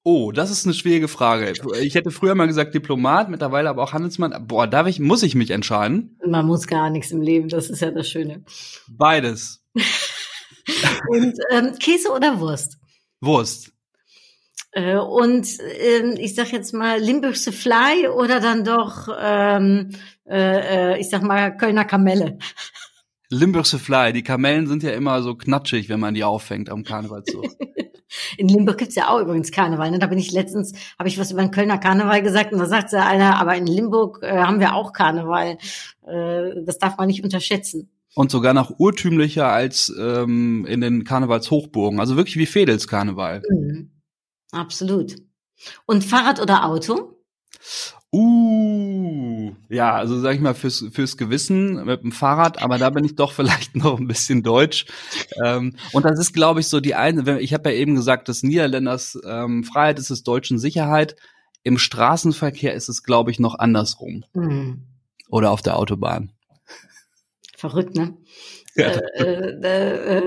Oh, 0.04 0.32
das 0.32 0.52
ist 0.52 0.66
eine 0.66 0.74
schwierige 0.74 1.10
Frage. 1.10 1.52
Ich 1.82 1.96
hätte 1.96 2.12
früher 2.12 2.34
mal 2.34 2.48
gesagt 2.48 2.74
Diplomat, 2.74 3.30
mittlerweile 3.30 3.68
aber 3.68 3.84
auch 3.84 3.92
Handelsmann. 3.92 4.48
Boah, 4.48 4.66
darf 4.66 4.88
ich, 4.88 5.02
muss 5.02 5.22
ich 5.22 5.36
mich 5.36 5.52
entscheiden? 5.52 6.18
Man 6.26 6.46
muss 6.46 6.68
gar 6.68 6.90
nichts 6.90 7.12
im 7.12 7.22
Leben, 7.22 7.50
das 7.50 7.70
ist 7.70 7.82
ja 7.82 7.92
das 7.92 8.08
Schöne. 8.08 8.46
Beides. 8.88 9.66
Und 11.10 11.34
ähm, 11.52 11.74
Käse 11.78 12.10
oder 12.12 12.40
Wurst? 12.40 12.78
Wurst. 13.20 13.74
Äh, 14.78 14.98
und 14.98 15.60
äh, 15.60 16.14
ich 16.20 16.36
sag 16.36 16.52
jetzt 16.52 16.72
mal 16.72 17.00
Limburgse 17.00 17.52
Fly 17.52 18.10
oder 18.10 18.40
dann 18.40 18.64
doch, 18.64 19.08
ähm, 19.20 19.90
äh, 20.30 20.94
äh, 20.94 21.00
ich 21.00 21.10
sag 21.10 21.24
mal 21.24 21.58
Kölner 21.58 21.84
Kamelle. 21.84 22.38
Limburgse 23.30 23.80
Fly. 23.80 24.14
Die 24.14 24.22
Kamellen 24.22 24.68
sind 24.68 24.84
ja 24.84 24.92
immer 24.92 25.24
so 25.24 25.34
knatschig, 25.34 25.90
wenn 25.90 26.00
man 26.00 26.14
die 26.14 26.24
auffängt 26.24 26.70
am 26.70 26.84
Karnevalszug. 26.84 27.44
In 28.38 28.48
Limburg 28.48 28.78
gibt's 28.78 28.96
ja 28.96 29.10
auch 29.10 29.20
übrigens 29.20 29.52
Karneval. 29.52 29.90
Ne? 29.90 30.00
Da 30.00 30.08
bin 30.08 30.20
ich 30.20 30.32
letztens, 30.32 30.74
habe 30.98 31.10
ich 31.10 31.20
was 31.20 31.32
über 31.32 31.42
den 31.42 31.52
Kölner 31.52 31.80
Karneval 31.80 32.22
gesagt 32.22 32.54
und 32.54 32.60
da 32.60 32.68
sagt 32.68 32.92
ja 32.94 33.06
einer, 33.06 33.40
aber 33.40 33.56
in 33.56 33.68
Limburg 33.68 34.20
äh, 34.22 34.38
haben 34.38 34.60
wir 34.60 34.76
auch 34.76 34.94
Karneval. 34.94 35.58
Äh, 36.08 36.64
das 36.66 36.78
darf 36.78 36.98
man 36.98 37.08
nicht 37.08 37.24
unterschätzen. 37.24 37.90
Und 38.14 38.32
sogar 38.32 38.54
noch 38.54 38.80
urtümlicher 38.80 39.48
als 39.48 39.94
ähm, 40.00 40.66
in 40.68 40.82
den 40.82 41.04
Karnevalshochburgen. 41.04 42.00
Also 42.00 42.16
wirklich 42.16 42.38
wie 42.38 42.46
Fedels 42.46 42.88
Karneval. 42.88 43.42
Mhm. 43.50 43.92
Absolut. 44.58 45.16
Und 45.86 46.04
Fahrrad 46.04 46.42
oder 46.42 46.66
Auto? 46.66 47.14
Uh, 48.12 49.54
ja, 49.70 49.94
also 49.96 50.20
sag 50.20 50.34
ich 50.34 50.42
mal 50.42 50.56
fürs 50.56 50.86
fürs 50.92 51.18
Gewissen 51.18 51.86
mit 51.86 52.02
dem 52.04 52.12
Fahrrad, 52.12 52.62
aber 52.62 52.78
da 52.78 52.90
bin 52.90 53.04
ich 53.04 53.16
doch 53.16 53.32
vielleicht 53.34 53.76
noch 53.76 54.00
ein 54.00 54.08
bisschen 54.08 54.42
deutsch. 54.42 54.86
Ähm, 55.44 55.76
und 55.92 56.06
das 56.06 56.18
ist, 56.18 56.34
glaube 56.34 56.62
ich, 56.62 56.68
so 56.68 56.80
die 56.80 56.96
eine. 56.96 57.40
Ich 57.40 57.54
habe 57.54 57.70
ja 57.70 57.76
eben 57.76 57.96
gesagt, 57.96 58.30
dass 58.30 58.44
Niederländers 58.44 59.20
ähm, 59.26 59.64
Freiheit 59.64 60.00
ist 60.00 60.10
es 60.10 60.24
Deutschen 60.24 60.58
Sicherheit. 60.58 61.16
Im 61.64 61.78
Straßenverkehr 61.78 62.74
ist 62.74 62.90
es, 62.90 63.04
glaube 63.04 63.30
ich, 63.30 63.40
noch 63.40 63.60
andersrum. 63.60 64.24
Mhm. 64.34 64.84
Oder 65.30 65.52
auf 65.52 65.62
der 65.62 65.78
Autobahn. 65.78 66.32
Verrückt, 67.58 67.96
ne? 67.96 68.18
Ja. 68.78 68.92
Äh, 69.16 69.58
äh, 69.64 70.18
äh, 70.20 70.24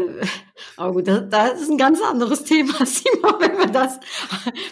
aber 0.77 0.93
gut, 0.93 1.07
das, 1.07 1.29
das 1.31 1.63
ist 1.63 1.71
ein 1.71 1.79
ganz 1.79 2.01
anderes 2.03 2.43
Thema, 2.43 2.75
Simon. 2.85 3.35
Wenn 3.39 3.59
wir 3.59 3.67
das 3.67 4.01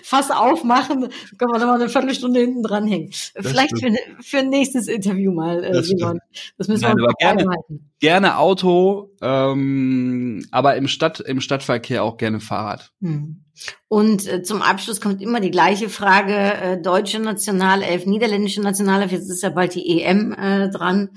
Fass 0.03 0.31
aufmachen, 0.33 1.09
können 1.39 1.53
wir 1.53 1.59
noch 1.59 1.67
mal 1.67 1.81
eine 1.81 1.89
Viertelstunde 1.89 2.41
hinten 2.41 2.65
dranhängen. 2.65 3.11
Vielleicht 3.13 3.79
für, 3.79 3.95
für 4.21 4.39
ein 4.39 4.49
nächstes 4.49 4.89
Interview 4.89 5.33
mal, 5.33 5.63
äh, 5.63 5.73
das 5.73 5.87
Simon. 5.87 6.19
Das 6.57 6.67
müssen 6.67 6.83
wir 6.83 6.95
Nein, 6.95 7.15
gerne, 7.21 7.45
halten. 7.49 7.91
Gerne 8.01 8.39
Auto, 8.39 9.13
ähm, 9.23 10.45
aber 10.51 10.75
im 10.75 10.89
Stadt 10.89 11.21
im 11.21 11.41
Stadtverkehr 11.41 12.03
auch 12.03 12.17
gerne 12.17 12.41
Fahrrad. 12.41 12.91
Hm. 13.01 13.45
Und 13.87 14.27
äh, 14.27 14.43
zum 14.43 14.61
Abschluss 14.61 15.01
kommt 15.01 15.23
immer 15.23 15.39
die 15.41 15.53
gleiche 15.53 15.89
Frage: 15.89 16.35
äh, 16.35 16.83
deutsche 16.83 17.21
Nationalelf, 17.21 18.07
niederländische 18.07 18.61
Nationalelf. 18.61 19.13
Jetzt 19.13 19.31
ist 19.31 19.43
ja 19.43 19.51
bald 19.51 19.75
die 19.77 20.01
EM 20.01 20.33
äh, 20.33 20.69
dran 20.69 21.11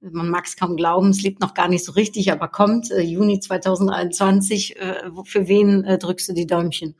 man 0.00 0.28
mag 0.28 0.44
es 0.46 0.56
kaum 0.56 0.76
glauben, 0.76 1.10
es 1.10 1.22
lebt 1.22 1.40
noch 1.40 1.54
gar 1.54 1.68
nicht 1.68 1.84
so 1.84 1.92
richtig, 1.92 2.30
aber 2.32 2.48
kommt 2.48 2.90
äh, 2.90 3.00
Juni 3.00 3.40
2021. 3.40 4.76
Äh, 4.76 5.10
für 5.24 5.48
wen 5.48 5.84
äh, 5.84 5.98
drückst 5.98 6.28
du 6.28 6.32
die 6.32 6.46
Däumchen? 6.46 6.94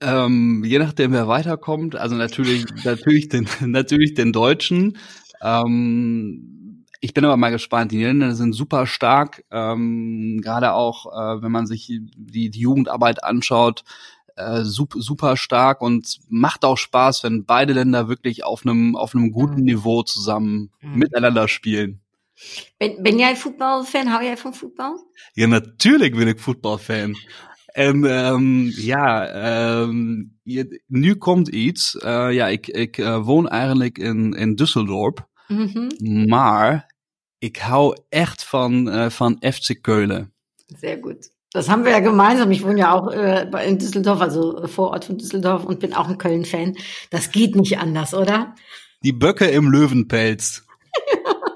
Ähm, 0.00 0.62
je 0.64 0.78
nachdem, 0.78 1.12
wer 1.12 1.28
weiterkommt, 1.28 1.96
also 1.96 2.16
natürlich, 2.16 2.64
natürlich 2.84 3.28
den, 3.28 3.48
natürlich 3.60 4.14
den 4.14 4.32
Deutschen. 4.32 4.98
Ähm, 5.42 6.84
ich 7.00 7.12
bin 7.12 7.24
aber 7.24 7.36
mal 7.36 7.50
gespannt. 7.50 7.92
Die 7.92 7.96
Niederländer 7.96 8.34
sind 8.34 8.54
super 8.54 8.86
stark, 8.86 9.44
ähm, 9.50 10.40
gerade 10.42 10.72
auch, 10.72 11.06
äh, 11.06 11.42
wenn 11.42 11.52
man 11.52 11.66
sich 11.66 11.86
die, 11.86 12.50
die 12.50 12.58
Jugendarbeit 12.60 13.22
anschaut 13.22 13.84
äh, 14.36 14.62
super, 14.64 15.00
super 15.00 15.36
stark 15.36 15.80
und 15.80 16.18
macht 16.28 16.64
auch 16.64 16.78
Spaß, 16.78 17.22
wenn 17.24 17.44
beide 17.44 17.72
Länder 17.72 18.08
wirklich 18.08 18.44
auf 18.44 18.64
einem 18.64 18.96
auf 18.96 19.14
einem 19.14 19.32
guten 19.32 19.60
mhm. 19.60 19.64
Niveau 19.64 20.02
zusammen 20.02 20.70
mhm. 20.80 20.98
miteinander 20.98 21.48
spielen. 21.48 22.00
Ben, 22.78 23.02
ben 23.02 23.18
jij 23.18 23.36
voetbalfan? 23.36 24.06
Hou 24.06 24.22
jij 24.22 24.36
van 24.36 24.54
voetbal? 24.54 25.10
Ja, 25.32 25.46
natuurlijk 25.46 26.14
ben 26.14 26.28
ik 26.28 26.40
voetbalfan. 26.40 27.14
En 27.66 28.04
um, 28.04 28.72
ja, 28.76 29.80
um, 29.80 30.38
je, 30.42 30.82
nu 30.86 31.14
komt 31.14 31.48
iets. 31.48 31.94
Uh, 31.94 32.32
ja, 32.32 32.48
ik, 32.48 32.66
ik 32.66 32.98
uh, 32.98 33.24
woon 33.24 33.48
eigenlijk 33.48 33.98
in, 33.98 34.32
in 34.32 34.54
Düsseldorp. 34.54 35.28
Mm 35.48 35.70
-hmm. 35.72 36.28
Maar 36.28 36.94
ich 37.38 37.68
hau 37.68 37.94
echt 38.10 38.44
von, 38.44 38.88
äh, 38.88 39.10
von 39.10 39.38
FC 39.42 39.82
Köln. 39.82 40.32
Sehr 40.80 40.96
gut. 40.96 41.30
Das 41.52 41.68
haben 41.68 41.84
wir 41.84 41.92
ja 41.92 42.00
gemeinsam. 42.00 42.50
Ich 42.50 42.64
wohne 42.64 42.80
ja 42.80 42.92
auch 42.92 43.10
äh, 43.10 43.46
in 43.66 43.78
Düsseldorf, 43.78 44.20
also 44.20 44.66
vor 44.66 44.90
Ort 44.90 45.06
von 45.06 45.18
Düsseldorf 45.18 45.64
und 45.64 45.80
bin 45.80 45.94
auch 45.94 46.08
ein 46.08 46.18
Köln-Fan. 46.18 46.76
Das 47.10 47.30
geht 47.30 47.56
nicht 47.56 47.78
anders, 47.78 48.14
oder? 48.14 48.54
Die 49.02 49.12
Böcke 49.12 49.46
im 49.46 49.70
Löwenpelz. 49.70 50.64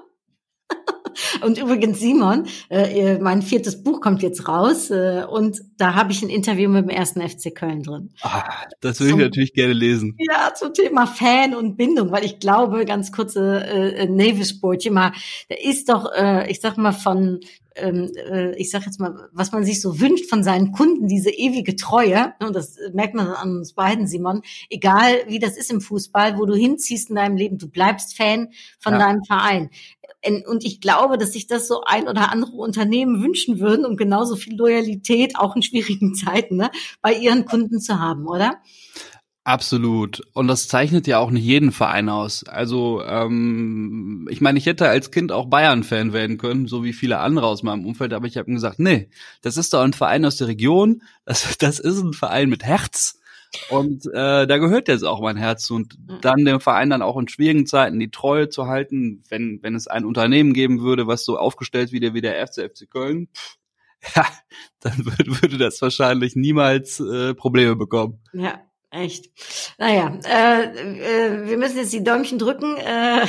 Und 1.42 1.58
übrigens, 1.58 2.00
Simon, 2.00 2.46
äh, 2.68 3.18
mein 3.18 3.42
viertes 3.42 3.82
Buch 3.82 4.00
kommt 4.00 4.22
jetzt 4.22 4.48
raus 4.48 4.90
äh, 4.90 5.24
und 5.28 5.58
da 5.78 5.94
habe 5.94 6.12
ich 6.12 6.22
ein 6.22 6.28
Interview 6.28 6.68
mit 6.68 6.84
dem 6.84 6.90
ersten 6.90 7.26
FC 7.26 7.54
Köln 7.54 7.82
drin. 7.82 8.10
Ah, 8.22 8.44
das 8.80 9.00
würde 9.00 9.12
ich 9.12 9.18
natürlich 9.18 9.52
gerne 9.54 9.72
lesen. 9.72 10.16
Ja, 10.18 10.52
zum 10.54 10.74
Thema 10.74 11.06
Fan 11.06 11.54
und 11.54 11.76
Bindung, 11.76 12.10
weil 12.12 12.24
ich 12.24 12.40
glaube, 12.40 12.84
ganz 12.84 13.12
kurze 13.12 13.64
äh, 13.64 14.06
Navy-Sport, 14.06 14.90
mal, 14.90 15.12
da 15.48 15.56
ist 15.56 15.88
doch, 15.88 16.12
äh, 16.12 16.50
ich 16.50 16.60
sag 16.60 16.76
mal, 16.76 16.92
von 16.92 17.40
ähm, 17.80 18.10
äh, 18.14 18.54
ich 18.56 18.70
sag 18.70 18.86
jetzt 18.86 19.00
mal, 19.00 19.28
was 19.32 19.52
man 19.52 19.64
sich 19.64 19.80
so 19.80 20.00
wünscht 20.00 20.28
von 20.28 20.42
seinen 20.42 20.72
Kunden, 20.72 21.08
diese 21.08 21.30
ewige 21.30 21.76
Treue, 21.76 22.34
ne, 22.40 22.46
und 22.46 22.54
das 22.54 22.76
merkt 22.92 23.14
man 23.14 23.28
an 23.28 23.58
uns 23.58 23.72
beiden, 23.72 24.06
Simon, 24.06 24.42
egal 24.68 25.22
wie 25.26 25.38
das 25.38 25.56
ist 25.56 25.70
im 25.70 25.80
Fußball, 25.80 26.38
wo 26.38 26.46
du 26.46 26.54
hinziehst 26.54 27.10
in 27.10 27.16
deinem 27.16 27.36
Leben, 27.36 27.58
du 27.58 27.68
bleibst 27.68 28.16
Fan 28.16 28.48
von 28.78 28.94
ja. 28.94 28.98
deinem 28.98 29.24
Verein. 29.24 29.70
Und 30.46 30.64
ich 30.64 30.82
glaube, 30.82 31.16
dass 31.16 31.32
sich 31.32 31.46
das 31.46 31.66
so 31.66 31.82
ein 31.84 32.06
oder 32.06 32.30
andere 32.30 32.52
Unternehmen 32.52 33.22
wünschen 33.22 33.58
würden, 33.58 33.86
um 33.86 33.96
genauso 33.96 34.36
viel 34.36 34.54
Loyalität 34.54 35.36
auch 35.36 35.56
in 35.56 35.62
schwierigen 35.62 36.14
Zeiten 36.14 36.56
ne, 36.56 36.70
bei 37.00 37.14
ihren 37.14 37.46
Kunden 37.46 37.80
zu 37.80 37.98
haben, 37.98 38.26
oder? 38.26 38.60
Absolut. 39.50 40.22
Und 40.32 40.46
das 40.46 40.68
zeichnet 40.68 41.08
ja 41.08 41.18
auch 41.18 41.32
nicht 41.32 41.42
jeden 41.42 41.72
Verein 41.72 42.08
aus. 42.08 42.44
Also, 42.44 43.02
ähm, 43.02 44.28
ich 44.30 44.40
meine, 44.40 44.60
ich 44.60 44.66
hätte 44.66 44.88
als 44.88 45.10
Kind 45.10 45.32
auch 45.32 45.46
Bayern-Fan 45.46 46.12
werden 46.12 46.38
können, 46.38 46.68
so 46.68 46.84
wie 46.84 46.92
viele 46.92 47.18
andere 47.18 47.46
aus 47.46 47.64
meinem 47.64 47.84
Umfeld, 47.84 48.12
aber 48.12 48.28
ich 48.28 48.36
habe 48.36 48.52
gesagt, 48.52 48.78
nee, 48.78 49.10
das 49.42 49.56
ist 49.56 49.74
doch 49.74 49.80
ein 49.80 49.92
Verein 49.92 50.24
aus 50.24 50.36
der 50.36 50.46
Region, 50.46 51.02
das, 51.24 51.56
das 51.58 51.80
ist 51.80 52.00
ein 52.00 52.12
Verein 52.12 52.48
mit 52.48 52.62
Herz. 52.62 53.18
Und 53.70 54.06
äh, 54.06 54.46
da 54.46 54.58
gehört 54.58 54.86
jetzt 54.86 55.02
auch 55.02 55.20
mein 55.20 55.36
Herz. 55.36 55.68
Und 55.68 55.98
dann 56.20 56.44
dem 56.44 56.60
Verein 56.60 56.90
dann 56.90 57.02
auch 57.02 57.16
in 57.18 57.26
schwierigen 57.26 57.66
Zeiten 57.66 57.98
die 57.98 58.12
Treue 58.12 58.50
zu 58.50 58.68
halten, 58.68 59.24
wenn, 59.30 59.58
wenn 59.62 59.74
es 59.74 59.88
ein 59.88 60.04
Unternehmen 60.04 60.54
geben 60.54 60.80
würde, 60.80 61.08
was 61.08 61.24
so 61.24 61.36
aufgestellt 61.36 61.90
wie 61.90 61.98
der, 61.98 62.14
wie 62.14 62.20
der 62.20 62.46
FC 62.46 62.70
FC 62.70 62.88
Köln, 62.88 63.26
pff, 63.34 63.56
ja, 64.14 64.26
dann 64.78 65.04
würde, 65.04 65.42
würde 65.42 65.58
das 65.58 65.82
wahrscheinlich 65.82 66.36
niemals 66.36 67.00
äh, 67.00 67.34
Probleme 67.34 67.74
bekommen. 67.74 68.20
Ja, 68.32 68.60
Echt. 68.92 69.30
Naja, 69.78 70.18
äh, 70.24 70.64
äh, 70.64 71.48
wir 71.48 71.58
müssen 71.58 71.76
jetzt 71.76 71.92
die 71.92 72.02
Däumchen 72.02 72.40
drücken. 72.40 72.76
Äh, 72.76 73.20
ja. 73.20 73.26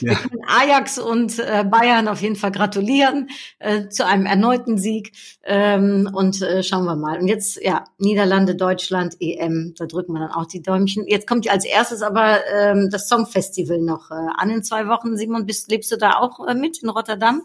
Wir 0.00 0.16
können 0.16 0.44
Ajax 0.44 0.98
und 0.98 1.38
äh, 1.38 1.62
Bayern 1.62 2.08
auf 2.08 2.20
jeden 2.20 2.34
Fall 2.34 2.50
gratulieren 2.50 3.30
äh, 3.60 3.88
zu 3.88 4.04
einem 4.04 4.26
erneuten 4.26 4.76
Sieg. 4.76 5.12
Ähm, 5.44 6.10
und 6.12 6.42
äh, 6.42 6.64
schauen 6.64 6.84
wir 6.84 6.96
mal. 6.96 7.20
Und 7.20 7.28
jetzt, 7.28 7.62
ja, 7.62 7.84
Niederlande, 7.98 8.56
Deutschland, 8.56 9.14
EM, 9.20 9.74
da 9.78 9.86
drücken 9.86 10.14
wir 10.14 10.18
dann 10.18 10.32
auch 10.32 10.46
die 10.46 10.62
Däumchen. 10.62 11.06
Jetzt 11.06 11.28
kommt 11.28 11.44
ja 11.44 11.52
als 11.52 11.64
erstes 11.64 12.02
aber 12.02 12.40
ähm, 12.52 12.88
das 12.90 13.08
Songfestival 13.08 13.78
noch 13.78 14.10
äh, 14.10 14.14
an 14.14 14.50
in 14.50 14.64
zwei 14.64 14.88
Wochen. 14.88 15.16
Simon, 15.16 15.46
bist, 15.46 15.70
lebst 15.70 15.92
du 15.92 15.96
da 15.96 16.18
auch 16.18 16.44
äh, 16.44 16.54
mit 16.54 16.82
in 16.82 16.88
Rotterdam? 16.88 17.42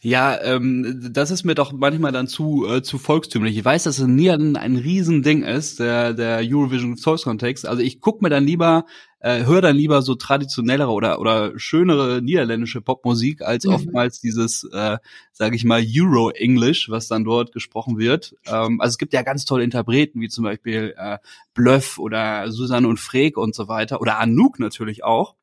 Ja, 0.00 0.40
ähm, 0.42 1.10
das 1.12 1.30
ist 1.30 1.44
mir 1.44 1.54
doch 1.54 1.72
manchmal 1.72 2.12
dann 2.12 2.28
zu 2.28 2.66
äh, 2.66 2.82
zu 2.82 2.98
volkstümlich. 2.98 3.58
Ich 3.58 3.64
weiß, 3.64 3.84
dass 3.84 3.98
es 3.98 4.06
nie 4.06 4.30
ein, 4.30 4.56
ein 4.56 4.76
Riesending 4.76 5.42
ist, 5.42 5.80
der 5.80 6.14
der 6.14 6.40
Eurovision 6.42 6.96
Songs 6.96 7.22
Contest. 7.22 7.66
Also 7.66 7.82
ich 7.82 8.00
guck 8.00 8.22
mir 8.22 8.30
dann 8.30 8.44
lieber, 8.44 8.86
äh, 9.20 9.44
höre 9.44 9.60
dann 9.60 9.76
lieber 9.76 10.02
so 10.02 10.14
traditionellere 10.14 10.90
oder 10.90 11.20
oder 11.20 11.58
schönere 11.58 12.22
niederländische 12.22 12.80
Popmusik 12.80 13.42
als 13.42 13.64
mhm. 13.64 13.72
oftmals 13.72 14.20
dieses, 14.20 14.64
äh, 14.72 14.98
sage 15.32 15.56
ich 15.56 15.64
mal, 15.64 15.84
Euro 15.84 16.30
English, 16.30 16.88
was 16.90 17.08
dann 17.08 17.24
dort 17.24 17.52
gesprochen 17.52 17.98
wird. 17.98 18.36
Ähm, 18.46 18.80
also 18.80 18.92
es 18.92 18.98
gibt 18.98 19.12
ja 19.12 19.22
ganz 19.22 19.44
tolle 19.44 19.64
Interpreten 19.64 20.20
wie 20.20 20.28
zum 20.28 20.44
Beispiel 20.44 20.94
äh, 20.96 21.18
Bluff 21.54 21.98
oder 21.98 22.50
Susanne 22.52 22.86
und 22.86 23.00
Freek 23.00 23.36
und 23.36 23.54
so 23.54 23.68
weiter 23.68 24.00
oder 24.00 24.18
Anouk 24.18 24.60
natürlich 24.60 25.02
auch. 25.02 25.34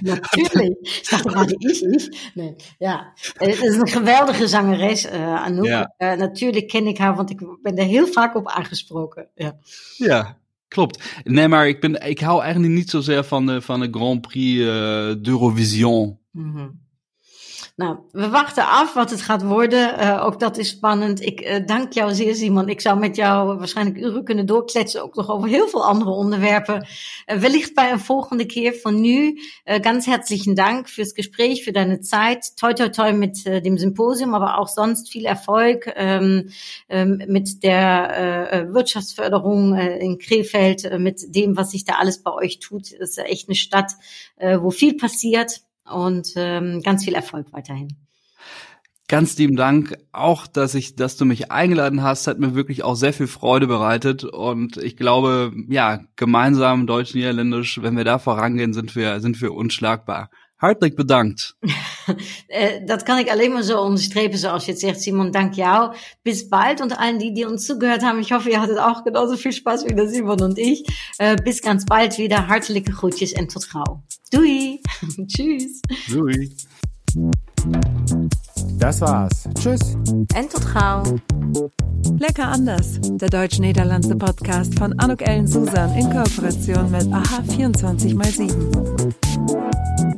Natuurlijk. 0.00 0.78
Ik 0.80 1.06
dacht, 1.10 1.28
gerade 1.28 1.54
ich, 1.58 1.82
ich. 1.82 2.32
Nee, 2.34 2.54
ja. 2.78 3.12
Het 3.36 3.62
is 3.62 3.76
een 3.76 3.88
geweldige 3.88 4.48
zangeres, 4.48 5.06
uh, 5.06 5.42
Anouk. 5.42 5.64
Ja. 5.64 5.94
Uh, 5.98 6.12
natuurlijk 6.12 6.68
ken 6.68 6.86
ik 6.86 6.98
haar, 6.98 7.14
want 7.14 7.30
ik 7.30 7.40
ben 7.62 7.76
er 7.76 7.84
heel 7.84 8.06
vaak 8.06 8.34
op 8.34 8.48
aangesproken. 8.48 9.28
Ja. 9.34 9.56
Ja, 9.96 10.38
klopt. 10.68 11.04
Nee, 11.24 11.48
maar 11.48 11.68
ik, 11.68 11.80
ben, 11.80 12.08
ik 12.08 12.20
hou 12.20 12.42
eigenlijk 12.42 12.72
niet 12.72 12.90
zozeer 12.90 13.24
van 13.24 13.46
de, 13.46 13.60
van 13.60 13.80
de 13.80 13.88
Grand 13.90 14.20
Prix 14.20 14.58
uh, 14.58 14.66
d'Eurovision. 15.22 16.18
Mm 16.30 16.54
-hmm. 16.54 16.81
Nou, 17.76 17.98
we 18.10 18.28
wachten 18.28 18.66
af 18.66 18.94
wat 18.94 19.10
het 19.10 19.22
gaat 19.22 19.42
worden. 19.42 20.00
Uh, 20.00 20.24
ook 20.24 20.40
dat 20.40 20.58
is 20.58 20.68
spannend. 20.68 21.20
Ik 21.20 21.40
uh, 21.40 21.66
dank 21.66 21.92
jou 21.92 22.14
zeer, 22.14 22.34
Simon. 22.34 22.68
Ik 22.68 22.80
zou 22.80 22.98
met 22.98 23.16
jou 23.16 23.58
waarschijnlijk 23.58 23.98
uren 23.98 24.24
kunnen 24.24 24.46
doorkletsen, 24.46 25.02
ook 25.02 25.14
nog 25.14 25.30
over 25.30 25.48
heel 25.48 25.68
veel 25.68 25.84
andere 25.86 26.10
onderwerpen. 26.10 26.86
Uh, 27.26 27.38
wellicht 27.38 27.74
bei 27.74 27.90
een 27.92 28.00
volgende 28.00 28.46
keer. 28.46 28.72
Von 28.72 29.00
nu 29.00 29.38
ganz 29.64 30.06
herzlichen 30.06 30.54
Dank 30.54 30.88
fürs 30.88 31.14
Gespräch, 31.14 31.62
für 31.62 31.72
deine 31.72 32.00
Zeit. 32.00 32.56
Toi, 32.56 32.72
toi, 32.72 32.88
toi 32.88 33.12
mit 33.12 33.44
dem 33.44 33.78
Symposium, 33.78 34.34
aber 34.34 34.58
auch 34.58 34.68
sonst 34.68 35.10
viel 35.10 35.24
Erfolg 35.24 35.90
ähm, 35.94 36.50
ähm, 36.88 37.22
mit 37.26 37.62
der 37.62 38.68
Wirtschaftsförderung 38.72 39.76
in 39.76 40.18
Krefeld, 40.18 40.98
mit 40.98 41.34
dem, 41.34 41.56
was 41.56 41.70
sich 41.70 41.84
da 41.84 41.94
alles 41.94 42.22
bei 42.22 42.32
euch 42.32 42.58
tut. 42.58 42.92
Das 42.98 43.10
ist 43.10 43.18
echt 43.18 43.48
eine 43.48 43.56
Stadt, 43.56 43.92
wo 44.60 44.70
viel 44.70 44.96
passiert 44.96 45.62
und 45.84 46.28
ähm, 46.36 46.82
ganz 46.82 47.04
viel 47.04 47.14
Erfolg 47.14 47.52
weiterhin. 47.52 47.88
Ganz 49.08 49.36
lieben 49.36 49.56
Dank 49.56 49.94
auch, 50.12 50.46
dass 50.46 50.74
ich, 50.74 50.96
dass 50.96 51.16
du 51.18 51.26
mich 51.26 51.52
eingeladen 51.52 52.02
hast, 52.02 52.26
hat 52.26 52.38
mir 52.38 52.54
wirklich 52.54 52.82
auch 52.82 52.94
sehr 52.94 53.12
viel 53.12 53.26
Freude 53.26 53.66
bereitet 53.66 54.24
und 54.24 54.78
ich 54.78 54.96
glaube, 54.96 55.52
ja, 55.68 56.00
gemeinsam 56.16 56.86
Deutsch-Niederländisch, 56.86 57.82
wenn 57.82 57.96
wir 57.96 58.04
da 58.04 58.18
vorangehen, 58.18 58.72
sind 58.72 58.96
wir, 58.96 59.20
sind 59.20 59.42
wir 59.42 59.52
unschlagbar. 59.52 60.30
Hartelijk 60.62 60.96
bedankt. 60.96 61.56
Eh, 62.46 62.86
dat 62.86 63.02
kan 63.02 63.18
ik 63.18 63.28
alleen 63.28 63.52
maar 63.52 63.62
zo 63.62 63.80
onderstrepen, 63.80 64.38
zoals 64.38 64.64
je 64.64 64.70
het 64.70 64.80
zegt, 64.80 65.02
Simon. 65.02 65.30
Dank 65.30 65.54
jou. 65.54 65.94
Bis 66.22 66.48
bald 66.48 66.80
und 66.80 66.98
allen, 66.98 67.18
die, 67.18 67.32
die 67.32 67.46
uns 67.46 67.66
zugehört 67.66 68.02
haben. 68.02 68.20
Ich 68.20 68.32
hoffe, 68.32 68.50
ihr 68.50 68.60
hattet 68.60 68.78
auch 68.78 69.04
genauso 69.04 69.36
viel 69.36 69.52
Spaß 69.52 69.84
wie 69.84 69.94
der 69.94 70.08
Simon 70.08 70.40
und 70.40 70.58
ich. 70.58 70.84
Uh, 71.22 71.36
bis 71.44 71.62
ganz 71.62 71.84
bald 71.84 72.18
wieder. 72.18 72.48
Hartelijke 72.48 72.92
groetjes 72.92 73.32
en 73.32 73.48
tot 73.48 73.70
gauw. 73.70 74.00
Doei. 74.30 74.80
Tschüss. 75.26 75.80
Doei. 76.10 76.50
Das 78.78 79.00
war's. 79.00 79.48
Tschüss. 79.54 79.96
En 80.34 80.48
tot 80.48 80.64
gauw. 80.64 81.20
Lecker 82.18 82.48
anders. 82.48 82.98
Der 83.00 83.28
deutsch-niederlandse 83.28 84.16
Podcast 84.16 84.76
von 84.78 84.98
Anuk 84.98 85.22
Ellen 85.22 85.46
Susan 85.46 85.96
in 85.96 86.10
Kooperation 86.10 86.90
mit 86.90 87.12
AHA 87.12 87.42
24x7. 87.48 90.11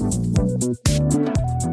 Thank 0.00 1.62
you. 1.64 1.67